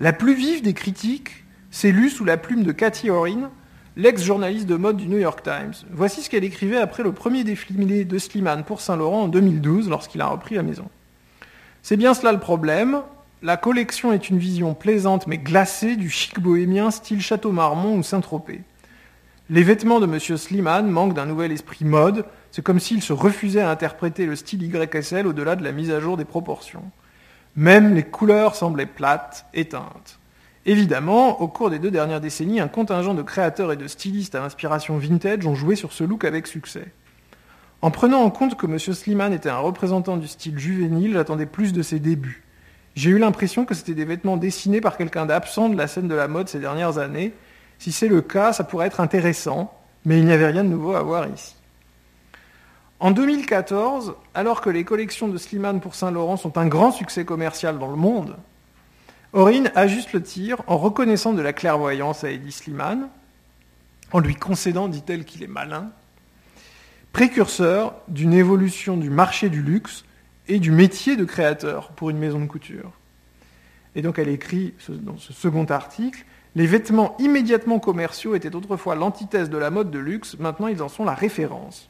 La 0.00 0.12
plus 0.12 0.34
vive 0.34 0.62
des 0.62 0.74
critiques 0.74 1.44
s'est 1.70 1.92
lue 1.92 2.10
sous 2.10 2.24
la 2.24 2.36
plume 2.36 2.64
de 2.64 2.72
Cathy 2.72 3.10
Orin, 3.10 3.50
l'ex-journaliste 3.96 4.66
de 4.66 4.76
mode 4.76 4.96
du 4.96 5.06
New 5.06 5.18
York 5.18 5.42
Times. 5.42 5.74
Voici 5.90 6.22
ce 6.22 6.30
qu'elle 6.30 6.44
écrivait 6.44 6.78
après 6.78 7.02
le 7.02 7.12
premier 7.12 7.44
défilé 7.44 8.04
de 8.04 8.18
Slimane 8.18 8.64
pour 8.64 8.80
Saint-Laurent 8.80 9.22
en 9.22 9.28
2012 9.28 9.88
lorsqu'il 9.88 10.20
a 10.20 10.26
repris 10.26 10.54
la 10.54 10.62
maison. 10.62 10.88
C'est 11.82 11.96
bien 11.96 12.14
cela 12.14 12.32
le 12.32 12.40
problème. 12.40 13.02
La 13.42 13.56
collection 13.56 14.12
est 14.12 14.30
une 14.30 14.38
vision 14.38 14.74
plaisante 14.74 15.26
mais 15.26 15.38
glacée 15.38 15.96
du 15.96 16.08
chic 16.08 16.40
bohémien 16.40 16.90
style 16.90 17.20
Château 17.20 17.52
Marmont 17.52 17.96
ou 17.96 18.02
Saint-Tropez. 18.02 18.60
Les 19.50 19.62
vêtements 19.62 20.00
de 20.00 20.06
M. 20.06 20.18
Slimane 20.18 20.88
manquent 20.88 21.14
d'un 21.14 21.26
nouvel 21.26 21.52
esprit 21.52 21.84
mode, 21.84 22.24
c'est 22.52 22.62
comme 22.62 22.80
s'il 22.80 23.02
se 23.02 23.12
refusait 23.12 23.60
à 23.60 23.70
interpréter 23.70 24.24
le 24.24 24.36
style 24.36 24.62
YSL 24.62 25.26
au-delà 25.26 25.56
de 25.56 25.64
la 25.64 25.72
mise 25.72 25.90
à 25.90 26.00
jour 26.00 26.16
des 26.16 26.24
proportions. 26.24 26.84
Même 27.56 27.94
les 27.94 28.04
couleurs 28.04 28.54
semblaient 28.54 28.86
plates, 28.86 29.44
éteintes. 29.52 30.20
Évidemment, 30.64 31.40
au 31.40 31.48
cours 31.48 31.70
des 31.70 31.80
deux 31.80 31.90
dernières 31.90 32.20
décennies, 32.20 32.60
un 32.60 32.68
contingent 32.68 33.14
de 33.14 33.22
créateurs 33.22 33.72
et 33.72 33.76
de 33.76 33.88
stylistes 33.88 34.36
à 34.36 34.44
inspiration 34.44 34.96
vintage 34.96 35.44
ont 35.46 35.56
joué 35.56 35.74
sur 35.74 35.92
ce 35.92 36.04
look 36.04 36.24
avec 36.24 36.46
succès. 36.46 36.86
En 37.80 37.90
prenant 37.90 38.20
en 38.22 38.30
compte 38.30 38.56
que 38.56 38.66
M. 38.66 38.78
Slimane 38.78 39.32
était 39.32 39.48
un 39.48 39.58
représentant 39.58 40.16
du 40.16 40.28
style 40.28 40.56
juvénile, 40.56 41.14
j'attendais 41.14 41.46
plus 41.46 41.72
de 41.72 41.82
ses 41.82 41.98
débuts. 41.98 42.44
J'ai 42.94 43.10
eu 43.10 43.18
l'impression 43.18 43.64
que 43.64 43.74
c'était 43.74 43.94
des 43.94 44.04
vêtements 44.04 44.36
dessinés 44.36 44.80
par 44.80 44.96
quelqu'un 44.96 45.26
d'absent 45.26 45.68
de 45.68 45.76
la 45.76 45.88
scène 45.88 46.06
de 46.06 46.14
la 46.14 46.28
mode 46.28 46.48
ces 46.48 46.60
dernières 46.60 46.98
années. 46.98 47.32
Si 47.78 47.90
c'est 47.90 48.06
le 48.06 48.20
cas, 48.20 48.52
ça 48.52 48.62
pourrait 48.62 48.86
être 48.86 49.00
intéressant, 49.00 49.72
mais 50.04 50.18
il 50.18 50.26
n'y 50.26 50.32
avait 50.32 50.46
rien 50.46 50.62
de 50.62 50.68
nouveau 50.68 50.94
à 50.94 51.02
voir 51.02 51.26
ici. 51.28 51.56
En 53.00 53.10
2014, 53.10 54.14
alors 54.34 54.60
que 54.60 54.70
les 54.70 54.84
collections 54.84 55.26
de 55.26 55.36
Slimane 55.36 55.80
pour 55.80 55.96
Saint-Laurent 55.96 56.36
sont 56.36 56.56
un 56.56 56.68
grand 56.68 56.92
succès 56.92 57.24
commercial 57.24 57.80
dans 57.80 57.90
le 57.90 57.96
monde, 57.96 58.36
Aurine 59.32 59.72
ajuste 59.74 60.12
le 60.12 60.22
tir 60.22 60.62
en 60.66 60.76
reconnaissant 60.76 61.32
de 61.32 61.40
la 61.40 61.54
clairvoyance 61.54 62.22
à 62.22 62.30
Eddie 62.30 62.52
Slimane, 62.52 63.08
en 64.12 64.18
lui 64.18 64.34
concédant, 64.34 64.88
dit-elle, 64.88 65.24
qu'il 65.24 65.42
est 65.42 65.48
malin, 65.48 65.90
précurseur 67.12 67.94
d'une 68.08 68.34
évolution 68.34 68.98
du 68.98 69.08
marché 69.08 69.48
du 69.48 69.62
luxe 69.62 70.04
et 70.48 70.58
du 70.58 70.70
métier 70.70 71.16
de 71.16 71.24
créateur 71.24 71.92
pour 71.92 72.10
une 72.10 72.18
maison 72.18 72.40
de 72.40 72.46
couture. 72.46 72.92
Et 73.94 74.02
donc 74.02 74.18
elle 74.18 74.28
écrit 74.28 74.74
dans 74.88 75.16
ce 75.16 75.32
second 75.32 75.64
article, 75.64 76.24
les 76.54 76.66
vêtements 76.66 77.16
immédiatement 77.18 77.78
commerciaux 77.78 78.34
étaient 78.34 78.54
autrefois 78.54 78.96
l'antithèse 78.96 79.48
de 79.48 79.56
la 79.56 79.70
mode 79.70 79.90
de 79.90 79.98
luxe, 79.98 80.36
maintenant 80.38 80.66
ils 80.66 80.82
en 80.82 80.90
sont 80.90 81.04
la 81.04 81.14
référence. 81.14 81.88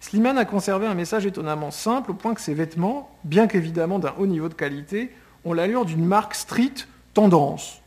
Slimane 0.00 0.38
a 0.38 0.46
conservé 0.46 0.86
un 0.86 0.94
message 0.94 1.26
étonnamment 1.26 1.70
simple 1.70 2.12
au 2.12 2.14
point 2.14 2.32
que 2.32 2.40
ses 2.40 2.54
vêtements, 2.54 3.10
bien 3.24 3.46
qu'évidemment 3.46 3.98
d'un 3.98 4.14
haut 4.18 4.26
niveau 4.26 4.48
de 4.48 4.54
qualité, 4.54 5.10
l'allure 5.54 5.84
d'une 5.84 6.04
marque 6.04 6.34
street 6.34 6.74
tendance. 7.14 7.80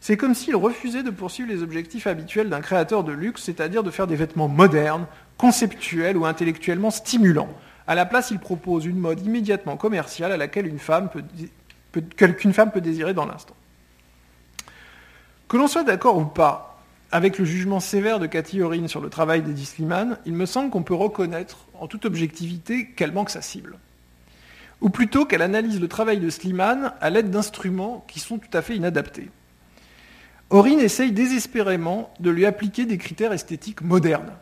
C'est 0.00 0.16
comme 0.16 0.34
s'il 0.34 0.54
refusait 0.54 1.02
de 1.02 1.10
poursuivre 1.10 1.48
les 1.48 1.62
objectifs 1.62 2.06
habituels 2.06 2.48
d'un 2.48 2.60
créateur 2.60 3.02
de 3.02 3.12
luxe, 3.12 3.42
c'est-à-dire 3.42 3.82
de 3.82 3.90
faire 3.90 4.06
des 4.06 4.16
vêtements 4.16 4.48
modernes, 4.48 5.06
conceptuels 5.38 6.16
ou 6.16 6.26
intellectuellement 6.26 6.90
stimulants. 6.90 7.48
À 7.86 7.94
la 7.94 8.06
place, 8.06 8.30
il 8.30 8.38
propose 8.38 8.84
une 8.84 8.98
mode 8.98 9.24
immédiatement 9.24 9.76
commerciale 9.76 10.32
à 10.32 10.36
laquelle 10.36 10.66
une 10.66 10.78
femme 10.78 11.08
peut, 11.08 12.02
qu'une 12.34 12.52
femme 12.52 12.70
peut 12.70 12.80
désirer 12.80 13.14
dans 13.14 13.26
l'instant. 13.26 13.56
Que 15.48 15.56
l'on 15.56 15.68
soit 15.68 15.84
d'accord 15.84 16.18
ou 16.18 16.24
pas 16.24 16.76
avec 17.12 17.38
le 17.38 17.44
jugement 17.44 17.80
sévère 17.80 18.18
de 18.18 18.26
Cathy 18.26 18.60
Orin 18.62 18.88
sur 18.88 19.00
le 19.00 19.08
travail 19.08 19.42
d'Eddie 19.42 19.64
Slimane, 19.64 20.18
il 20.26 20.32
me 20.32 20.44
semble 20.44 20.70
qu'on 20.70 20.82
peut 20.82 20.94
reconnaître 20.94 21.66
en 21.74 21.86
toute 21.86 22.04
objectivité 22.04 22.90
qu'elle 22.90 23.12
manque 23.12 23.30
sa 23.30 23.42
cible 23.42 23.78
ou 24.80 24.90
plutôt 24.90 25.24
qu'elle 25.24 25.42
analyse 25.42 25.80
le 25.80 25.88
travail 25.88 26.18
de 26.18 26.30
Slimane 26.30 26.92
à 27.00 27.10
l'aide 27.10 27.30
d'instruments 27.30 28.04
qui 28.08 28.20
sont 28.20 28.38
tout 28.38 28.50
à 28.52 28.62
fait 28.62 28.76
inadaptés. 28.76 29.30
Aurine 30.50 30.80
essaye 30.80 31.12
désespérément 31.12 32.10
de 32.20 32.30
lui 32.30 32.46
appliquer 32.46 32.84
des 32.84 32.98
critères 32.98 33.32
esthétiques 33.32 33.80
modernes. 33.82 34.32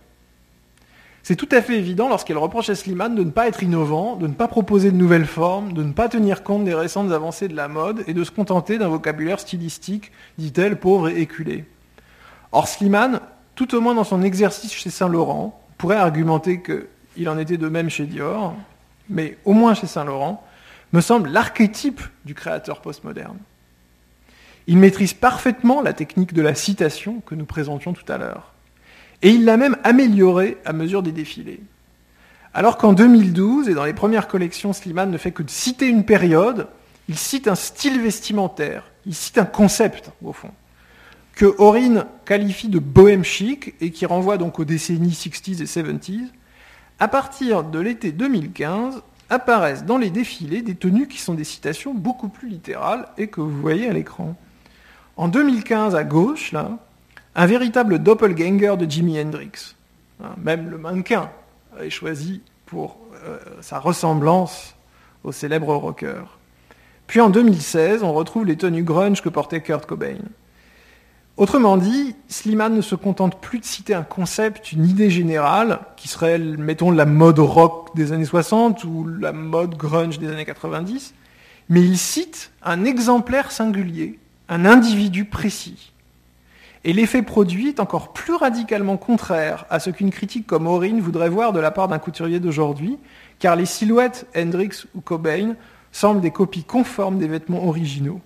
C'est 1.22 1.37
tout 1.37 1.49
à 1.53 1.62
fait 1.62 1.78
évident 1.78 2.11
lorsqu'elle 2.11 2.37
reproche 2.37 2.68
à 2.68 2.74
Slimane 2.74 3.14
de 3.14 3.24
ne 3.24 3.30
pas 3.30 3.49
être 3.49 3.62
innovant, 3.62 4.16
de 4.16 4.26
ne 4.26 4.35
pas 4.35 4.47
proposer 4.47 4.91
de 4.91 4.97
nouvelles 4.97 5.24
formes, 5.24 5.72
de 5.72 5.82
ne 5.82 5.93
pas 5.93 6.11
tenir 6.11 6.43
compte 6.43 6.64
des 6.64 6.74
récentes 6.74 7.11
avancées 7.12 7.49
de 7.49 7.57
la 7.57 7.68
mode 7.68 8.05
et 8.07 8.12
de 8.12 8.22
se 8.24 8.30
contenter 8.30 8.76
d'un 8.76 8.89
vocabulaire 8.89 9.41
stylistique, 9.41 10.12
dit-elle, 10.37 10.78
pauvre 10.78 11.09
et 11.09 11.22
éculé. 11.22 11.64
Or 12.53 12.68
Slimane, 12.68 13.20
tout 13.55 13.74
au 13.74 13.80
moins 13.80 13.95
dans 13.95 14.05
son 14.05 14.22
exercice 14.22 14.74
chez 14.74 14.91
Saint-Laurent, 14.91 15.59
pourrait 15.78 15.97
argumenter 15.97 16.61
qu'il 16.61 17.28
en 17.30 17.39
était 17.39 17.57
de 17.57 17.68
même 17.68 17.89
chez 17.89 18.05
Dior, 18.05 18.55
mais 19.09 19.38
au 19.44 19.52
moins 19.52 19.74
chez 19.74 19.86
Saint-Laurent, 19.86 20.46
me 20.92 21.00
semble 21.00 21.28
l'archétype 21.28 22.00
du 22.24 22.34
créateur 22.34 22.80
postmoderne. 22.80 23.38
Il 24.66 24.78
maîtrise 24.78 25.12
parfaitement 25.12 25.82
la 25.82 25.92
technique 25.92 26.32
de 26.32 26.42
la 26.42 26.55
citation 26.55 27.20
que 27.20 27.34
nous 27.34 27.44
présentions 27.44 27.92
tout 27.92 28.11
à 28.11 28.16
l'heure. 28.16 28.55
Et 29.22 29.30
il 29.30 29.44
l'a 29.44 29.57
même 29.57 29.76
améliorée 29.84 30.59
à 30.64 30.72
mesure 30.72 31.02
des 31.02 31.12
défilés. 31.12 31.61
Alors 32.55 32.78
qu'en 32.78 32.92
2012, 32.92 33.68
et 33.68 33.74
dans 33.74 33.84
les 33.84 33.92
premières 33.92 34.28
collections, 34.28 34.72
Slimane 34.72 35.11
ne 35.11 35.18
fait 35.18 35.32
que 35.32 35.42
citer 35.46 35.88
une 35.88 36.05
période, 36.05 36.68
il 37.09 37.18
cite 37.18 37.48
un 37.48 37.57
style 37.57 38.00
vestimentaire, 38.00 38.84
il 39.07 39.14
cite 39.14 39.38
un 39.38 39.44
concept, 39.44 40.11
au 40.22 40.32
fond, 40.32 40.50
que 41.34 41.46
Aurine 41.59 42.07
qualifie 42.24 42.68
de 42.68 42.78
bohème 42.78 43.24
chic 43.24 43.74
et 43.80 43.90
qui 43.90 44.07
renvoie 44.07 44.38
donc 44.38 44.61
aux 44.61 44.64
décennies 44.64 45.11
60s 45.11 45.61
et 45.61 45.64
70s, 45.64 46.28
à 46.99 47.09
partir 47.09 47.64
de 47.64 47.78
l'été 47.78 48.12
2015, 48.12 49.03
apparaissent 49.30 49.84
dans 49.84 49.99
les 49.99 50.11
défilés 50.11 50.62
des 50.62 50.74
tenues 50.74 51.09
qui 51.09 51.18
sont 51.18 51.34
des 51.34 51.45
citations 51.45 51.95
beaucoup 51.95 52.28
plus 52.28 52.49
littérales 52.49 53.09
et 53.18 53.28
que 53.28 53.40
vous 53.40 53.61
voyez 53.61 53.88
à 53.88 53.92
l'écran. 53.92 54.36
En 55.16 55.28
2015, 55.28 55.95
à 55.95 56.05
gauche, 56.05 56.53
là, 56.53 56.78
un 57.34 57.47
véritable 57.47 57.99
doppelganger 57.99 58.76
de 58.76 58.90
Jimi 58.90 59.20
Hendrix. 59.20 59.74
Hein, 60.22 60.34
même 60.38 60.70
le 60.70 60.78
mannequin 60.78 61.30
est 61.80 61.90
choisi 61.90 62.42
pour 62.66 62.99
euh, 63.24 63.38
sa 63.61 63.78
ressemblance 63.78 64.74
au 65.24 65.32
célèbre 65.32 65.74
rocker. 65.74 66.22
Puis 67.07 67.20
en 67.20 67.30
2016, 67.30 68.03
on 68.03 68.12
retrouve 68.12 68.47
les 68.47 68.57
tenues 68.57 68.84
grunge 68.84 69.22
que 69.22 69.28
portait 69.28 69.61
Kurt 69.61 69.86
Cobain. 69.86 70.18
Autrement 71.37 71.76
dit, 71.76 72.14
Slimane 72.28 72.76
ne 72.76 72.80
se 72.80 72.95
contente 72.95 73.41
plus 73.41 73.59
de 73.59 73.64
citer 73.64 73.93
un 73.93 74.05
concept, 74.05 74.70
une 74.70 74.87
idée 74.87 75.11
générale, 75.11 75.80
qui 75.97 76.07
serait, 76.07 76.39
mettons, 76.39 76.93
la 76.93 77.07
mode 77.07 77.41
rock 77.41 77.91
des 77.97 78.12
années 78.12 78.24
60 78.24 78.85
ou 78.85 79.09
la 79.20 79.32
mode 79.32 79.74
grunge 79.76 80.20
des 80.20 80.28
années 80.28 80.45
90, 80.45 81.12
mais 81.70 81.80
il 81.80 81.99
cite 81.99 82.53
un 82.62 82.85
exemplaire 82.85 83.51
singulier, 83.51 84.20
un 84.49 84.64
individu 84.64 85.24
précis. 85.24 85.91
Et 86.85 86.93
l'effet 86.93 87.22
produit 87.22 87.68
est 87.68 87.80
encore 87.80 88.12
plus 88.12 88.35
radicalement 88.35 88.97
contraire 88.97 89.64
à 89.70 89.80
ce 89.80 89.91
qu'une 89.91 90.12
critique 90.12 90.47
comme 90.47 90.68
Aurine 90.68 91.01
voudrait 91.01 91.30
voir 91.30 91.53
de 91.53 91.59
la 91.59 91.72
part 91.72 91.89
d'un 91.89 91.99
couturier 91.99 92.39
d'aujourd'hui, 92.39 92.97
car 93.41 93.57
les 93.57 93.66
silhouettes 93.66 94.28
Hendrix 94.37 94.85
ou 94.95 95.01
Cobain 95.01 95.57
semblent 95.91 96.20
des 96.20 96.30
copies 96.30 96.62
conformes 96.62 97.18
des 97.18 97.26
vêtements 97.26 97.66
originaux. 97.66 98.20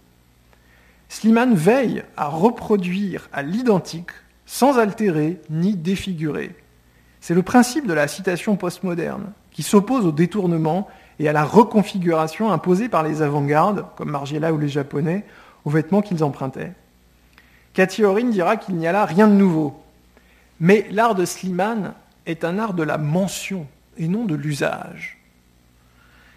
Slimane 1.08 1.54
veille 1.54 2.04
à 2.16 2.28
reproduire 2.28 3.28
à 3.32 3.42
l'identique, 3.42 4.10
sans 4.46 4.78
altérer 4.78 5.40
ni 5.50 5.74
défigurer. 5.74 6.54
C'est 7.20 7.34
le 7.34 7.42
principe 7.42 7.86
de 7.86 7.92
la 7.92 8.08
citation 8.08 8.56
postmoderne, 8.56 9.32
qui 9.50 9.62
s'oppose 9.62 10.06
au 10.06 10.12
détournement 10.12 10.88
et 11.18 11.28
à 11.28 11.32
la 11.32 11.44
reconfiguration 11.44 12.52
imposée 12.52 12.88
par 12.88 13.02
les 13.02 13.22
avant-gardes, 13.22 13.86
comme 13.96 14.10
Margiela 14.10 14.52
ou 14.52 14.58
les 14.58 14.68
Japonais, 14.68 15.24
aux 15.64 15.70
vêtements 15.70 16.02
qu'ils 16.02 16.22
empruntaient. 16.22 16.72
Cathy 17.72 18.04
Orin 18.04 18.28
dira 18.30 18.56
qu'il 18.56 18.76
n'y 18.76 18.86
a 18.86 18.92
là 18.92 19.04
rien 19.04 19.28
de 19.28 19.34
nouveau. 19.34 19.82
Mais 20.60 20.86
l'art 20.90 21.14
de 21.14 21.24
Slimane 21.24 21.94
est 22.26 22.44
un 22.44 22.58
art 22.58 22.74
de 22.74 22.82
la 22.82 22.98
mention 22.98 23.66
et 23.96 24.08
non 24.08 24.24
de 24.24 24.34
l'usage. 24.34 25.18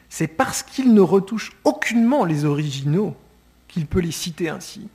C'est 0.10 0.28
parce 0.28 0.64
qu'il 0.64 0.94
ne 0.94 1.02
retouche 1.02 1.54
aucunement 1.64 2.26
les 2.26 2.46
originaux 2.46 3.16
qu'il 3.72 3.88
peut 3.88 4.00
les 4.00 4.12
citer 4.12 4.50
ainsi. 4.50 4.88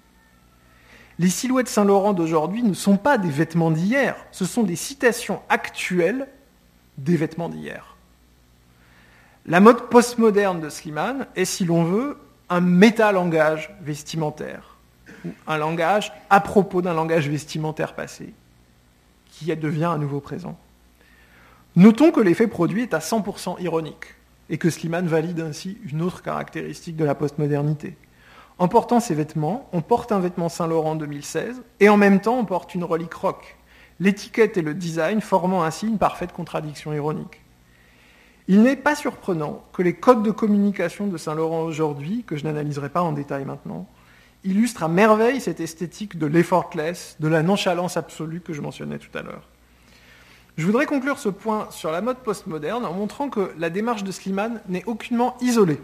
Les 1.19 1.31
silhouettes 1.31 1.69
Saint-Laurent 1.69 2.13
d'aujourd'hui 2.13 2.63
ne 2.63 2.75
sont 2.75 2.99
pas 2.99 3.17
des 3.17 3.31
vêtements 3.31 3.71
d'hier, 3.71 4.17
ce 4.31 4.45
sont 4.45 4.63
des 4.63 4.77
citations 4.77 5.41
actuelles 5.49 6.29
des 6.99 7.17
vêtements 7.17 7.49
d'hier. 7.49 7.97
La 9.47 9.61
mode 9.61 9.89
postmoderne 9.89 10.61
de 10.61 10.69
Slimane 10.69 11.27
est, 11.37 11.45
si 11.45 11.65
l'on 11.65 11.85
veut, 11.85 12.19
un 12.49 12.61
métalangage 12.61 13.75
vestimentaire, 13.81 14.77
ou 15.25 15.31
un 15.47 15.57
langage 15.57 16.13
à 16.31 16.41
propos 16.41 16.83
d'un 16.83 16.95
langage 16.95 17.29
vestimentaire 17.29 17.95
passé, 17.95 18.35
qui 19.31 19.55
devient 19.57 19.85
à 19.85 19.99
nouveau 19.99 20.21
présent. 20.21 20.59
Notons 21.77 22.11
que 22.11 22.21
l'effet 22.21 22.47
produit 22.47 22.83
est 22.83 22.95
à 22.95 22.99
100% 22.99 23.63
ironique, 23.63 24.15
et 24.51 24.59
que 24.59 24.69
Slimane 24.69 25.07
valide 25.07 25.41
ainsi 25.41 25.79
une 25.91 26.03
autre 26.03 26.23
caractéristique 26.23 26.97
de 26.97 27.05
la 27.05 27.15
postmodernité. 27.15 27.97
En 28.59 28.69
portant 28.69 29.01
ces 29.01 29.15
vêtements, 29.15 29.69
on 29.73 29.83
porte 29.83 30.13
un 30.13 30.19
vêtement 30.19 30.49
Saint-Laurent 30.49 30.97
2016 30.97 31.63
et 31.81 31.91
en 31.91 31.99
même 31.99 32.21
temps 32.21 32.39
on 32.39 32.45
porte 32.47 32.75
une 32.75 32.85
relique 32.85 33.15
rock. 33.15 33.57
l'étiquette 33.99 34.57
et 34.59 34.63
le 34.63 34.75
design 34.75 35.21
formant 35.23 35.63
ainsi 35.63 35.87
une 35.87 35.99
parfaite 35.99 36.33
contradiction 36.33 36.93
ironique. 36.93 37.41
Il 38.49 38.63
n'est 38.63 38.77
pas 38.77 38.95
surprenant 38.95 39.65
que 39.73 39.83
les 39.83 39.95
codes 39.95 40.23
de 40.23 40.31
communication 40.31 41.07
de 41.07 41.17
Saint-Laurent 41.17 41.63
aujourd'hui, 41.63 42.23
que 42.27 42.37
je 42.37 42.45
n'analyserai 42.45 42.91
pas 42.91 43.03
en 43.03 43.13
détail 43.13 43.45
maintenant, 43.45 43.87
illustrent 44.45 44.85
à 44.85 44.89
merveille 44.89 45.41
cette 45.41 45.61
esthétique 45.61 46.19
de 46.19 46.27
l'effortless, 46.27 47.17
de 47.21 47.29
la 47.29 47.43
nonchalance 47.43 47.97
absolue 47.97 48.41
que 48.41 48.53
je 48.53 48.61
mentionnais 48.61 48.99
tout 48.99 49.17
à 49.19 49.23
l'heure. 49.23 49.49
Je 50.57 50.65
voudrais 50.65 50.87
conclure 50.87 51.19
ce 51.19 51.29
point 51.29 51.69
sur 51.71 51.91
la 51.91 52.01
mode 52.01 52.19
postmoderne 52.19 52.87
en 52.87 52.93
montrant 52.93 53.29
que 53.29 53.53
la 53.59 53.69
démarche 53.69 54.05
de 54.05 54.13
Slimane 54.13 54.61
n'est 54.69 54.85
aucunement 54.85 55.37
isolée. 55.41 55.81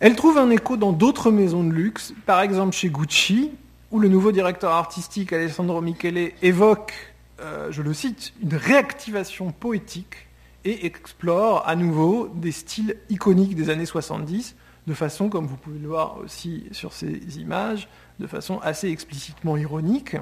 Elle 0.00 0.16
trouve 0.16 0.38
un 0.38 0.50
écho 0.50 0.76
dans 0.76 0.92
d'autres 0.92 1.30
maisons 1.30 1.62
de 1.62 1.72
luxe, 1.72 2.14
par 2.26 2.40
exemple 2.40 2.74
chez 2.74 2.88
Gucci, 2.88 3.52
où 3.90 4.00
le 4.00 4.08
nouveau 4.08 4.32
directeur 4.32 4.72
artistique 4.72 5.32
Alessandro 5.32 5.80
Michele 5.80 6.32
évoque, 6.42 6.92
euh, 7.40 7.70
je 7.70 7.80
le 7.80 7.94
cite, 7.94 8.32
une 8.42 8.54
réactivation 8.54 9.52
poétique 9.52 10.26
et 10.64 10.84
explore 10.86 11.62
à 11.68 11.76
nouveau 11.76 12.28
des 12.34 12.50
styles 12.50 12.96
iconiques 13.08 13.54
des 13.54 13.70
années 13.70 13.86
70, 13.86 14.56
de 14.86 14.94
façon, 14.94 15.28
comme 15.28 15.46
vous 15.46 15.56
pouvez 15.56 15.78
le 15.78 15.88
voir 15.88 16.18
aussi 16.18 16.66
sur 16.72 16.92
ces 16.92 17.38
images, 17.38 17.88
de 18.18 18.26
façon 18.26 18.58
assez 18.62 18.90
explicitement 18.90 19.56
ironique. 19.56 20.16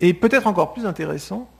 Et 0.00 0.14
peut-être 0.14 0.46
encore 0.46 0.72
plus 0.72 0.86
intéressant, 0.86 1.50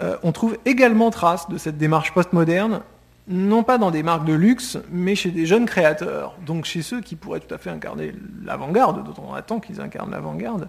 euh, 0.00 0.16
on 0.22 0.32
trouve 0.32 0.56
également 0.64 1.10
trace 1.10 1.48
de 1.48 1.58
cette 1.58 1.76
démarche 1.76 2.14
postmoderne, 2.14 2.80
non 3.26 3.62
pas 3.62 3.78
dans 3.78 3.90
des 3.90 4.02
marques 4.02 4.26
de 4.26 4.34
luxe, 4.34 4.78
mais 4.90 5.14
chez 5.14 5.30
des 5.30 5.46
jeunes 5.46 5.66
créateurs, 5.66 6.36
donc 6.44 6.66
chez 6.66 6.82
ceux 6.82 7.00
qui 7.00 7.16
pourraient 7.16 7.40
tout 7.40 7.54
à 7.54 7.58
fait 7.58 7.70
incarner 7.70 8.14
l'avant-garde, 8.44 9.04
dont 9.04 9.22
on 9.22 9.34
attend 9.34 9.60
qu'ils 9.60 9.80
incarnent 9.80 10.10
l'avant-garde, 10.10 10.68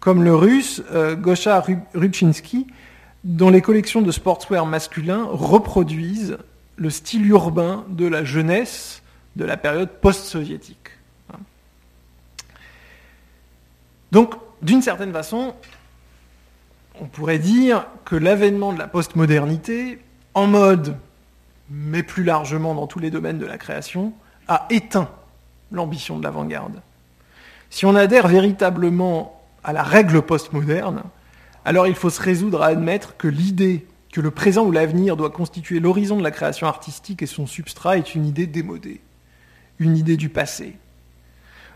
comme 0.00 0.24
le 0.24 0.34
russe 0.34 0.82
euh, 0.92 1.14
Gosha 1.14 1.64
Rubchinsky, 1.94 2.66
dont 3.22 3.48
les 3.48 3.62
collections 3.62 4.02
de 4.02 4.10
sportswear 4.10 4.66
masculins 4.66 5.26
reproduisent 5.30 6.38
le 6.76 6.90
style 6.90 7.26
urbain 7.28 7.84
de 7.88 8.06
la 8.06 8.24
jeunesse 8.24 9.02
de 9.36 9.44
la 9.44 9.56
période 9.56 9.90
post-soviétique. 10.00 10.90
Donc, 14.12 14.34
d'une 14.62 14.82
certaine 14.82 15.12
façon, 15.12 15.54
on 17.00 17.06
pourrait 17.06 17.38
dire 17.38 17.86
que 18.04 18.14
l'avènement 18.14 18.72
de 18.72 18.78
la 18.78 18.86
postmodernité, 18.86 19.98
en 20.34 20.46
mode, 20.46 20.96
mais 21.70 22.02
plus 22.02 22.24
largement 22.24 22.74
dans 22.74 22.86
tous 22.86 22.98
les 22.98 23.10
domaines 23.10 23.38
de 23.38 23.46
la 23.46 23.58
création, 23.58 24.12
a 24.48 24.66
éteint 24.70 25.10
l'ambition 25.72 26.18
de 26.18 26.24
l'avant-garde. 26.24 26.82
Si 27.70 27.86
on 27.86 27.94
adhère 27.94 28.28
véritablement 28.28 29.42
à 29.62 29.72
la 29.72 29.82
règle 29.82 30.22
postmoderne, 30.22 31.02
alors 31.64 31.86
il 31.86 31.94
faut 31.94 32.10
se 32.10 32.20
résoudre 32.20 32.62
à 32.62 32.66
admettre 32.66 33.16
que 33.16 33.28
l'idée 33.28 33.86
que 34.12 34.20
le 34.20 34.30
présent 34.30 34.64
ou 34.64 34.70
l'avenir 34.70 35.16
doit 35.16 35.30
constituer 35.30 35.80
l'horizon 35.80 36.16
de 36.16 36.22
la 36.22 36.30
création 36.30 36.68
artistique 36.68 37.22
et 37.22 37.26
son 37.26 37.48
substrat 37.48 37.98
est 37.98 38.14
une 38.14 38.26
idée 38.26 38.46
démodée, 38.46 39.00
une 39.80 39.96
idée 39.96 40.16
du 40.16 40.28
passé. 40.28 40.76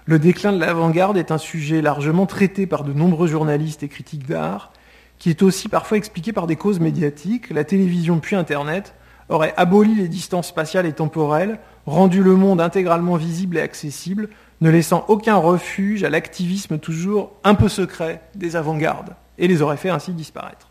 Le 0.04 0.20
déclin 0.20 0.52
de 0.52 0.60
l'avant-garde 0.60 1.16
est 1.16 1.32
un 1.32 1.38
sujet 1.38 1.82
largement 1.82 2.26
traité 2.26 2.66
par 2.66 2.84
de 2.84 2.92
nombreux 2.92 3.26
journalistes 3.26 3.82
et 3.82 3.88
critiques 3.88 4.26
d'art, 4.26 4.72
qui 5.18 5.30
est 5.30 5.42
aussi 5.42 5.68
parfois 5.68 5.98
expliqué 5.98 6.32
par 6.32 6.46
des 6.46 6.54
causes 6.54 6.78
médiatiques. 6.78 7.50
La 7.50 7.64
télévision 7.64 8.20
puis 8.20 8.36
Internet 8.36 8.94
auraient 9.28 9.54
aboli 9.56 9.94
les 9.94 10.08
distances 10.08 10.48
spatiales 10.48 10.86
et 10.86 10.92
temporelles, 10.92 11.58
rendu 11.86 12.22
le 12.22 12.34
monde 12.34 12.60
intégralement 12.60 13.16
visible 13.16 13.58
et 13.58 13.60
accessible, 13.60 14.28
ne 14.60 14.70
laissant 14.70 15.04
aucun 15.08 15.36
refuge 15.36 16.04
à 16.04 16.10
l'activisme 16.10 16.78
toujours 16.78 17.32
un 17.44 17.54
peu 17.54 17.68
secret 17.68 18.22
des 18.34 18.56
avant-gardes 18.56 19.14
et 19.38 19.48
les 19.48 19.62
aurait 19.62 19.76
fait 19.76 19.90
ainsi 19.90 20.12
disparaître. 20.12 20.68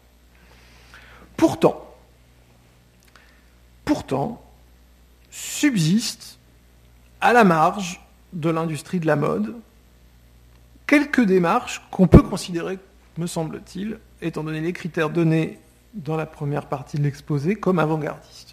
Pourtant, 1.37 1.85
pourtant, 3.85 4.41
subsistent 5.29 6.39
à 7.21 7.33
la 7.33 7.43
marge 7.43 8.01
de 8.33 8.49
l'industrie 8.49 8.99
de 8.99 9.07
la 9.07 9.15
mode 9.15 9.55
quelques 10.87 11.21
démarches 11.21 11.81
qu'on 11.91 12.07
peut 12.07 12.21
considérer, 12.21 12.79
me 13.17 13.27
semble-t-il, 13.27 13.99
étant 14.21 14.43
donné 14.43 14.61
les 14.61 14.73
critères 14.73 15.09
donnés 15.09 15.59
dans 15.93 16.15
la 16.15 16.25
première 16.25 16.67
partie 16.67 16.97
de 16.97 17.03
l'exposé, 17.03 17.55
comme 17.55 17.79
avant-gardistes. 17.79 18.46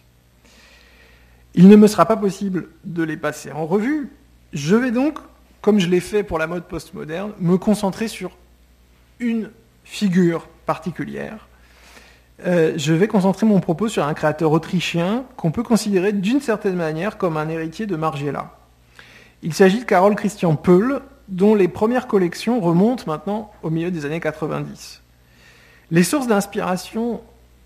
Il 1.55 1.69
ne 1.69 1.77
me 1.77 1.87
sera 1.87 2.07
pas 2.07 2.17
possible 2.17 2.69
de 2.85 3.03
les 3.03 3.17
passer 3.17 3.53
en 3.53 3.67
revue. 3.67 4.11
Je 4.53 4.75
vais 4.75 4.91
donc, 4.91 5.19
comme 5.61 5.79
je 5.79 5.89
l'ai 5.89 6.01
fait 6.01 6.23
pour 6.23 6.39
la 6.39 6.47
mode 6.47 6.65
postmoderne, 6.65 7.33
me 7.39 7.57
concentrer 7.57 8.09
sur 8.09 8.37
une 9.21 9.51
figure 9.85 10.49
particulière. 10.67 11.47
Euh, 12.45 12.73
je 12.77 12.93
vais 12.93 13.07
concentrer 13.07 13.47
mon 13.47 13.61
propos 13.61 13.89
sur 13.89 14.05
un 14.05 14.15
créateur 14.15 14.51
autrichien 14.51 15.25
qu'on 15.37 15.53
peut 15.53 15.63
considérer 15.63 16.13
d'une 16.13 16.41
certaine 16.41 16.75
manière 16.75 17.17
comme 17.17 17.37
un 17.37 17.49
héritier 17.49 17.87
de 17.87 17.95
Margiela. 17.95 18.59
Il 19.43 19.55
s'agit 19.55 19.79
de 19.79 19.85
Carol 19.85 20.17
Christian 20.17 20.57
Peul, 20.57 21.01
dont 21.29 21.55
les 21.55 21.69
premières 21.69 22.09
collections 22.09 22.61
remontent 22.61 23.05
maintenant 23.07 23.53
au 23.63 23.71
milieu 23.71 23.91
des 23.91 24.05
années 24.05 24.21
90. 24.21 25.03
Les 25.91 26.03
sources 26.03 26.27
d'inspiration 26.27 27.21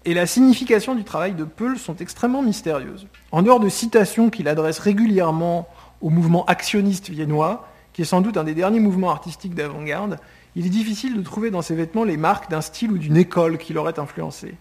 et 0.08 0.14
la 0.14 0.24
signification 0.24 0.94
du 0.94 1.04
travail 1.04 1.34
de 1.34 1.44
Peul 1.44 1.78
sont 1.78 1.96
extrêmement 1.96 2.40
mystérieuses. 2.40 3.06
En 3.30 3.42
dehors 3.42 3.60
de 3.60 3.68
citations 3.68 4.30
qu'il 4.30 4.48
adresse 4.48 4.78
régulièrement 4.78 5.68
au 6.00 6.08
mouvement 6.08 6.46
actionniste 6.46 7.10
viennois, 7.10 7.68
qui 7.92 8.00
est 8.00 8.06
sans 8.06 8.22
doute 8.22 8.38
un 8.38 8.44
des 8.44 8.54
derniers 8.54 8.80
mouvements 8.80 9.10
artistiques 9.10 9.54
d'avant-garde, 9.54 10.16
il 10.56 10.64
est 10.64 10.70
difficile 10.70 11.14
de 11.14 11.20
trouver 11.20 11.50
dans 11.50 11.60
ses 11.60 11.74
vêtements 11.74 12.04
les 12.04 12.16
marques 12.16 12.50
d'un 12.50 12.62
style 12.62 12.92
ou 12.92 12.96
d'une 12.96 13.18
école 13.18 13.58
qui 13.58 13.74
l'aurait 13.74 13.98
influencé. 13.98 14.54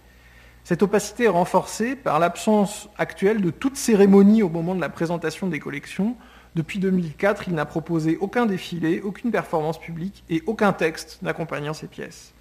Cette 0.66 0.84
opacité 0.84 1.24
est 1.24 1.30
renforcée 1.30 1.96
par 1.96 2.20
l'absence 2.20 2.90
actuelle 2.98 3.40
de 3.40 3.50
toute 3.50 3.78
cérémonie 3.78 4.44
au 4.44 4.50
moment 4.50 4.76
de 4.76 4.82
la 4.82 4.90
présentation 4.90 5.48
des 5.48 5.62
collections. 5.62 6.18
Depuis 6.56 6.80
2004, 6.80 7.48
il 7.48 7.54
n'a 7.54 7.66
proposé 7.66 8.18
aucun 8.20 8.48
défilé, 8.48 9.00
aucune 9.00 9.32
performance 9.32 9.80
publique 9.80 10.26
et 10.30 10.44
aucun 10.46 10.74
texte 10.74 11.20
n'accompagnant 11.22 11.74
ses 11.74 11.88
pièces. 11.88 12.34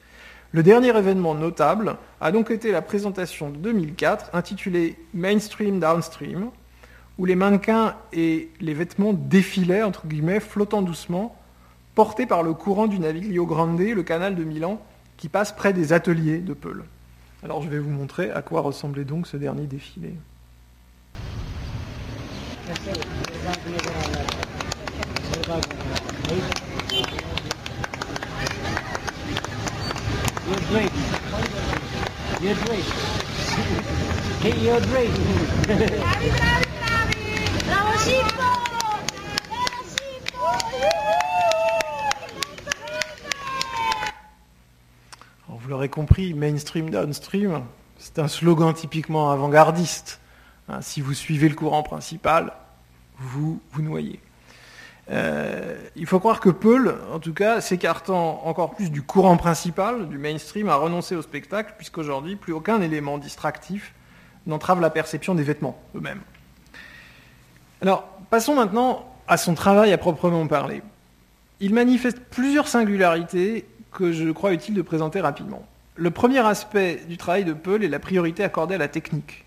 Le 0.52 0.62
dernier 0.62 0.96
événement 0.96 1.34
notable 1.34 1.96
a 2.20 2.30
donc 2.30 2.50
été 2.50 2.70
la 2.70 2.80
présentation 2.80 3.50
de 3.50 3.56
2004 3.56 4.30
intitulée 4.34 4.96
Mainstream 5.12 5.80
Downstream, 5.80 6.50
où 7.18 7.24
les 7.24 7.34
mannequins 7.34 7.96
et 8.12 8.50
les 8.60 8.74
vêtements 8.74 9.12
défilaient, 9.12 9.82
entre 9.82 10.06
guillemets, 10.06 10.40
flottant 10.40 10.82
doucement, 10.82 11.36
porté 11.94 12.26
par 12.26 12.42
le 12.42 12.54
courant 12.54 12.86
du 12.86 12.98
Naviglio 12.98 13.46
Grande, 13.46 13.80
le 13.80 14.02
canal 14.02 14.34
de 14.34 14.44
Milan, 14.44 14.80
qui 15.16 15.28
passe 15.28 15.52
près 15.52 15.72
des 15.72 15.92
ateliers 15.92 16.38
de 16.38 16.52
Peul. 16.52 16.84
Alors 17.42 17.62
je 17.62 17.68
vais 17.68 17.78
vous 17.78 17.90
montrer 17.90 18.30
à 18.30 18.42
quoi 18.42 18.60
ressemblait 18.60 19.04
donc 19.04 19.26
ce 19.26 19.36
dernier 19.36 19.66
défilé. 19.66 20.14
Vous 45.48 45.70
l'aurez 45.70 45.88
compris, 45.88 46.32
mainstream, 46.32 46.90
downstream, 46.90 47.64
c'est 47.98 48.20
un 48.20 48.28
slogan 48.28 48.72
typiquement 48.72 49.32
avant-gardiste. 49.32 50.20
Hein, 50.68 50.80
si 50.80 51.00
vous 51.00 51.12
suivez 51.12 51.48
le 51.48 51.56
courant 51.56 51.82
principal, 51.82 52.52
vous 53.18 53.60
vous 53.72 53.82
noyez. 53.82 54.20
Euh, 55.10 55.76
il 55.94 56.06
faut 56.06 56.18
croire 56.18 56.40
que 56.40 56.48
Peul, 56.48 56.96
en 57.12 57.20
tout 57.20 57.32
cas, 57.32 57.60
s'écartant 57.60 58.42
encore 58.44 58.74
plus 58.74 58.90
du 58.90 59.02
courant 59.02 59.36
principal, 59.36 60.08
du 60.08 60.18
mainstream, 60.18 60.68
a 60.68 60.76
renoncé 60.76 61.14
au 61.14 61.22
spectacle, 61.22 61.74
puisqu'aujourd'hui, 61.76 62.36
plus 62.36 62.52
aucun 62.52 62.80
élément 62.80 63.18
distractif 63.18 63.94
n'entrave 64.46 64.80
la 64.80 64.90
perception 64.90 65.34
des 65.34 65.42
vêtements 65.42 65.80
eux-mêmes. 65.94 66.20
Alors, 67.82 68.08
passons 68.30 68.54
maintenant 68.54 69.06
à 69.28 69.36
son 69.36 69.54
travail 69.54 69.92
à 69.92 69.98
proprement 69.98 70.46
parler. 70.46 70.82
Il 71.60 71.74
manifeste 71.74 72.20
plusieurs 72.30 72.68
singularités 72.68 73.66
que 73.92 74.12
je 74.12 74.30
crois 74.30 74.52
utile 74.52 74.74
de 74.74 74.82
présenter 74.82 75.20
rapidement. 75.20 75.64
Le 75.94 76.10
premier 76.10 76.40
aspect 76.40 77.02
du 77.08 77.16
travail 77.16 77.44
de 77.44 77.54
Peul 77.54 77.82
est 77.82 77.88
la 77.88 77.98
priorité 77.98 78.44
accordée 78.44 78.74
à 78.74 78.78
la 78.78 78.88
technique. 78.88 79.45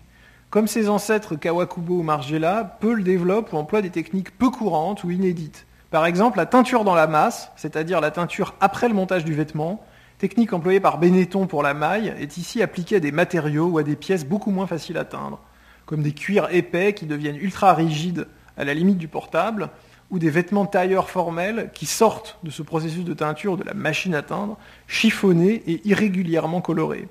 Comme 0.50 0.66
ses 0.66 0.88
ancêtres 0.88 1.36
Kawakubo 1.36 2.00
ou 2.00 2.02
Margiela, 2.02 2.76
Peul 2.80 3.04
développe 3.04 3.52
ou 3.52 3.56
emploie 3.56 3.82
des 3.82 3.90
techniques 3.90 4.36
peu 4.36 4.50
courantes 4.50 5.04
ou 5.04 5.12
inédites. 5.12 5.64
Par 5.92 6.06
exemple, 6.06 6.38
la 6.38 6.46
teinture 6.46 6.82
dans 6.82 6.96
la 6.96 7.06
masse, 7.06 7.52
c'est-à-dire 7.54 8.00
la 8.00 8.10
teinture 8.10 8.56
après 8.60 8.88
le 8.88 8.94
montage 8.94 9.24
du 9.24 9.32
vêtement, 9.32 9.80
technique 10.18 10.52
employée 10.52 10.80
par 10.80 10.98
Benetton 10.98 11.46
pour 11.46 11.62
la 11.62 11.72
maille, 11.72 12.12
est 12.18 12.36
ici 12.36 12.62
appliquée 12.62 12.96
à 12.96 13.00
des 13.00 13.12
matériaux 13.12 13.66
ou 13.66 13.78
à 13.78 13.84
des 13.84 13.94
pièces 13.94 14.26
beaucoup 14.26 14.50
moins 14.50 14.66
faciles 14.66 14.98
à 14.98 15.04
teindre, 15.04 15.38
comme 15.86 16.02
des 16.02 16.14
cuirs 16.14 16.48
épais 16.50 16.94
qui 16.94 17.06
deviennent 17.06 17.36
ultra 17.36 17.72
rigides 17.72 18.26
à 18.56 18.64
la 18.64 18.74
limite 18.74 18.98
du 18.98 19.06
portable, 19.06 19.70
ou 20.10 20.18
des 20.18 20.30
vêtements 20.30 20.66
tailleurs 20.66 21.10
formels 21.10 21.70
qui 21.74 21.86
sortent 21.86 22.40
de 22.42 22.50
ce 22.50 22.62
processus 22.62 23.04
de 23.04 23.14
teinture 23.14 23.56
de 23.56 23.62
la 23.62 23.74
machine 23.74 24.16
à 24.16 24.22
teindre, 24.22 24.58
chiffonnés 24.88 25.62
et 25.68 25.80
irrégulièrement 25.88 26.60
colorés. 26.60 27.06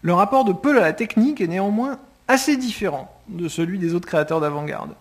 Le 0.00 0.14
rapport 0.14 0.46
de 0.46 0.54
Peul 0.54 0.78
à 0.78 0.82
la 0.82 0.94
technique 0.94 1.42
est 1.42 1.48
néanmoins 1.48 1.98
assez 2.28 2.56
différent 2.56 3.12
de 3.28 3.48
celui 3.48 3.78
des 3.78 3.94
autres 3.94 4.06
créateurs 4.06 4.40
d'avant-garde. 4.40 4.94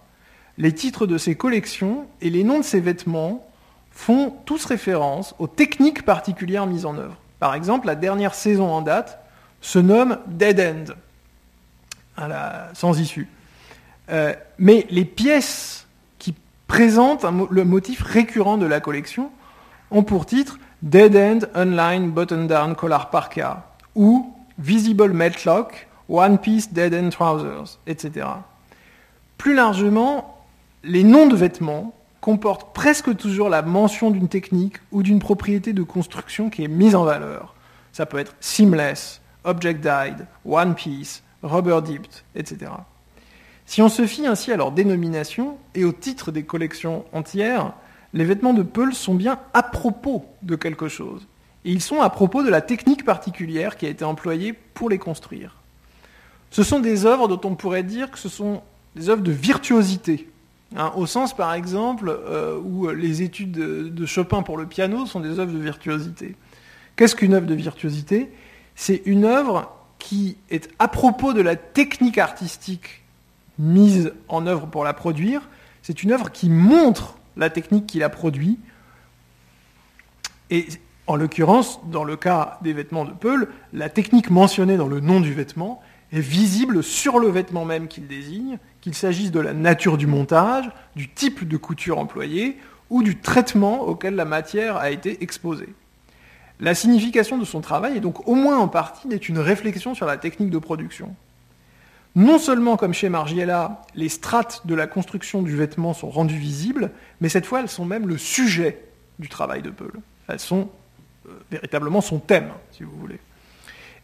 Les 0.57 0.73
titres 0.73 1.05
de 1.05 1.17
ses 1.17 1.36
collections 1.36 2.07
et 2.21 2.30
les 2.30 2.43
noms 2.43 2.59
de 2.59 2.63
ses 2.63 2.80
vêtements 2.80 3.47
font 3.91 4.34
tous 4.45 4.65
référence 4.65 5.36
aux 5.39 5.47
techniques 5.47 6.03
particulières 6.03 6.65
mises 6.65 6.86
en 6.86 6.97
œuvre. 6.97 7.17
Par 7.39 7.55
exemple, 7.55 7.88
la 7.88 7.95
dernière 7.95 8.36
saison 8.36 8.69
en 8.71 8.82
date 8.82 9.19
se 9.61 9.80
nomme 9.80 10.19
Dead 10.28 10.59
End, 12.17 12.26
sans 12.73 12.99
issue. 12.99 13.28
Euh, 14.09 14.34
mais 14.59 14.86
les 14.89 15.05
pièces 15.05 15.88
qui 16.19 16.36
présentent 16.67 17.26
le 17.49 17.65
motif 17.65 18.01
récurrent 18.01 18.57
de 18.57 18.65
la 18.65 18.80
collection 18.80 19.32
ont 19.91 20.03
pour 20.03 20.26
titre 20.26 20.59
Dead 20.82 21.15
End 21.15 21.39
Online 21.55 22.11
Button 22.11 22.45
Down 22.45 22.76
Collar 22.76 23.09
Parka 23.09 23.65
ou 23.95 24.34
Visible 24.59 25.11
Meltlock 25.11 25.88
One 26.10 26.38
Piece 26.38 26.72
Dead 26.72 26.93
End 26.93 27.10
Trousers, 27.10 27.80
etc. 27.88 28.28
Plus 29.38 29.56
largement, 29.56 30.43
les 30.84 31.03
noms 31.03 31.28
de 31.28 31.36
vêtements 31.36 31.93
comportent 32.22 32.74
presque 32.74 33.16
toujours 33.18 33.49
la 33.49 33.62
mention 33.62 34.12
d'une 34.12 34.28
technique 34.28 34.78
ou 34.91 35.03
d'une 35.03 35.20
propriété 35.20 35.74
de 35.74 35.84
construction 35.84 36.49
qui 36.49 36.64
est 36.64 36.68
mise 36.68 36.95
en 36.95 37.03
valeur. 37.03 37.56
Ça 37.91 38.06
peut 38.06 38.18
être 38.18 38.36
seamless, 38.39 39.22
object 39.43 39.82
dyed, 39.82 40.26
one 40.43 40.76
piece, 40.76 41.24
rubber 41.43 41.82
dipped, 41.84 42.24
etc. 42.36 42.72
Si 43.66 43.82
on 43.82 43.89
se 43.89 44.06
fie 44.06 44.28
ainsi 44.28 44.51
à 44.51 44.58
leur 44.58 44.72
dénomination 44.72 45.58
et 45.74 45.86
au 45.86 45.91
titre 45.91 46.32
des 46.32 46.43
collections 46.43 47.06
entières, 47.14 47.74
les 48.14 48.26
vêtements 48.26 48.53
de 48.53 48.64
Peul 48.64 48.93
sont 48.93 49.16
bien 49.16 49.39
à 49.53 49.64
propos 49.64 50.26
de 50.41 50.56
quelque 50.56 50.88
chose. 50.88 51.28
Et 51.64 51.72
ils 51.72 51.82
sont 51.82 52.01
à 52.01 52.10
propos 52.10 52.43
de 52.43 52.49
la 52.49 52.62
technique 52.62 53.06
particulière 53.06 53.76
qui 53.76 53.86
a 53.86 53.89
été 53.89 54.06
employée 54.06 54.53
pour 54.53 54.89
les 54.89 54.99
construire. 54.99 55.58
Ce 56.56 56.64
sont 56.64 56.80
des 56.80 57.06
œuvres 57.06 57.28
dont 57.28 57.49
on 57.49 57.56
pourrait 57.56 57.84
dire 57.84 58.10
que 58.10 58.18
ce 58.18 58.30
sont 58.30 58.62
des 58.95 59.10
œuvres 59.10 59.24
de 59.24 59.32
virtuosité. 59.34 60.30
Hein, 60.78 60.93
au 60.95 61.06
sens, 61.06 61.36
par 61.36 61.53
exemple, 61.53 62.08
euh, 62.10 62.58
où 62.58 62.88
les 62.91 63.24
études 63.24 63.51
de, 63.51 64.06
Chopin 64.06 64.41
pour 64.41 64.56
le 64.56 64.66
piano 64.66 65.06
sont 65.06 65.20
des 65.20 65.38
œuvres 65.38 65.51
de 65.51 65.58
virtuosité. 65.58 66.38
Qu'est-ce 66.95 67.14
qu'une 67.14 67.34
œuvre 67.34 67.45
de 67.45 67.56
virtuosité? 67.56 68.32
C'est 68.74 69.01
une 69.06 69.26
œuvre 69.26 69.70
qui 69.99 70.38
est 70.49 70.70
à 70.80 70.88
propos 70.88 71.34
de 71.34 71.41
la 71.41 71.58
technique 71.58 72.18
artistique 72.18 73.03
mise 73.60 74.14
en 74.30 74.47
œuvre 74.47 74.68
pour 74.68 74.86
la 74.86 74.93
produire. 74.93 75.49
C'est 75.82 76.03
une 76.03 76.14
œuvre 76.14 76.32
qui 76.32 76.49
montre 76.49 77.18
la 77.36 77.49
technique 77.49 77.86
qui 77.86 77.99
la 77.99 78.08
produit. 78.08 78.60
Et 80.51 80.68
en 81.06 81.18
l'occurrence, 81.18 81.82
dans 81.91 82.06
le 82.06 82.16
cas 82.16 82.60
des 82.62 82.72
vêtements 82.72 83.03
de 83.03 83.12
Peul, 83.12 83.49
la 83.74 83.89
technique 83.89 84.30
mentionnée 84.30 84.78
dans 84.78 84.88
le 84.88 85.01
nom 85.01 85.20
du 85.20 85.34
vêtement 85.34 85.82
visible 86.22 86.84
sur 86.84 87.20
le 87.20 87.28
vêtement 87.28 87.66
même 87.66 87.88
qu'il 87.88 88.07
désigne, 88.07 88.57
qu'il 88.82 88.93
s'agisse 88.93 89.32
de 89.32 89.39
la 89.39 89.53
nature 89.53 89.97
du 89.97 90.07
montage, 90.07 90.70
du 90.95 91.09
type 91.09 91.47
de 91.47 91.57
couture 91.57 91.99
employée 91.99 92.57
ou 92.89 93.03
du 93.03 93.18
traitement 93.18 93.82
auquel 93.82 94.16
la 94.16 94.26
matière 94.26 94.78
a 94.78 94.91
été 94.91 95.24
exposée. 95.24 95.70
La 96.59 96.74
signification 96.74 97.38
de 97.38 97.45
son 97.45 97.61
travail 97.61 97.97
est 97.97 98.01
donc 98.01 98.28
au 98.28 98.36
moins 98.36 98.57
en 98.57 98.68
partie 98.68 99.07
d'être 99.07 99.28
une 99.28 99.39
réflexion 99.39 99.93
sur 99.93 100.05
la 100.05 100.18
technique 100.18 100.51
de 100.51 100.59
production. 100.59 101.16
Non 102.16 102.39
seulement 102.39 102.78
comme 102.78 102.93
chez 102.93 103.09
Margiela, 103.09 103.82
les 103.93 104.07
strates 104.07 104.66
de 104.66 104.74
la 104.74 104.88
construction 104.88 105.41
du 105.41 105.55
vêtement 105.55 105.93
sont 105.93 106.09
rendues 106.09 106.38
visibles, 106.38 106.91
mais 107.20 107.28
cette 107.28 107.45
fois 107.45 107.59
elles 107.59 107.70
sont 107.70 107.84
même 107.84 108.07
le 108.07 108.18
sujet 108.18 108.86
du 109.20 109.28
travail 109.28 109.61
de 109.61 109.70
Peul. 109.70 109.91
Elles 110.30 110.39
sont 110.39 110.70
euh, 111.28 111.32
véritablement 111.51 111.99
son 111.99 112.20
thème, 112.20 112.51
si 112.72 112.84
vous 112.84 112.95
voulez. 112.97 113.20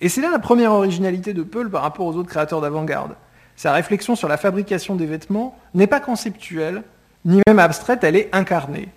Et 0.01 0.09
c'est 0.09 0.21
là 0.21 0.31
la 0.31 0.39
première 0.39 0.71
originalité 0.71 1.33
de 1.33 1.43
Peul 1.43 1.69
par 1.69 1.83
rapport 1.83 2.07
aux 2.07 2.15
autres 2.15 2.29
créateurs 2.29 2.59
d'avant-garde. 2.59 3.15
Sa 3.55 3.71
réflexion 3.71 4.15
sur 4.15 4.27
la 4.27 4.37
fabrication 4.37 4.95
des 4.95 5.05
vêtements 5.05 5.57
n'est 5.75 5.87
pas 5.87 5.99
conceptuelle, 5.99 6.81
ni 7.23 7.39
même 7.45 7.59
abstraite, 7.59 8.03
elle 8.03 8.15
est 8.15 8.29
incarnée. 8.33 8.89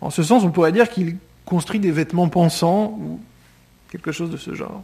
En 0.00 0.10
ce 0.10 0.22
sens, 0.22 0.44
on 0.44 0.50
pourrait 0.50 0.70
dire 0.70 0.88
qu'il 0.88 1.16
construit 1.44 1.80
des 1.80 1.90
vêtements 1.90 2.28
pensants 2.28 2.96
ou 3.00 3.20
quelque 3.90 4.12
chose 4.12 4.30
de 4.30 4.36
ce 4.36 4.54
genre. 4.54 4.82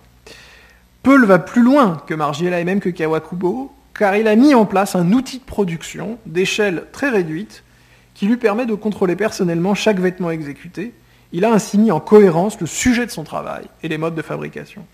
Peul 1.04 1.24
va 1.24 1.38
plus 1.38 1.62
loin 1.62 2.02
que 2.08 2.14
Margiela 2.14 2.58
et 2.58 2.64
même 2.64 2.80
que 2.80 2.88
Kawakubo, 2.88 3.72
car 3.96 4.16
il 4.16 4.26
a 4.26 4.34
mis 4.34 4.54
en 4.54 4.66
place 4.66 4.96
un 4.96 5.12
outil 5.12 5.38
de 5.38 5.44
production 5.44 6.18
d'échelle 6.26 6.86
très 6.90 7.08
réduite 7.08 7.62
qui 8.14 8.26
lui 8.26 8.36
permet 8.36 8.66
de 8.66 8.74
contrôler 8.74 9.14
personnellement 9.14 9.74
chaque 9.74 10.00
vêtement 10.00 10.32
exécuté. 10.32 10.92
Il 11.30 11.44
a 11.44 11.52
ainsi 11.52 11.78
mis 11.78 11.92
en 11.92 12.00
cohérence 12.00 12.60
le 12.60 12.66
sujet 12.66 13.06
de 13.06 13.12
son 13.12 13.22
travail 13.22 13.66
et 13.84 13.88
les 13.88 13.98
modes 13.98 14.16
de 14.16 14.22
fabrication. 14.22 14.84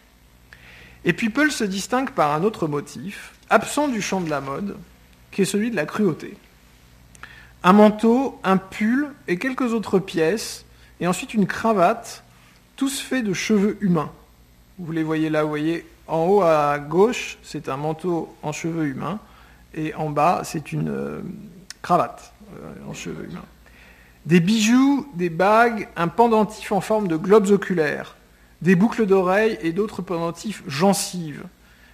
Et 1.05 1.13
puis 1.13 1.31
Peul 1.31 1.51
se 1.51 1.65
distingue 1.65 2.11
par 2.11 2.33
un 2.33 2.45
autre 2.45 2.69
motif, 2.69 3.35
absent 3.51 3.89
du 3.89 4.01
champ 4.01 4.21
de 4.21 4.31
la 4.31 4.41
mode, 4.41 4.77
qui 5.31 5.43
est 5.43 5.47
celui 5.47 5.71
de 5.71 5.77
la 5.77 5.87
cruauté. 5.87 6.37
Un 7.65 7.73
manteau, 7.73 8.41
un 8.45 8.57
pull 8.57 9.11
et 9.29 9.39
quelques 9.39 9.73
autres 9.73 9.99
pièces, 9.99 10.65
et 11.01 11.07
ensuite 11.07 11.35
une 11.35 11.47
cravate, 11.47 12.23
tous 12.77 13.01
faits 13.01 13.25
de 13.25 13.33
cheveux 13.33 13.77
humains. 13.81 14.11
Vous 14.79 14.93
les 14.93 15.03
voyez 15.03 15.31
là, 15.31 15.43
vous 15.43 15.49
voyez, 15.49 15.87
en 16.07 16.27
haut 16.27 16.43
à 16.43 16.79
gauche, 16.79 17.39
c'est 17.43 17.69
un 17.69 17.77
manteau 17.77 18.35
en 18.43 18.53
cheveux 18.53 18.87
humains, 18.87 19.19
et 19.75 19.95
en 19.95 20.11
bas, 20.11 20.43
c'est 20.45 20.73
une 20.73 20.89
euh, 20.89 21.21
cravate 21.83 22.33
euh, 22.55 22.91
en 22.91 22.95
cheveux 22.95 23.25
humains. 23.25 23.45
Des 24.27 24.41
bijoux, 24.41 25.09
des 25.15 25.31
bagues, 25.31 25.89
un 25.97 26.09
pendentif 26.09 26.71
en 26.71 26.81
forme 26.81 27.09
de 27.09 27.17
globes 27.17 27.51
oculaires, 27.51 28.17
des 28.63 28.77
boucles 28.77 29.07
d'oreilles 29.07 29.59
et 29.61 29.73
d'autres 29.73 30.03
pendentifs 30.03 30.63
gencives, 30.67 31.45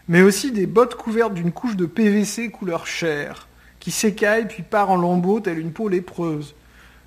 mais 0.07 0.23
aussi 0.23 0.53
des 0.53 0.66
bottes 0.66 0.95
couvertes 0.95 1.35
d'une 1.35 1.51
couche 1.51 1.77
de 1.77 1.87
PVC 1.87 2.51
couleur 2.51 2.87
chair, 2.87 3.49
qui 3.81 3.91
s'écaille 3.91 4.47
puis 4.47 4.62
part 4.62 4.91
en 4.91 4.97
lambeaux 4.97 5.41
telle 5.41 5.59
une 5.59 5.73
peau 5.73 5.89
lépreuse, 5.89 6.55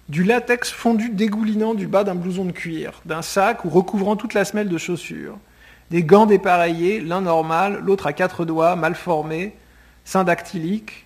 du 0.10 0.24
latex 0.24 0.72
fondu 0.72 1.10
dégoulinant 1.10 1.74
du 1.74 1.88
bas 1.88 2.04
d'un 2.04 2.16
blouson 2.16 2.46
de 2.46 2.52
cuir, 2.52 3.02
d'un 3.06 3.22
sac 3.22 3.64
ou 3.64 3.70
recouvrant 3.70 4.16
toute 4.16 4.34
la 4.34 4.46
semelle 4.46 4.68
de 4.68 4.78
chaussures, 4.78 5.38
des 5.92 6.04
gants 6.04 6.26
dépareillés, 6.26 7.00
l'un 7.00 7.22
normal, 7.22 7.82
l'autre 7.84 8.08
à 8.08 8.14
quatre 8.14 8.46
doigts, 8.46 8.76
mal 8.76 8.96
formés, 8.96 9.56
seins 10.06 10.24
dactyliques, 10.24 11.06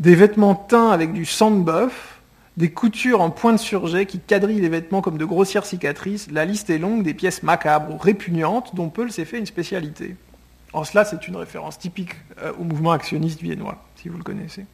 des 0.00 0.14
vêtements 0.14 0.54
teints 0.54 0.90
avec 0.90 1.12
du 1.12 1.24
sang 1.24 1.50
de 1.50 1.62
bœuf, 1.62 2.15
des 2.56 2.70
coutures 2.70 3.20
en 3.20 3.30
point 3.30 3.52
de 3.52 3.58
surjet 3.58 4.06
qui 4.06 4.18
quadrillent 4.18 4.60
les 4.60 4.68
vêtements 4.68 5.02
comme 5.02 5.18
de 5.18 5.24
grossières 5.24 5.66
cicatrices, 5.66 6.30
la 6.30 6.44
liste 6.44 6.70
est 6.70 6.78
longue 6.78 7.02
des 7.02 7.14
pièces 7.14 7.42
macabres 7.42 7.94
ou 7.94 7.98
répugnantes 7.98 8.74
dont 8.74 8.88
Peul 8.88 9.12
s'est 9.12 9.26
fait 9.26 9.38
une 9.38 9.46
spécialité. 9.46 10.16
En 10.72 10.84
cela, 10.84 11.04
c'est 11.04 11.28
une 11.28 11.36
référence 11.36 11.78
typique 11.78 12.14
euh, 12.42 12.52
au 12.58 12.64
mouvement 12.64 12.92
actionniste 12.92 13.40
viennois, 13.42 13.84
si 13.96 14.08
vous 14.08 14.16
le 14.16 14.22
connaissez. 14.22 14.64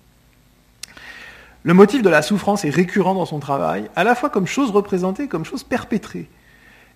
Le 1.64 1.74
motif 1.74 2.02
de 2.02 2.08
la 2.08 2.22
souffrance 2.22 2.64
est 2.64 2.70
récurrent 2.70 3.14
dans 3.14 3.26
son 3.26 3.38
travail, 3.38 3.88
à 3.94 4.04
la 4.04 4.14
fois 4.14 4.30
comme 4.30 4.46
chose 4.46 4.70
représentée, 4.70 5.28
comme 5.28 5.44
chose 5.44 5.62
perpétrée. 5.62 6.28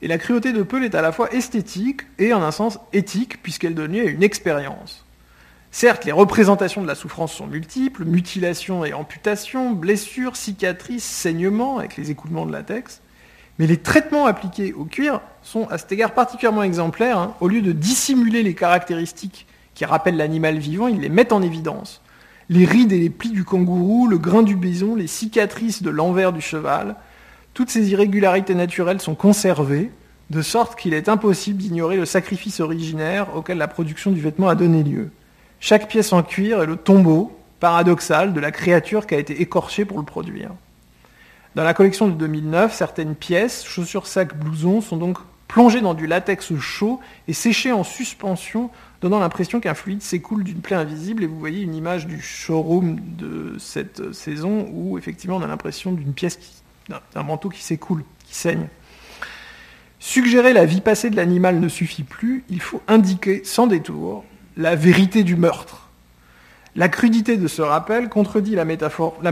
Et 0.03 0.09
la 0.09 0.19
cruauté 0.19 0.53
de 0.53 0.63
Peul 0.63 0.85
est 0.85 0.95
à 0.95 1.03
la 1.03 1.13
fois 1.13 1.33
esthétique 1.33 2.03
et 2.19 2.33
en 2.35 2.43
un 2.43 2.51
sens 2.51 2.79
éthique, 2.93 3.43
puisqu'elle 3.43 3.75
donne 3.75 3.93
lieu 3.93 4.03
à 4.03 4.11
une 4.11 4.23
expérience. 4.23 5.06
Certes, 5.71 6.05
les 6.05 6.13
représentations 6.13 6.83
de 6.83 6.87
la 6.87 6.95
souffrance 6.95 7.33
sont 7.33 7.47
multiples, 7.47 8.05
mutilations 8.05 8.85
et 8.85 8.93
amputations, 8.93 9.73
blessures, 9.73 10.37
cicatrices, 10.37 11.05
saignements 11.05 11.79
avec 11.79 11.97
les 11.97 12.11
écoulements 12.11 12.47
de 12.47 12.53
latex, 12.53 13.03
mais 13.59 13.67
les 13.67 13.77
traitements 13.77 14.27
appliqués 14.27 14.73
au 14.73 14.85
cuir 14.85 15.21
sont 15.43 15.67
à 15.69 15.79
cet 15.79 15.93
égard 15.93 16.13
particulièrement 16.13 16.63
exemplaires. 16.63 17.19
Hein. 17.19 17.35
Au 17.41 17.49
lieu 17.49 17.63
de 17.63 17.73
dissimuler 17.73 18.43
les 18.43 18.55
caractéristiques 18.55 19.47
qui 19.75 19.85
rappellent 19.85 20.17
l'animal 20.17 20.59
vivant, 20.59 20.89
ils 20.89 21.01
les 21.01 21.09
mettent 21.09 21.33
en 21.33 21.43
évidence. 21.43 22.03
Les 22.49 22.65
rides 22.65 22.93
et 22.93 22.99
les 22.99 23.11
plis 23.11 23.31
du 23.31 23.45
kangourou, 23.45 24.07
le 24.07 24.19
grain 24.19 24.43
du 24.43 24.57
bison, 24.57 24.95
les 24.95 25.07
cicatrices 25.07 25.83
de 25.83 25.91
l'envers 25.91 26.33
du 26.33 26.41
cheval, 26.41 26.97
toutes 27.55 27.71
ces 27.71 27.91
irrégularités 27.91 28.55
naturelles 28.55 29.01
sont 29.01 29.15
conservées, 29.15 29.91
de 30.31 30.43
sorte 30.43 30.79
qu'il 30.79 30.93
est 30.95 31.09
impossible 31.09 31.59
d'ignorer 31.59 31.97
le 31.97 32.05
sacrifice 32.05 32.61
originaire 32.61 33.35
auquel 33.35 33.59
la 33.59 33.69
production 33.69 34.11
du 34.11 34.21
vêtement 34.21 34.49
a 34.49 34.55
donné 34.55 34.83
lieu. 34.83 35.11
Chaque 35.61 35.89
pièce 35.89 36.13
en 36.13 36.23
cuir 36.23 36.63
est 36.63 36.67
le 36.67 36.77
tombeau 36.77 37.37
paradoxal 37.61 38.33
de 38.33 38.41
la 38.41 38.51
créature 38.51 39.07
qui 39.07 39.15
a 39.15 39.19
été 39.19 39.41
écorchée 39.41 39.85
pour 39.85 39.99
le 39.99 40.05
produire. 40.05 40.51
Dans 41.55 41.65
la 41.65 41.73
collection 41.73 42.09
de 42.09 42.13
2009, 42.13 42.75
certaines 42.75 43.15
pièces, 43.15 43.65
chaussures, 43.65 44.07
sacs, 44.07 44.37
blousons, 44.37 44.83
sont 44.83 44.99
donc 44.99 45.19
plongées 45.49 45.81
dans 45.81 45.95
du 45.95 46.07
latex 46.07 46.55
chaud 46.57 47.01
et 47.29 47.33
séchées 47.33 47.73
en 47.73 47.83
suspension, 47.83 48.71
donnant 49.01 49.19
l'impression 49.19 49.61
qu'un 49.61 49.75
fluide 49.75 50.03
s'écoule 50.03 50.45
d'une 50.45 50.61
plaie 50.61 50.77
invisible. 50.77 51.25
Et 51.25 51.27
vous 51.27 51.39
voyez 51.39 51.63
une 51.63 51.75
image 51.75 52.07
du 52.07 52.21
showroom 52.21 52.99
de 53.17 53.57
cette 53.59 54.13
saison 54.13 54.69
où 54.71 54.99
effectivement 54.99 55.37
on 55.37 55.43
a 55.43 55.47
l'impression 55.47 55.93
d'une 55.93 56.13
pièce, 56.13 56.39
d'un 56.89 57.23
manteau 57.23 57.49
qui 57.49 57.63
s'écoule, 57.63 58.05
qui 58.27 58.35
saigne. 58.35 58.69
Suggérer 59.99 60.53
la 60.53 60.67
vie 60.67 60.83
passée 60.83 61.09
de 61.09 61.17
l'animal 61.17 61.59
ne 61.59 61.69
suffit 61.69 62.05
plus, 62.05 62.45
il 62.51 62.61
faut 62.61 62.83
indiquer 62.87 63.43
sans 63.45 63.67
détour 63.67 64.25
la 64.57 64.75
vérité 64.75 65.23
du 65.23 65.37
meurtre. 65.37 65.89
La 66.77 66.89
crudité 66.89 67.37
de 67.37 67.49
ce 67.49 67.63
rappel 67.63 68.09
contredit 68.09 68.55
la, 68.55 68.65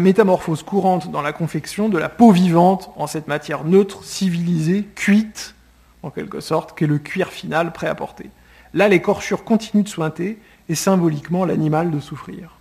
métamorphose 0.01 0.62
courante 0.62 1.11
dans 1.11 1.20
la 1.20 1.33
confection 1.33 1.89
de 1.89 1.99
la 1.99 2.09
peau 2.09 2.31
vivante 2.31 2.91
en 2.97 3.07
cette 3.07 3.29
matière 3.29 3.64
neutre, 3.64 4.03
civilisée, 4.03 4.89
cuite, 4.95 5.55
en 6.03 6.11
quelque 6.11 6.41
sorte, 6.41 6.77
qu'est 6.77 6.87
le 6.87 6.99
cuir 6.99 7.29
final 7.29 7.72
prêt 7.72 7.87
à 7.87 7.95
porter. 7.95 8.31
Là, 8.72 8.89
l'écorchure 8.89 9.45
continue 9.45 9.83
de 9.83 9.89
sointer 9.89 10.39
et 10.68 10.75
symboliquement 10.75 11.45
l'animal 11.45 11.91
de 11.91 12.01
souffrir. 12.01 12.59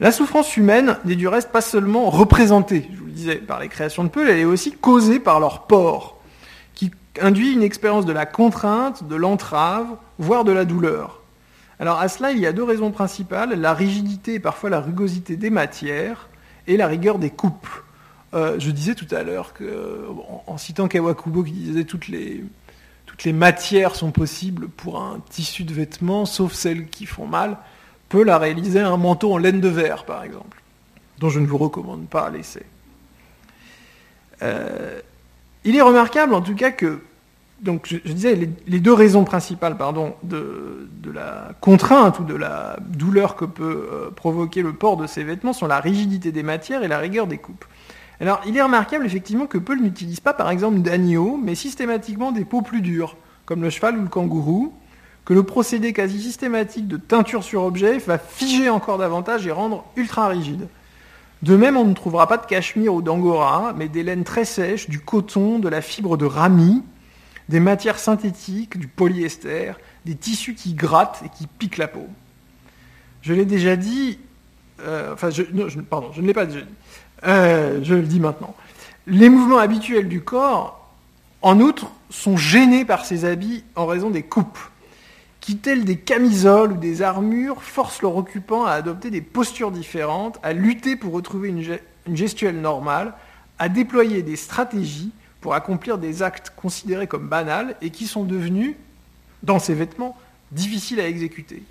La 0.00 0.12
souffrance 0.12 0.56
humaine 0.56 0.98
n'est 1.04 1.16
du 1.16 1.28
reste 1.28 1.52
pas 1.52 1.60
seulement 1.62 2.10
représentée, 2.10 2.88
je 2.92 2.98
vous 2.98 3.06
le 3.06 3.12
disais, 3.12 3.36
par 3.36 3.60
les 3.60 3.68
créations 3.68 4.04
de 4.04 4.08
Peul, 4.08 4.28
elle 4.28 4.38
est 4.38 4.44
aussi 4.44 4.72
causée 4.72 5.20
par 5.20 5.40
leur 5.40 5.66
port, 5.66 6.15
induit 7.20 7.52
une 7.52 7.62
expérience 7.62 8.06
de 8.06 8.12
la 8.12 8.26
contrainte, 8.26 9.06
de 9.06 9.16
l'entrave, 9.16 9.86
voire 10.18 10.44
de 10.44 10.52
la 10.52 10.64
douleur. 10.64 11.22
Alors 11.78 11.98
à 12.00 12.08
cela, 12.08 12.32
il 12.32 12.38
y 12.38 12.46
a 12.46 12.52
deux 12.52 12.64
raisons 12.64 12.90
principales, 12.90 13.58
la 13.60 13.74
rigidité 13.74 14.34
et 14.34 14.40
parfois 14.40 14.70
la 14.70 14.80
rugosité 14.80 15.36
des 15.36 15.50
matières, 15.50 16.28
et 16.66 16.76
la 16.76 16.86
rigueur 16.86 17.18
des 17.18 17.30
coupes. 17.30 17.68
Euh, 18.34 18.56
je 18.58 18.70
disais 18.70 18.94
tout 18.94 19.06
à 19.14 19.22
l'heure 19.22 19.52
que, 19.52 20.04
en 20.46 20.58
citant 20.58 20.88
Kawakubo 20.88 21.44
qui 21.44 21.52
disait 21.52 21.84
toutes 21.84 22.08
les, 22.08 22.44
toutes 23.06 23.24
les 23.24 23.32
matières 23.32 23.94
sont 23.94 24.10
possibles 24.10 24.68
pour 24.68 25.00
un 25.00 25.20
tissu 25.30 25.64
de 25.64 25.72
vêtements, 25.72 26.26
sauf 26.26 26.52
celles 26.52 26.88
qui 26.88 27.06
font 27.06 27.26
mal, 27.26 27.56
peut 28.08 28.24
la 28.24 28.38
réaliser 28.38 28.80
un 28.80 28.96
manteau 28.96 29.32
en 29.32 29.38
laine 29.38 29.60
de 29.60 29.68
verre, 29.68 30.04
par 30.04 30.22
exemple, 30.22 30.60
dont 31.18 31.28
je 31.28 31.40
ne 31.40 31.46
vous 31.46 31.58
recommande 31.58 32.08
pas 32.08 32.30
l'essai. 32.30 32.66
Euh, 34.42 35.00
il 35.66 35.76
est 35.76 35.82
remarquable, 35.82 36.32
en 36.32 36.40
tout 36.40 36.54
cas, 36.54 36.70
que 36.70 37.00
donc 37.60 37.86
je, 37.86 38.12
disais 38.12 38.38
les, 38.66 38.80
deux 38.80 38.92
raisons 38.92 39.24
principales 39.24 39.76
de, 40.22 40.88
la 41.12 41.52
contrainte 41.60 42.20
ou 42.20 42.24
de 42.24 42.34
la 42.34 42.76
douleur 42.80 43.34
que 43.34 43.44
peut 43.44 43.88
euh, 43.90 44.10
provoquer 44.10 44.62
le 44.62 44.74
port 44.74 44.96
de 44.96 45.06
ces 45.06 45.24
vêtements 45.24 45.54
sont 45.54 45.66
la 45.66 45.80
rigidité 45.80 46.32
des 46.32 46.42
matières 46.42 46.82
et 46.82 46.88
la 46.88 46.98
rigueur 46.98 47.26
des 47.26 47.38
coupes. 47.38 47.64
Alors 48.20 48.40
il 48.46 48.56
est 48.56 48.62
remarquable 48.62 49.06
effectivement 49.06 49.46
que 49.46 49.58
Paul 49.58 49.80
n'utilise 49.80 50.20
pas 50.20 50.34
par 50.34 50.50
exemple 50.50 50.78
d'agneau, 50.78 51.40
mais 51.42 51.54
systématiquement 51.54 52.30
des 52.30 52.44
peaux 52.44 52.62
plus 52.62 52.82
dures, 52.82 53.16
comme 53.46 53.62
le 53.62 53.70
cheval 53.70 53.96
ou 53.96 54.02
le 54.02 54.08
kangourou, 54.08 54.74
que 55.24 55.34
le 55.34 55.42
procédé 55.42 55.92
quasi 55.92 56.22
systématique 56.22 56.86
de 56.86 56.98
teinture 56.98 57.42
sur 57.42 57.62
objet 57.64 57.98
va 57.98 58.18
figer 58.18 58.68
encore 58.68 58.98
davantage 58.98 59.46
et 59.46 59.50
rendre 59.50 59.84
ultra 59.96 60.28
rigide. 60.28 60.68
De 61.42 61.56
même, 61.56 61.76
on 61.76 61.84
ne 61.84 61.94
trouvera 61.94 62.26
pas 62.26 62.38
de 62.38 62.46
cachemire 62.46 62.94
ou 62.94 63.02
d'angora, 63.02 63.74
mais 63.76 63.88
des 63.88 64.02
laines 64.02 64.24
très 64.24 64.44
sèches, 64.44 64.88
du 64.88 65.00
coton, 65.00 65.58
de 65.58 65.68
la 65.68 65.82
fibre 65.82 66.16
de 66.16 66.24
rami, 66.24 66.82
des 67.48 67.60
matières 67.60 67.98
synthétiques, 67.98 68.78
du 68.78 68.88
polyester, 68.88 69.72
des 70.04 70.14
tissus 70.14 70.54
qui 70.54 70.74
grattent 70.74 71.22
et 71.24 71.28
qui 71.28 71.46
piquent 71.46 71.78
la 71.78 71.88
peau. 71.88 72.06
Je 73.22 73.34
l'ai 73.34 73.44
déjà 73.44 73.76
dit, 73.76 74.18
euh, 74.80 75.12
enfin, 75.12 75.30
je, 75.30 75.42
pardon, 75.80 76.10
je 76.12 76.22
ne 76.22 76.26
l'ai 76.26 76.34
pas 76.34 76.46
déjà 76.46 76.60
dit, 76.60 76.74
euh, 77.26 77.80
je 77.82 77.94
le 77.94 78.02
dis 78.02 78.20
maintenant. 78.20 78.54
Les 79.06 79.28
mouvements 79.28 79.58
habituels 79.58 80.08
du 80.08 80.22
corps, 80.22 80.90
en 81.42 81.60
outre, 81.60 81.90
sont 82.10 82.36
gênés 82.36 82.84
par 82.84 83.04
ces 83.04 83.24
habits 83.24 83.64
en 83.74 83.86
raison 83.86 84.10
des 84.10 84.22
coupes 84.22 84.58
qui, 85.46 85.56
tels 85.56 85.84
des 85.84 85.96
camisoles 85.96 86.72
ou 86.72 86.76
des 86.76 87.02
armures, 87.02 87.62
forcent 87.62 88.02
leur 88.02 88.16
occupant 88.16 88.64
à 88.64 88.72
adopter 88.72 89.10
des 89.10 89.20
postures 89.20 89.70
différentes, 89.70 90.40
à 90.42 90.52
lutter 90.52 90.96
pour 90.96 91.12
retrouver 91.12 91.50
une, 91.50 92.16
gestuelle 92.16 92.60
normale, 92.60 93.14
à 93.60 93.68
déployer 93.68 94.24
des 94.24 94.34
stratégies 94.34 95.12
pour 95.40 95.54
accomplir 95.54 95.98
des 95.98 96.24
actes 96.24 96.52
considérés 96.56 97.06
comme 97.06 97.28
banals 97.28 97.76
et 97.80 97.90
qui 97.90 98.08
sont 98.08 98.24
devenus, 98.24 98.74
dans 99.44 99.60
ces 99.60 99.74
vêtements, 99.74 100.18
difficiles 100.50 100.98
à 100.98 101.06
exécuter. 101.06 101.62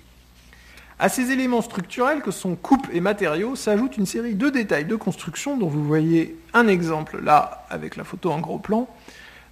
À 0.98 1.10
ces 1.10 1.30
éléments 1.30 1.60
structurels 1.60 2.22
que 2.22 2.30
sont 2.30 2.54
coupe 2.54 2.88
et 2.94 3.02
matériaux 3.02 3.56
s'ajoute 3.56 3.98
une 3.98 4.06
série 4.06 4.36
de 4.36 4.48
détails 4.48 4.86
de 4.86 4.96
construction 4.96 5.58
dont 5.58 5.68
vous 5.68 5.84
voyez 5.84 6.34
un 6.54 6.66
exemple 6.66 7.22
là 7.22 7.66
avec 7.68 7.96
la 7.96 8.04
photo 8.04 8.30
en 8.30 8.40
gros 8.40 8.58
plan. 8.58 8.88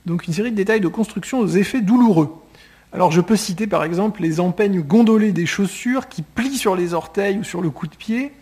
Donc 0.06 0.26
une 0.26 0.32
série 0.32 0.50
de 0.50 0.56
détails 0.56 0.80
de 0.80 0.88
construction 0.88 1.40
aux 1.40 1.48
effets 1.48 1.82
douloureux. 1.82 2.40
Alors 2.94 3.10
je 3.10 3.20
peux 3.20 3.34
citer 3.34 3.66
par 3.66 3.82
exemple 3.82 4.22
les 4.22 4.38
empeignes 4.38 4.80
gondolées 4.80 5.32
des 5.32 5.46
chaussures 5.46 6.08
qui 6.08 6.22
plient 6.22 6.56
sur 6.56 6.76
les 6.76 6.94
orteils 6.94 7.38
ou 7.38 7.42
sur 7.42 7.60
le 7.60 7.68
coup 7.70 7.88
de 7.88 7.96
pied, 7.96 8.32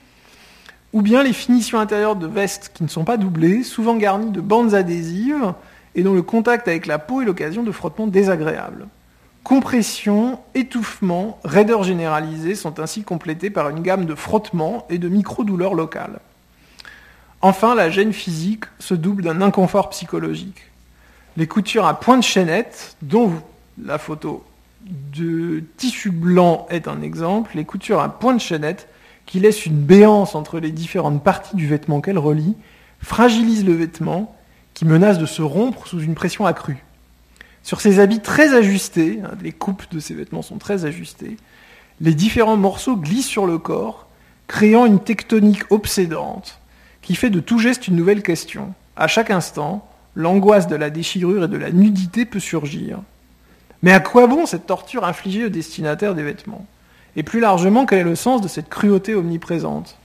ou 0.93 1.01
bien 1.01 1.23
les 1.23 1.33
finitions 1.33 1.81
intérieures 1.81 2.17
de 2.17 2.27
vestes 2.27 2.71
qui 2.75 2.83
ne 2.83 2.89
sont 2.89 3.05
pas 3.05 3.17
doublées, 3.17 3.63
souvent 3.63 3.97
garnies 3.97 4.31
de 4.31 4.43
bandes 4.43 4.75
adhésives 4.75 5.55
et 5.95 6.03
dont 6.03 6.13
le 6.13 6.21
contact 6.21 6.69
avec 6.69 6.85
la 6.85 6.99
peau 6.99 7.23
est 7.23 7.25
l'occasion 7.25 7.63
de 7.63 7.73
frottements 7.73 8.07
désagréables. 8.07 8.89
Compression, 9.43 10.39
étouffement, 10.55 11.41
raideur 11.45 11.83
généralisée 11.83 12.55
sont 12.55 12.79
ainsi 12.79 13.05
complétés 13.05 13.49
par 13.49 13.71
une 13.71 13.81
gamme 13.81 14.05
de 14.05 14.15
frottements 14.15 14.87
et 14.91 14.99
de 14.99 15.09
micro-douleurs 15.09 15.75
locales. 15.75 16.21
Enfin, 17.41 17.75
la 17.75 17.89
gêne 17.89 18.13
physique 18.13 18.65
se 18.79 18.93
double 18.93 19.23
d'un 19.23 19.41
inconfort 19.41 19.89
psychologique. 19.89 20.71
Les 21.39 21.47
coutures 21.47 21.87
à 21.87 21.99
point 21.99 22.19
de 22.19 22.23
chaînette, 22.23 22.97
dont 23.01 23.27
vous 23.27 23.41
la 23.85 23.99
photo 23.99 24.45
de 24.87 25.62
tissu 25.76 26.11
blanc 26.11 26.66
est 26.70 26.89
un 26.89 27.03
exemple. 27.03 27.53
Les 27.55 27.64
coutures 27.64 28.01
à 28.01 28.09
point 28.09 28.35
de 28.35 28.41
chaînette, 28.41 28.89
qui 29.26 29.41
laissent 29.41 29.66
une 29.66 29.80
béance 29.80 30.35
entre 30.35 30.59
les 30.59 30.70
différentes 30.70 31.22
parties 31.22 31.57
du 31.57 31.66
vêtement 31.66 32.01
qu'elles 32.01 32.18
relient, 32.18 32.57
fragilisent 33.01 33.64
le 33.64 33.74
vêtement, 33.74 34.37
qui 34.74 34.85
menace 34.85 35.18
de 35.18 35.26
se 35.26 35.43
rompre 35.43 35.87
sous 35.87 36.01
une 36.01 36.14
pression 36.14 36.47
accrue. 36.47 36.85
Sur 37.62 37.80
ces 37.80 38.01
habits 38.01 38.20
très 38.20 38.55
ajustés, 38.55 39.20
hein, 39.24 39.33
les 39.41 39.53
coupes 39.53 39.85
de 39.93 40.01
ces 40.01 40.14
vêtements 40.14 40.43
sont 40.43 40.59
très 40.59 40.85
ajustées, 40.85 41.37
les 42.01 42.14
différents 42.14 42.57
morceaux 42.57 42.97
glissent 42.97 43.28
sur 43.28 43.47
le 43.47 43.59
corps, 43.59 44.09
créant 44.49 44.87
une 44.87 44.99
tectonique 44.99 45.70
obsédante 45.70 46.61
qui 47.01 47.14
fait 47.14 47.30
de 47.30 47.41
tout 47.41 47.59
geste 47.59 47.89
une 47.89 47.97
nouvelle 47.97 48.22
question. 48.22 48.74
À 48.97 49.07
chaque 49.07 49.30
instant, 49.30 49.89
l'angoisse 50.14 50.66
de 50.66 50.76
la 50.76 50.91
déchirure 50.91 51.45
et 51.45 51.49
de 51.49 51.57
la 51.57 51.70
nudité 51.70 52.24
peut 52.24 52.41
surgir. 52.41 53.01
Mais 53.83 53.93
à 53.93 54.01
quoi 54.01 54.26
bon 54.26 54.47
cette 54.47 54.66
torture 54.66 55.05
infligée 55.05 55.47
aux 55.47 55.51
destinataires 55.51 56.14
des 56.14 56.22
vêtements? 56.22 56.66
Et 57.16 57.22
plus 57.22 57.41
largement, 57.41 57.85
quel 57.85 58.01
est 58.01 58.05
le 58.05 58.16
sens 58.16 58.41
de 58.41 58.49
cette 58.49 58.68
cruauté 58.68 59.14
omniprésente? 59.14 59.99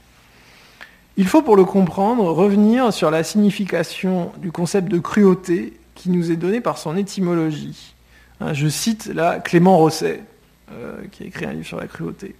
Il 1.16 1.26
faut, 1.26 1.42
pour 1.42 1.56
le 1.56 1.64
comprendre, 1.64 2.24
revenir 2.24 2.92
sur 2.92 3.10
la 3.10 3.24
signification 3.24 4.32
du 4.38 4.52
concept 4.52 4.88
de 4.88 4.98
cruauté 4.98 5.78
qui 5.94 6.10
nous 6.10 6.30
est 6.30 6.36
donné 6.36 6.60
par 6.60 6.78
son 6.78 6.96
étymologie. 6.96 7.94
Hein, 8.40 8.52
je 8.52 8.68
cite 8.68 9.06
là 9.06 9.40
Clément 9.40 9.78
Rosset, 9.78 10.22
euh, 10.70 10.96
qui 11.10 11.24
a 11.24 11.26
écrit 11.26 11.46
un 11.46 11.52
livre 11.52 11.66
sur 11.66 11.80
la 11.80 11.88
cruauté. 11.88 12.36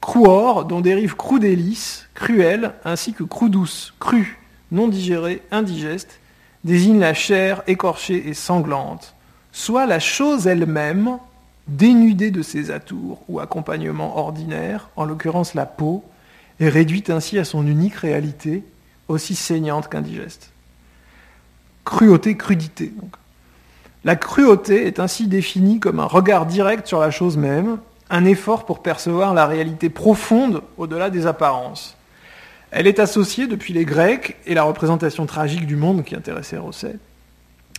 Cruor, 0.00 0.64
dont 0.64 0.80
dérive 0.80 1.14
crudélis, 1.14 2.04
cruel, 2.14 2.72
ainsi 2.84 3.12
que 3.12 3.24
douce, 3.48 3.92
cru, 4.00 4.38
non 4.72 4.88
digéré, 4.88 5.42
indigeste, 5.50 6.20
désigne 6.64 7.00
la 7.00 7.12
chair 7.12 7.62
écorchée 7.66 8.28
et 8.28 8.34
sanglante, 8.34 9.14
soit 9.60 9.84
la 9.84 10.00
chose 10.00 10.46
elle-même, 10.46 11.18
dénudée 11.68 12.30
de 12.30 12.42
ses 12.42 12.70
atours 12.70 13.22
ou 13.28 13.40
accompagnements 13.40 14.18
ordinaires, 14.18 14.88
en 14.96 15.04
l'occurrence 15.04 15.54
la 15.54 15.66
peau, 15.66 16.02
est 16.60 16.68
réduite 16.68 17.10
ainsi 17.10 17.38
à 17.38 17.44
son 17.44 17.66
unique 17.66 17.94
réalité, 17.94 18.64
aussi 19.08 19.34
saignante 19.34 19.88
qu'indigeste. 19.88 20.50
Cruauté, 21.84 22.36
crudité. 22.36 22.92
La 24.04 24.16
cruauté 24.16 24.86
est 24.86 24.98
ainsi 24.98 25.26
définie 25.26 25.78
comme 25.78 26.00
un 26.00 26.06
regard 26.06 26.46
direct 26.46 26.86
sur 26.86 27.00
la 27.00 27.10
chose 27.10 27.36
même, 27.36 27.78
un 28.08 28.24
effort 28.24 28.64
pour 28.64 28.82
percevoir 28.82 29.34
la 29.34 29.46
réalité 29.46 29.90
profonde 29.90 30.62
au-delà 30.78 31.10
des 31.10 31.26
apparences. 31.26 31.96
Elle 32.70 32.86
est 32.86 32.98
associée 32.98 33.46
depuis 33.46 33.74
les 33.74 33.84
Grecs 33.84 34.36
et 34.46 34.54
la 34.54 34.62
représentation 34.62 35.26
tragique 35.26 35.66
du 35.66 35.76
monde 35.76 36.02
qui 36.02 36.16
intéressait 36.16 36.56
Rosset 36.56 36.96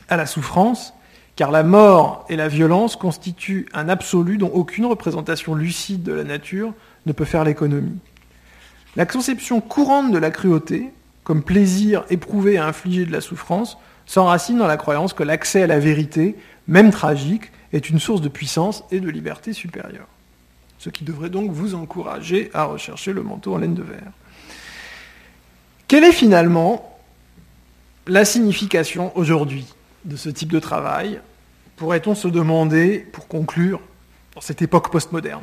à 0.10 0.18
la 0.18 0.26
souffrance, 0.26 0.94
car 1.42 1.50
la 1.50 1.64
mort 1.64 2.24
et 2.30 2.36
la 2.36 2.48
violence 2.48 2.96
constituent 2.96 3.66
un 3.74 3.90
absolu 3.90 4.38
dont 4.38 4.52
aucune 4.54 4.86
représentation 4.86 5.56
lucide 5.56 6.04
de 6.04 6.14
la 6.14 6.24
nature 6.24 6.72
ne 7.08 7.14
peut 7.14 7.26
faire 7.26 7.44
l'économie. 7.44 7.98
La 8.96 9.08
conception 9.08 9.60
courante 9.60 10.12
de 10.12 10.20
la 10.20 10.30
cruauté, 10.30 10.92
comme 11.24 11.42
plaisir 11.42 12.06
éprouvé 12.12 12.60
à 12.60 12.68
infliger 12.68 13.08
de 13.08 13.12
la 13.12 13.22
souffrance, 13.22 13.80
s'enracine 14.06 14.60
dans 14.60 14.68
la 14.68 14.78
croyance 14.78 15.14
que 15.14 15.24
l'accès 15.24 15.64
à 15.64 15.66
la 15.66 15.80
vérité, 15.80 16.36
même 16.68 16.92
tragique, 16.92 17.52
est 17.74 17.90
une 17.90 17.98
source 17.98 18.22
de 18.22 18.30
puissance 18.30 18.84
et 18.92 19.00
de 19.00 19.10
liberté 19.10 19.52
supérieure. 19.52 20.10
Ce 20.78 20.92
qui 20.92 21.04
devrait 21.04 21.32
donc 21.32 21.50
vous 21.50 21.74
encourager 21.74 22.52
à 22.54 22.66
rechercher 22.66 23.14
le 23.14 23.24
manteau 23.24 23.56
en 23.56 23.58
laine 23.58 23.74
de 23.74 23.82
verre. 23.82 24.12
Quelle 25.88 26.04
est 26.04 26.12
finalement 26.12 27.00
la 28.06 28.26
signification 28.26 29.12
aujourd'hui 29.18 29.66
de 30.06 30.16
ce 30.16 30.30
type 30.30 30.52
de 30.52 30.60
travail, 30.60 31.20
pourrait-on 31.82 32.14
se 32.14 32.28
demander, 32.28 33.00
pour 33.00 33.28
conclure, 33.28 33.80
dans 34.36 34.42
cette 34.42 34.62
époque 34.62 34.92
postmoderne 34.92 35.42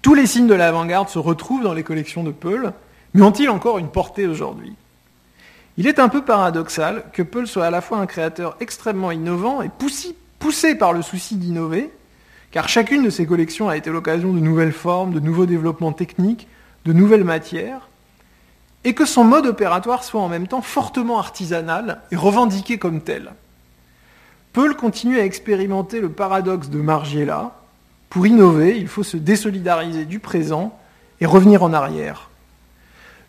Tous 0.00 0.14
les 0.14 0.26
signes 0.26 0.46
de 0.46 0.54
l'avant-garde 0.54 1.10
se 1.10 1.18
retrouvent 1.18 1.62
dans 1.62 1.74
les 1.74 1.82
collections 1.82 2.24
de 2.24 2.30
Peul, 2.30 2.72
mais 3.12 3.20
ont-ils 3.20 3.50
encore 3.50 3.76
une 3.76 3.90
portée 3.90 4.26
aujourd'hui? 4.26 4.74
Il 5.76 5.86
est 5.86 5.98
un 5.98 6.08
peu 6.08 6.24
paradoxal 6.24 7.04
que 7.12 7.22
Peul 7.22 7.46
soit 7.46 7.66
à 7.66 7.70
la 7.70 7.82
fois 7.82 7.98
un 7.98 8.06
créateur 8.06 8.56
extrêmement 8.58 9.10
innovant 9.10 9.60
et 9.60 9.68
poussé, 9.68 10.74
par 10.76 10.94
le 10.94 11.02
souci 11.02 11.36
d'innover, 11.36 11.90
car 12.50 12.66
chacune 12.70 13.02
de 13.02 13.10
ces 13.10 13.26
collections 13.26 13.68
a 13.68 13.76
été 13.76 13.90
l'occasion 13.90 14.32
de 14.32 14.40
nouvelles 14.40 14.72
formes, 14.72 15.12
de 15.12 15.20
nouveaux 15.20 15.44
développements 15.44 15.92
techniques, 15.92 16.48
de 16.86 16.94
nouvelles 16.94 17.22
matières, 17.22 17.90
et 18.84 18.94
que 18.94 19.04
son 19.04 19.24
mode 19.24 19.44
opératoire 19.44 20.04
soit 20.04 20.22
en 20.22 20.30
même 20.30 20.48
temps 20.48 20.62
fortement 20.62 21.18
artisanal 21.18 22.00
et 22.10 22.16
revendiqué 22.16 22.78
comme 22.78 23.02
tel. 23.02 23.32
Peul 24.56 24.74
continue 24.74 25.18
à 25.18 25.24
expérimenter 25.26 26.00
le 26.00 26.08
paradoxe 26.08 26.70
de 26.70 26.80
Margiela. 26.80 27.52
Pour 28.08 28.26
innover, 28.26 28.78
il 28.78 28.88
faut 28.88 29.02
se 29.02 29.18
désolidariser 29.18 30.06
du 30.06 30.18
présent 30.18 30.74
et 31.20 31.26
revenir 31.26 31.62
en 31.62 31.74
arrière. 31.74 32.30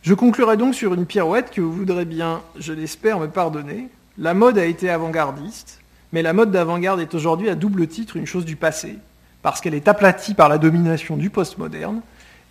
Je 0.04 0.14
conclurai 0.14 0.56
donc 0.56 0.74
sur 0.74 0.94
une 0.94 1.06
pirouette 1.06 1.52
que 1.52 1.60
vous 1.60 1.74
voudrez 1.74 2.06
bien, 2.06 2.42
je 2.58 2.72
l'espère, 2.72 3.20
me 3.20 3.28
pardonner. 3.28 3.90
La 4.18 4.34
mode 4.34 4.58
a 4.58 4.64
été 4.64 4.90
avant-gardiste, 4.90 5.82
mais 6.14 6.22
la 6.22 6.32
mode 6.32 6.52
d'avant-garde 6.52 7.02
est 7.02 7.14
aujourd'hui 7.14 7.50
à 7.50 7.56
double 7.56 7.88
titre 7.88 8.16
une 8.16 8.26
chose 8.26 8.46
du 8.46 8.56
passé, 8.56 8.98
parce 9.42 9.60
qu'elle 9.60 9.76
est 9.76 9.90
aplatie 9.90 10.34
par 10.34 10.48
la 10.48 10.58
domination 10.58 11.18
du 11.18 11.30
postmoderne 11.30 12.00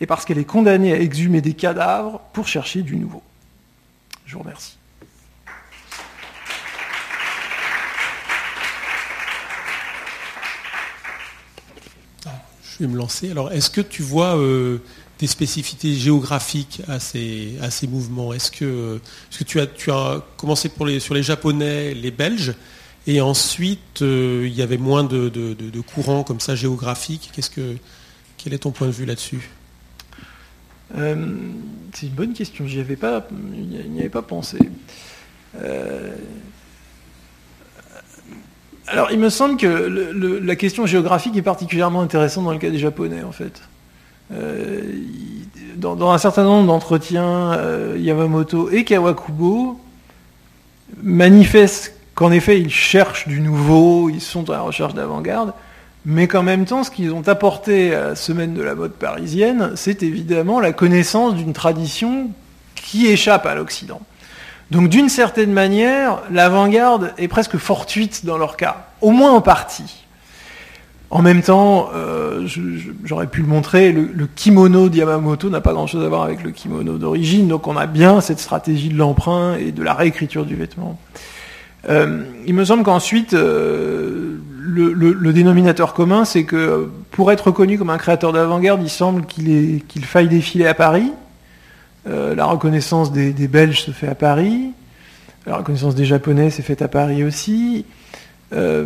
et 0.02 0.06
parce 0.06 0.26
qu'elle 0.26 0.36
est 0.36 0.44
condamnée 0.44 0.92
à 0.92 1.00
exhumer 1.00 1.40
des 1.40 1.54
cadavres 1.54 2.20
pour 2.34 2.46
chercher 2.46 2.82
du 2.82 2.96
nouveau. 2.96 3.22
Je 4.26 4.34
vous 4.34 4.40
remercie. 4.40 4.75
Je 12.78 12.84
vais 12.84 12.92
me 12.92 12.98
lancer. 12.98 13.30
Alors, 13.30 13.52
est-ce 13.52 13.70
que 13.70 13.80
tu 13.80 14.02
vois 14.02 14.36
euh, 14.36 14.78
des 15.18 15.26
spécificités 15.26 15.94
géographiques 15.94 16.82
à 16.88 17.00
ces, 17.00 17.56
mouvements? 17.88 18.34
Est-ce 18.34 18.50
que, 18.50 19.00
que 19.38 19.44
tu, 19.44 19.60
as, 19.60 19.66
tu 19.66 19.90
as 19.90 20.22
commencé 20.36 20.68
pour 20.68 20.84
les, 20.84 21.00
sur 21.00 21.14
les 21.14 21.22
Japonais, 21.22 21.94
les 21.94 22.10
Belges, 22.10 22.54
et 23.06 23.22
ensuite 23.22 24.02
euh, 24.02 24.44
il 24.46 24.54
y 24.54 24.60
avait 24.60 24.76
moins 24.76 25.04
de, 25.04 25.80
courants 25.80 26.22
comme 26.22 26.40
ça 26.40 26.54
géographiques? 26.54 27.30
Qu'est-ce 27.32 27.48
que, 27.48 27.76
Quel 28.36 28.52
est 28.52 28.58
ton 28.58 28.72
point 28.72 28.88
de 28.88 28.92
vue 28.92 29.06
là-dessus? 29.06 29.48
Euh, 30.98 31.14
C'est 31.94 32.08
une 32.08 32.12
bonne 32.12 32.34
question, 32.34 32.66
j'y 32.66 32.80
avais 32.80 32.96
pas, 32.96 33.26
n'y 33.32 34.00
avais 34.00 34.10
pas 34.10 34.22
pensé. 34.22 34.58
Alors, 38.88 39.10
il 39.10 39.18
me 39.18 39.30
semble 39.30 39.56
que 39.56 39.66
la 40.42 40.56
question 40.56 40.86
géographique 40.86 41.36
est 41.36 41.42
particulièrement 41.42 42.02
intéressante 42.02 42.44
dans 42.44 42.52
le 42.52 42.58
cas 42.58 42.70
des 42.70 42.78
Japonais, 42.78 43.22
en 43.22 43.32
fait. 43.32 43.62
Euh, 44.32 44.82
dans, 45.76 46.10
un 46.10 46.18
certain 46.18 46.44
nombre 46.44 46.66
d'entretiens, 46.66 47.52
euh, 47.54 47.96
Yamamoto 47.98 48.70
et 48.70 48.84
Kawakubo 48.84 49.80
manifestent 51.02 51.94
qu'en 52.14 52.30
effet, 52.32 52.60
ils 52.60 52.70
cherchent 52.70 53.28
du 53.28 53.40
nouveau, 53.40 54.08
ils 54.08 54.20
sont 54.20 54.48
à 54.50 54.54
la 54.54 54.60
recherche 54.62 54.94
d'avant-garde, 54.94 55.52
mais 56.04 56.28
qu'en 56.28 56.42
même 56.42 56.64
temps, 56.64 56.84
ce 56.84 56.90
qu'ils 56.90 57.12
ont 57.12 57.26
apporté 57.26 57.94
à 57.94 58.08
la 58.08 58.14
semaine 58.14 58.54
de 58.54 58.62
la 58.62 58.74
mode 58.74 58.92
parisienne, 58.92 59.72
c'est 59.74 60.02
évidemment 60.02 60.60
la 60.60 60.72
connaissance 60.72 61.34
d'une 61.34 61.52
tradition 61.52 62.30
qui 62.74 63.06
échappe 63.08 63.46
à 63.46 63.54
l'Occident. 63.54 64.00
Donc 64.70 64.88
d'une 64.88 65.08
certaine 65.08 65.52
manière, 65.52 66.22
l'avant-garde 66.30 67.12
est 67.18 67.28
presque 67.28 67.56
fortuite 67.56 68.24
dans 68.24 68.38
leur 68.38 68.56
cas, 68.56 68.88
au 69.00 69.10
moins 69.10 69.32
en 69.32 69.40
partie. 69.40 70.06
En 71.08 71.22
même 71.22 71.40
temps, 71.40 71.90
euh, 71.94 72.48
j'aurais 73.04 73.28
pu 73.28 73.40
le 73.40 73.46
montrer, 73.46 73.92
le, 73.92 74.26
kimono 74.34 74.88
de 74.88 74.96
Yamamoto 74.96 75.50
n'a 75.50 75.60
pas 75.60 75.72
grand-chose 75.72 76.04
à 76.04 76.08
voir 76.08 76.24
avec 76.24 76.42
le 76.42 76.50
kimono 76.50 76.98
d'origine, 76.98 77.46
donc 77.46 77.68
on 77.68 77.76
a 77.76 77.86
bien 77.86 78.20
cette 78.20 78.40
stratégie 78.40 78.88
de 78.88 78.98
l'emprunt 78.98 79.54
et 79.54 79.70
de 79.70 79.84
la 79.84 79.94
réécriture 79.94 80.44
du 80.44 80.56
vêtement. 80.56 80.98
Euh, 81.88 82.24
il 82.44 82.54
me 82.54 82.64
semble 82.64 82.82
qu'ensuite, 82.82 83.34
euh, 83.34 84.38
le, 84.58 85.32
dénominateur 85.32 85.94
commun, 85.94 86.24
c'est 86.24 86.42
que 86.42 86.90
pour 87.12 87.30
être 87.30 87.46
reconnu 87.46 87.78
comme 87.78 87.90
un 87.90 87.98
créateur 87.98 88.32
d'avant-garde, 88.32 88.82
il 88.82 88.90
semble 88.90 89.26
qu'il 89.26 90.04
faille 90.04 90.28
défiler 90.28 90.66
à 90.66 90.74
Paris, 90.74 91.12
euh, 92.08 92.34
la 92.34 92.44
reconnaissance 92.44 93.12
des, 93.12 93.32
Belges 93.48 93.82
se 93.82 93.90
fait 93.90 94.08
à 94.08 94.14
Paris. 94.14 94.70
La 95.46 95.56
reconnaissance 95.56 95.94
des 95.94 96.04
Japonais 96.04 96.50
s'est 96.50 96.62
faite 96.62 96.82
à 96.82 96.88
Paris 96.88 97.24
aussi. 97.24 97.84
Euh, 98.52 98.84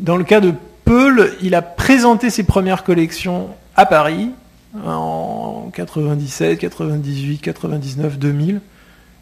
dans 0.00 0.16
le 0.16 0.24
cas 0.24 0.40
de 0.40 0.52
Peul, 0.84 1.32
il 1.42 1.54
a 1.54 1.62
présenté 1.62 2.30
ses 2.30 2.44
premières 2.44 2.84
collections 2.84 3.48
à 3.74 3.86
Paris 3.86 4.30
en 4.84 5.70
97, 5.74 6.58
98, 6.58 7.38
99, 7.38 8.18
2000. 8.18 8.60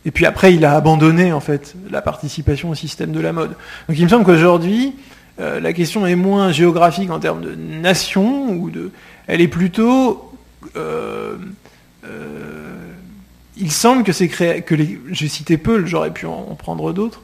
Et 0.06 0.10
puis 0.10 0.26
après, 0.26 0.54
il 0.54 0.64
a 0.64 0.74
abandonné 0.74 1.32
en 1.32 1.40
fait 1.40 1.74
la 1.90 2.02
participation 2.02 2.70
au 2.70 2.74
système 2.74 3.12
de 3.12 3.20
la 3.20 3.32
mode. 3.32 3.50
Donc 3.88 3.98
il 3.98 4.04
me 4.04 4.08
semble 4.08 4.24
qu'aujourd'hui, 4.24 4.94
euh, 5.40 5.60
la 5.60 5.72
question 5.72 6.06
est 6.06 6.16
moins 6.16 6.52
géographique 6.52 7.10
en 7.10 7.20
termes 7.20 7.40
de 7.40 7.54
nation 7.54 8.50
ou 8.50 8.70
de, 8.70 8.90
elle 9.28 9.40
est 9.40 9.48
plutôt 9.48 10.32
il 13.56 13.72
semble 13.72 14.04
que 14.04 14.12
ces 14.12 14.28
que 14.28 14.74
les, 14.74 15.00
j'ai 15.10 15.28
cité 15.28 15.58
peu, 15.58 15.84
j'aurais 15.86 16.12
pu 16.12 16.26
en, 16.26 16.54
prendre 16.54 16.92
d'autres, 16.92 17.22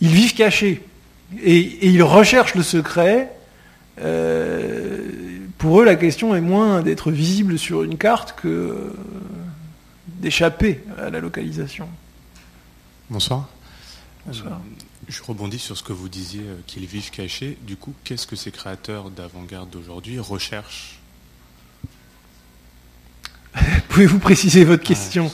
ils 0.00 0.10
vivent 0.10 0.34
cachés. 0.34 0.82
Et, 1.42 1.88
ils 1.88 2.02
recherchent 2.02 2.54
le 2.54 2.62
secret. 2.62 3.32
Euh, 4.00 5.00
pour 5.58 5.80
eux, 5.80 5.84
la 5.84 5.96
question 5.96 6.34
est 6.34 6.40
moins 6.40 6.82
d'être 6.82 7.10
visible 7.10 7.58
sur 7.58 7.82
une 7.82 7.96
carte 7.96 8.34
que 8.40 8.92
d'échapper 10.06 10.80
à 10.98 11.10
la 11.10 11.20
localisation. 11.20 11.88
Bonsoir. 13.10 13.48
Bonsoir. 14.26 14.54
Euh, 14.54 14.84
je 15.08 15.22
rebondis 15.22 15.58
sur 15.58 15.76
ce 15.76 15.82
que 15.82 15.92
vous 15.92 16.08
disiez, 16.08 16.42
euh, 16.42 16.56
qu'ils 16.66 16.86
vivent 16.86 17.10
cachés. 17.10 17.56
Du 17.62 17.76
coup, 17.76 17.94
qu'est-ce 18.04 18.26
que 18.26 18.36
ces 18.36 18.50
créateurs 18.50 19.10
d'avant-garde 19.10 19.70
d'aujourd'hui 19.70 20.18
recherchent 20.18 20.95
Pouvez-vous 23.88 24.18
préciser 24.18 24.64
votre 24.64 24.82
question 24.82 25.30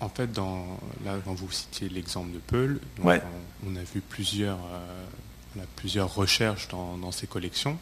En 0.00 0.08
fait, 0.08 0.30
dans, 0.32 0.64
là, 1.04 1.16
quand 1.24 1.34
vous 1.34 1.50
citiez 1.50 1.88
l'exemple 1.88 2.32
de 2.32 2.38
Peul, 2.38 2.80
on, 3.02 3.10
a 3.10 3.82
vu 3.94 4.00
plusieurs, 4.00 4.58
euh, 4.72 5.62
plusieurs 5.76 6.14
recherches 6.14 6.68
dans, 6.68 7.12
ces 7.12 7.26
collections. 7.26 7.78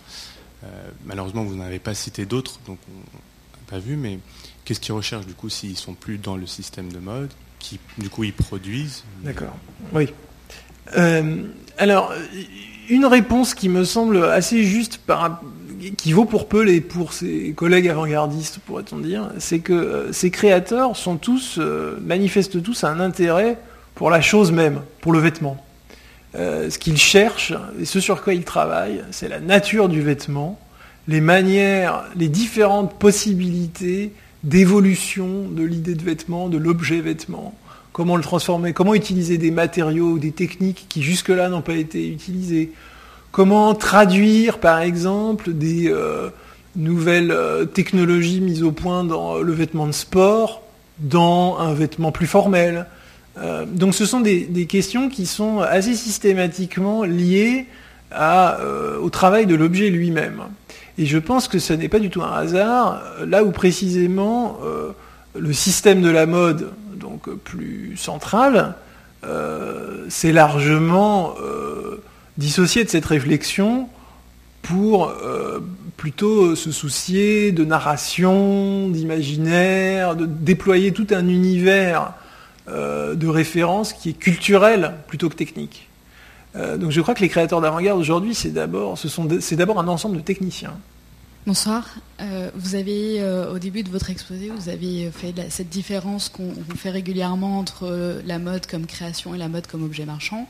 Euh, 0.64 0.90
malheureusement, 1.04 1.44
vous 1.44 1.56
n'en 1.56 1.64
avez 1.64 1.78
pas 1.78 1.94
cité 1.94 2.24
d'autres, 2.24 2.58
donc 2.66 2.78
on 2.88 2.98
n'a 2.98 3.62
pas 3.68 3.78
vu, 3.78 3.96
mais 3.96 4.18
qu'est-ce 4.64 4.80
qu'ils 4.80 4.94
recherchent 4.94 5.26
du 5.26 5.34
coup 5.34 5.50
s'ils 5.50 5.76
sont 5.76 5.94
plus 5.94 6.18
dans 6.18 6.36
le 6.36 6.46
système 6.46 6.90
de 6.90 6.98
mode 6.98 7.30
qui, 7.58 7.78
Du 7.98 8.08
coup, 8.08 8.24
ils 8.24 8.32
produisent? 8.32 9.04
D'accord, 9.22 9.56
oui. 9.92 10.08
Euh, 10.96 11.44
alors, 11.78 12.12
une 12.88 13.04
réponse 13.04 13.54
qui 13.54 13.68
me 13.68 13.84
semble 13.84 14.24
assez 14.24 14.64
juste 14.64 14.98
par, 14.98 15.42
qui 15.96 16.12
vaut 16.12 16.24
pour 16.24 16.48
Peul 16.48 16.68
et 16.68 16.80
pour 16.80 17.12
ses 17.12 17.52
collègues 17.52 17.88
avant-gardistes, 17.88 18.58
pourrait-on 18.58 18.98
dire, 18.98 19.30
c'est 19.38 19.60
que 19.60 19.72
euh, 19.72 20.12
ces 20.12 20.30
créateurs 20.30 20.96
sont 20.96 21.16
tous, 21.16 21.56
euh, 21.58 21.98
manifestent 22.04 22.62
tous 22.62 22.84
un 22.84 23.00
intérêt 23.00 23.58
pour 23.94 24.10
la 24.10 24.20
chose 24.20 24.52
même, 24.52 24.82
pour 25.00 25.12
le 25.12 25.18
vêtement. 25.18 25.62
Euh, 26.34 26.68
ce 26.68 26.78
qu'ils 26.78 26.98
cherchent 26.98 27.54
et 27.80 27.84
ce 27.84 28.00
sur 28.00 28.22
quoi 28.22 28.34
ils 28.34 28.44
travaillent, 28.44 29.02
c'est 29.10 29.28
la 29.28 29.40
nature 29.40 29.88
du 29.88 30.02
vêtement, 30.02 30.58
les 31.08 31.20
manières, 31.20 32.04
les 32.16 32.28
différentes 32.28 32.98
possibilités 32.98 34.12
d'évolution 34.44 35.48
de 35.48 35.62
l'idée 35.62 35.94
de 35.94 36.02
vêtement, 36.02 36.48
de 36.48 36.58
l'objet 36.58 37.00
vêtement, 37.00 37.54
comment 37.92 38.16
le 38.16 38.22
transformer, 38.22 38.72
comment 38.72 38.94
utiliser 38.94 39.38
des 39.38 39.50
matériaux 39.50 40.10
ou 40.10 40.18
des 40.18 40.32
techniques 40.32 40.86
qui 40.88 41.02
jusque-là 41.02 41.48
n'ont 41.48 41.62
pas 41.62 41.76
été 41.76 42.08
utilisées, 42.08 42.72
Comment 43.36 43.74
traduire, 43.74 44.56
par 44.60 44.80
exemple, 44.80 45.52
des 45.52 45.90
euh, 45.90 46.30
nouvelles 46.74 47.30
euh, 47.30 47.66
technologies 47.66 48.40
mises 48.40 48.62
au 48.62 48.72
point 48.72 49.04
dans 49.04 49.40
le 49.40 49.52
vêtement 49.52 49.86
de 49.86 49.92
sport 49.92 50.62
dans 51.00 51.58
un 51.58 51.74
vêtement 51.74 52.12
plus 52.12 52.26
formel? 52.26 52.86
Euh, 53.36 53.66
Donc 53.66 53.94
ce 53.94 54.06
sont 54.06 54.20
des, 54.20 54.46
questions 54.66 55.10
qui 55.10 55.26
sont 55.26 55.60
assez 55.60 55.94
systématiquement 55.94 57.02
liées 57.02 57.66
au 59.02 59.10
travail 59.10 59.44
de 59.44 59.54
l'objet 59.54 59.90
lui-même. 59.90 60.44
Et 60.96 61.04
je 61.04 61.18
pense 61.18 61.46
que 61.46 61.58
ce 61.58 61.74
n'est 61.74 61.90
pas 61.90 61.98
du 61.98 62.08
tout 62.08 62.22
un 62.22 62.32
hasard, 62.32 63.02
là 63.26 63.44
où 63.44 63.50
précisément 63.50 64.56
le 65.38 65.52
système 65.52 66.00
de 66.00 66.08
la 66.08 66.24
mode, 66.24 66.70
donc 66.94 67.28
plus 67.44 67.98
central, 67.98 68.76
c'est 70.08 70.32
largement 70.32 71.34
dissocier 72.38 72.84
de 72.84 72.88
cette 72.88 73.06
réflexion 73.06 73.88
pour 74.66 75.08
euh, 75.08 75.60
plutôt 75.96 76.56
se 76.56 76.72
soucier 76.72 77.52
de 77.52 77.64
narration, 77.64 78.88
d'imaginaire, 78.88 80.16
de 80.16 80.26
déployer 80.26 80.92
tout 80.92 81.06
un 81.10 81.28
univers 81.28 82.14
euh, 82.68 83.14
de 83.14 83.28
référence 83.28 83.92
qui 83.92 84.10
est 84.10 84.18
culturel 84.18 84.94
plutôt 85.06 85.28
que 85.28 85.36
technique. 85.36 85.88
Euh, 86.56 86.76
donc 86.78 86.90
je 86.90 87.00
crois 87.00 87.14
que 87.14 87.20
les 87.20 87.28
créateurs 87.28 87.60
d'avant-garde 87.60 88.00
aujourd'hui, 88.00 88.34
c'est 88.34 88.50
d'abord, 88.50 88.98
c'est 89.40 89.56
d'abord 89.56 89.78
un 89.78 89.88
ensemble 89.88 90.16
de 90.16 90.22
techniciens. 90.22 90.74
Bonsoir. 91.46 91.84
vous 92.56 92.74
avez, 92.74 93.22
au 93.52 93.60
début 93.60 93.84
de 93.84 93.88
votre 93.88 94.10
exposé, 94.10 94.50
vous 94.50 94.68
avez 94.68 95.12
fait 95.12 95.32
cette 95.48 95.68
différence 95.68 96.28
qu'on 96.28 96.52
fait 96.76 96.90
régulièrement 96.90 97.60
entre 97.60 98.18
la 98.26 98.40
mode 98.40 98.66
comme 98.66 98.84
création 98.84 99.32
et 99.32 99.38
la 99.38 99.46
mode 99.46 99.68
comme 99.68 99.84
objet 99.84 100.06
marchand. 100.06 100.48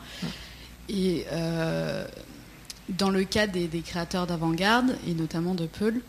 Et 0.88 1.24
euh, 1.32 2.04
dans 2.88 3.10
le 3.10 3.24
cas 3.24 3.46
des, 3.46 3.68
créateurs 3.84 4.26
d'avant-garde, 4.26 4.96
et 5.06 5.14
notamment 5.14 5.54
de 5.54 5.66
Peul, 5.66 6.00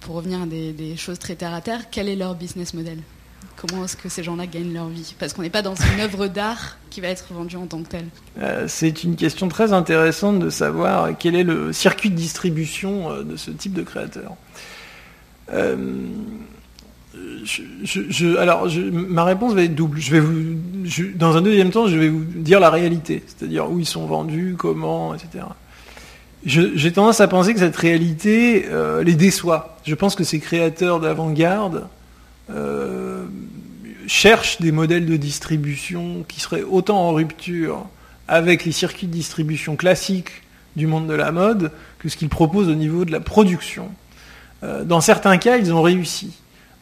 pour 0.00 0.16
revenir 0.16 0.42
à 0.42 0.46
des, 0.46 0.96
choses 0.96 1.18
très 1.18 1.34
terre 1.34 1.54
à 1.54 1.60
terre, 1.60 1.90
quel 1.90 2.08
est 2.08 2.16
leur 2.16 2.34
business 2.34 2.74
model? 2.74 2.98
Comment 3.56 3.84
est-ce 3.84 3.96
que 3.96 4.08
ces 4.08 4.22
gens-là 4.22 4.46
gagnent 4.46 4.72
leur 4.72 4.88
vie? 4.88 5.14
Parce 5.18 5.32
qu'on 5.32 5.42
n'est 5.42 5.50
pas 5.50 5.62
dans 5.62 5.74
une 5.74 6.00
œuvre 6.00 6.26
d'art 6.26 6.78
qui 6.90 7.00
va 7.00 7.08
être 7.08 7.32
vendue 7.32 7.56
en 7.56 7.66
tant 7.66 7.82
que 7.82 7.88
telle. 7.88 8.08
Euh, 8.38 8.66
c'est 8.68 9.04
une 9.04 9.16
question 9.16 9.48
très 9.48 9.72
intéressante 9.72 10.38
de 10.38 10.50
savoir 10.50 11.16
quel 11.18 11.34
est 11.34 11.44
le 11.44 11.72
circuit 11.72 12.10
de 12.10 12.16
distribution 12.16 13.10
euh, 13.10 13.22
de 13.22 13.36
ce 13.36 13.50
type 13.50 13.72
de 13.72 13.82
créateur. 13.82 14.36
Euh, 15.52 15.76
ma 18.92 19.24
réponse 19.24 19.54
va 19.54 19.62
être 19.62 19.74
double. 19.74 20.00
Je 20.00 20.10
vais 20.10 20.20
vous, 20.20 20.56
dans 21.14 21.36
un 21.36 21.42
deuxième 21.42 21.70
temps, 21.70 21.86
je 21.86 21.98
vais 21.98 22.08
vous 22.08 22.24
dire 22.24 22.60
la 22.60 22.70
réalité, 22.70 23.22
c'est-à-dire 23.26 23.70
où 23.70 23.78
ils 23.78 23.86
sont 23.86 24.06
vendus, 24.06 24.56
comment, 24.58 25.14
etc. 25.14 25.44
J'ai 26.46 26.92
tendance 26.92 27.20
à 27.20 27.28
penser 27.28 27.54
que 27.54 27.60
cette 27.60 27.76
réalité 27.76 28.66
les 29.02 29.14
déçoit. 29.14 29.78
Je 29.84 29.94
pense 29.94 30.14
que 30.14 30.24
ces 30.24 30.40
créateurs 30.40 31.00
d'avant-garde 31.00 31.86
euh, 32.50 33.24
cherchent 34.06 34.60
des 34.60 34.70
modèles 34.70 35.06
de 35.06 35.16
distribution 35.16 36.26
qui 36.28 36.40
seraient 36.40 36.62
autant 36.62 36.98
en 36.98 37.12
rupture 37.12 37.86
avec 38.28 38.66
les 38.66 38.72
circuits 38.72 39.06
de 39.06 39.12
distribution 39.12 39.76
classiques 39.76 40.42
du 40.76 40.86
monde 40.86 41.06
de 41.06 41.14
la 41.14 41.32
mode 41.32 41.72
que 41.98 42.10
ce 42.10 42.16
qu'ils 42.18 42.28
proposent 42.28 42.68
au 42.68 42.74
niveau 42.74 43.06
de 43.06 43.12
la 43.12 43.20
production. 43.20 43.88
Euh, 44.62 44.84
dans 44.84 45.00
certains 45.00 45.38
cas, 45.38 45.56
ils 45.56 45.72
ont 45.72 45.80
réussi. 45.80 46.32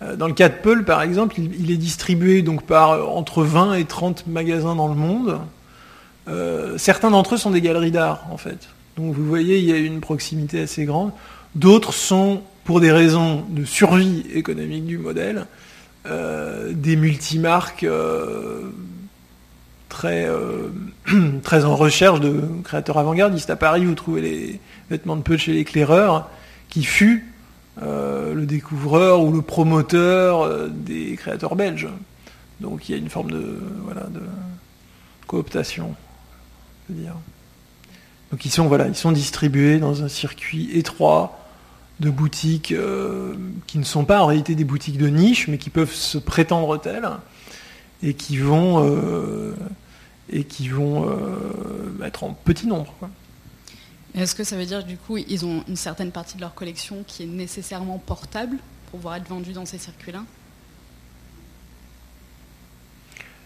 Euh, 0.03 0.17
dans 0.17 0.27
le 0.27 0.35
cas 0.35 0.49
de 0.49 0.55
Peul, 0.55 0.85
par 0.85 1.03
exemple, 1.03 1.37
il, 1.39 1.71
est 1.71 1.77
distribué 1.77 2.43
donc 2.43 2.63
par 2.63 3.09
entre 3.15 3.43
20 3.43 3.75
et 3.75 3.85
30 3.85 4.27
magasins 4.27 4.75
dans 4.75 4.89
le 4.89 4.95
monde. 4.95 5.41
certains 6.77 7.11
d'entre 7.11 7.35
eux 7.35 7.39
sont 7.39 7.51
des 7.51 7.61
galeries 7.61 7.91
d'art, 7.91 8.27
en 8.31 8.37
fait. 8.37 8.69
Donc 8.97 9.15
vous 9.15 9.27
voyez, 9.27 9.59
il 9.59 9.65
y 9.65 9.73
a 9.73 9.79
une 9.79 10.01
proximité 10.01 10.61
assez 10.61 10.85
grande. 10.85 11.13
D'autres 11.55 11.93
sont 11.93 12.43
pour 12.65 12.81
des 12.81 12.93
raisons 12.93 13.45
de 13.49 13.65
survie 13.65 14.25
économique 14.35 14.87
du 14.87 14.99
modèle, 14.99 15.47
euh, 16.07 16.73
des 16.73 16.97
multimarques 16.97 17.85
euh, 17.85 18.71
très, 19.89 20.27
euh, 20.27 20.69
très 21.43 21.65
en 21.65 21.75
recherche 21.75 22.21
de 22.21 22.43
créateurs 22.65 22.99
avant-gardistes. 22.99 23.51
À 23.51 23.57
Paris, 23.57 23.85
vous 23.85 23.95
trouvez 23.95 24.21
les 24.21 24.61
vêtements 24.91 25.17
de 25.17 25.23
peu 25.23 25.37
chez 25.37 25.53
l'éclaireur, 25.53 26.31
qui 26.69 26.85
fut 26.85 27.32
le 27.81 28.45
découvreur 28.45 29.23
ou 29.23 29.33
le 29.33 29.43
promoteur 29.43 30.69
des 30.69 31.17
créateurs 31.17 31.57
belges. 31.57 31.89
Donc 32.61 32.89
il 32.89 32.93
y 32.93 32.95
a 32.95 32.99
une 32.99 33.09
forme 33.09 33.31
de, 33.31 33.59
voilà, 33.85 34.03
de 34.03 34.21
cooptation. 35.27 35.95
Donc 38.31 38.45
ils 38.45 38.51
sont, 38.51 38.67
voilà, 38.67 38.87
ils 38.89 38.95
sont 38.95 39.13
distribués 39.13 39.79
dans 39.79 40.03
un 40.03 40.09
circuit 40.09 40.71
étroit, 40.77 41.43
de 42.03 42.11
boutiques 42.11 42.73
euh, 42.73 43.35
qui 43.67 43.79
ne 43.79 43.85
sont 43.85 44.05
pas 44.05 44.23
en 44.23 44.27
réalité 44.27 44.55
des 44.55 44.65
boutiques 44.65 44.99
de 44.99 45.07
niche, 45.07 45.49
mais 45.49 45.57
qui 45.57 45.71
peuvent 45.71 45.93
se 45.93 46.19
prétendre 46.19 46.79
telles 46.79 47.09
et 48.03 48.15
qui 48.15 48.37
vont 48.37 48.85
euh, 48.85 49.55
et 50.31 50.45
qui 50.45 50.69
vont 50.69 51.09
euh, 51.09 52.05
être 52.05 52.25
en 52.25 52.33
petit 52.33 52.67
nombre. 52.67 52.93
Est-ce 54.15 54.35
que 54.35 54.45
ça 54.45 54.57
veut 54.57 54.67
dire 54.67 54.85
du 54.85 54.97
coup 54.97 55.17
ils 55.17 55.45
ont 55.45 55.65
une 55.69 55.77
certaine 55.77 56.11
partie 56.11 56.37
de 56.37 56.43
leur 56.43 56.55
collection 56.55 57.05
qui 57.07 57.23
est 57.23 57.27
nécessairement 57.27 57.99
portable 57.99 58.57
pour 58.91 59.01
pouvoir 59.01 59.17
être 59.17 59.29
vendue 59.29 59.53
dans 59.53 59.67
ces 59.67 59.79
circuits-là? 59.79 60.23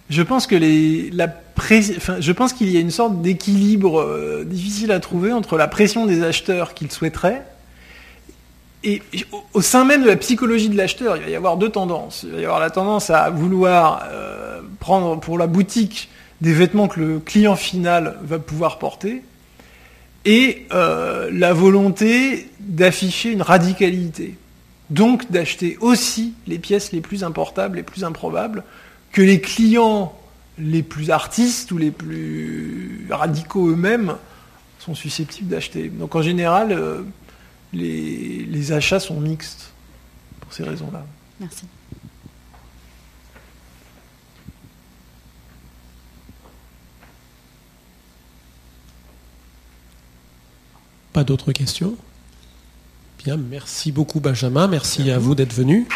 Je 0.09 0.23
pense 0.23 0.47
qu'il 0.47 0.63
y 0.63 2.77
a 2.77 2.81
une 2.81 2.91
sorte 2.91 3.23
d'équilibre 3.23 4.45
difficile 4.45 4.93
à 4.93 5.01
trouver 5.01 5.33
entre 5.33 5.57
la 5.57 5.67
pression 5.67 6.07
des 6.07 6.23
acheteurs 6.23 6.75
qu'ils 6.75 6.93
souhaiteraient 6.93 7.45
et 8.87 9.03
au 9.53 9.63
sein 9.63 9.85
même 9.85 10.05
de 10.05 10.09
la 10.09 10.17
psychologie 10.17 10.69
de 10.69 10.77
l'acheteur, 10.77 11.17
il 11.17 11.25
va 11.25 11.29
y 11.29 11.35
avoir 11.35 11.57
deux 11.57 11.71
tendances. 11.71 12.23
Il 12.23 12.35
va 12.35 12.41
y 12.41 12.45
avoir 12.45 12.61
la 12.61 12.71
tendance 12.71 13.11
à 13.11 13.31
vouloir 13.31 14.05
euh, 14.11 14.61
prendre 14.79 15.19
pour 15.19 15.39
la 15.39 15.49
boutique 15.49 16.09
des 16.41 16.53
vêtements 16.53 16.87
que 16.87 17.01
le 17.01 17.19
client 17.19 17.57
final 17.57 18.17
va 18.23 18.39
pouvoir 18.39 18.79
porter, 18.79 19.25
et 20.27 20.67
euh, 20.73 21.31
la 21.33 21.55
volonté 21.55 22.51
d'afficher 22.61 23.31
une 23.31 23.43
radicalité. 23.43 24.37
Donc 24.91 25.31
d'acheter 25.31 25.79
aussi 25.81 26.35
les 26.47 26.59
pièces 26.59 26.93
les 26.93 27.01
plus 27.01 27.25
importables, 27.25 27.77
les 27.77 27.83
plus 27.83 28.05
improbables, 28.05 28.65
que 29.13 29.23
les 29.23 29.41
clients 29.41 30.13
les 30.59 30.83
plus 30.83 31.11
artistes 31.11 31.71
ou 31.71 31.79
les 31.79 31.91
plus 31.91 33.07
radicaux 33.11 33.69
eux-mêmes 33.69 34.17
sont 34.79 34.95
susceptibles 34.95 35.49
d'acheter. 35.49 35.89
Donc 35.89 36.15
en 36.15 36.23
général, 36.23 36.73
euh, 36.73 37.03
les, 37.73 38.73
achats 38.73 39.01
sont 39.01 39.21
mixtes 39.21 39.73
pour 40.41 40.53
ces 40.53 40.65
raisons-là. 40.65 41.05
Merci. 41.41 41.65
Pas 51.17 51.25
d'autres 51.25 51.53
questions 51.53 51.97
Bien, 53.25 53.39
merci 53.39 53.91
beaucoup 53.91 54.21
Benjamin, 54.21 54.69
merci 54.69 55.11
à 55.11 55.19
vous 55.19 55.35
d'être 55.35 55.55
venu. 55.55 55.89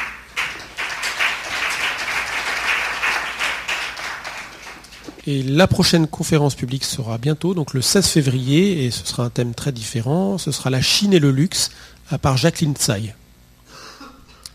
Et 5.27 5.43
la 5.43 5.67
prochaine 5.67 6.07
conférence 6.07 6.55
publique 6.55 6.87
sera 6.87 7.19
bientôt, 7.19 7.53
donc 7.53 7.75
le 7.75 7.83
16 7.83 8.07
février, 8.07 8.87
et 8.87 8.91
ce 8.91 9.07
sera 9.07 9.25
un 9.25 9.29
thème 9.29 9.53
très 9.53 9.73
différent. 9.73 10.39
Ce 10.39 10.53
sera 10.53 10.71
la 10.71 10.81
Chine 10.81 11.13
et 11.13 11.19
le 11.19 11.33
luxe, 11.33 11.71
à 12.09 12.17
part 12.17 12.39
Jacqueline 12.39 12.75
Tsai. 12.75 13.15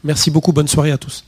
Merci 0.04 0.32
beaucoup, 0.32 0.52
bonne 0.52 0.68
soirée 0.68 0.90
à 0.90 0.98
tous. 0.98 1.26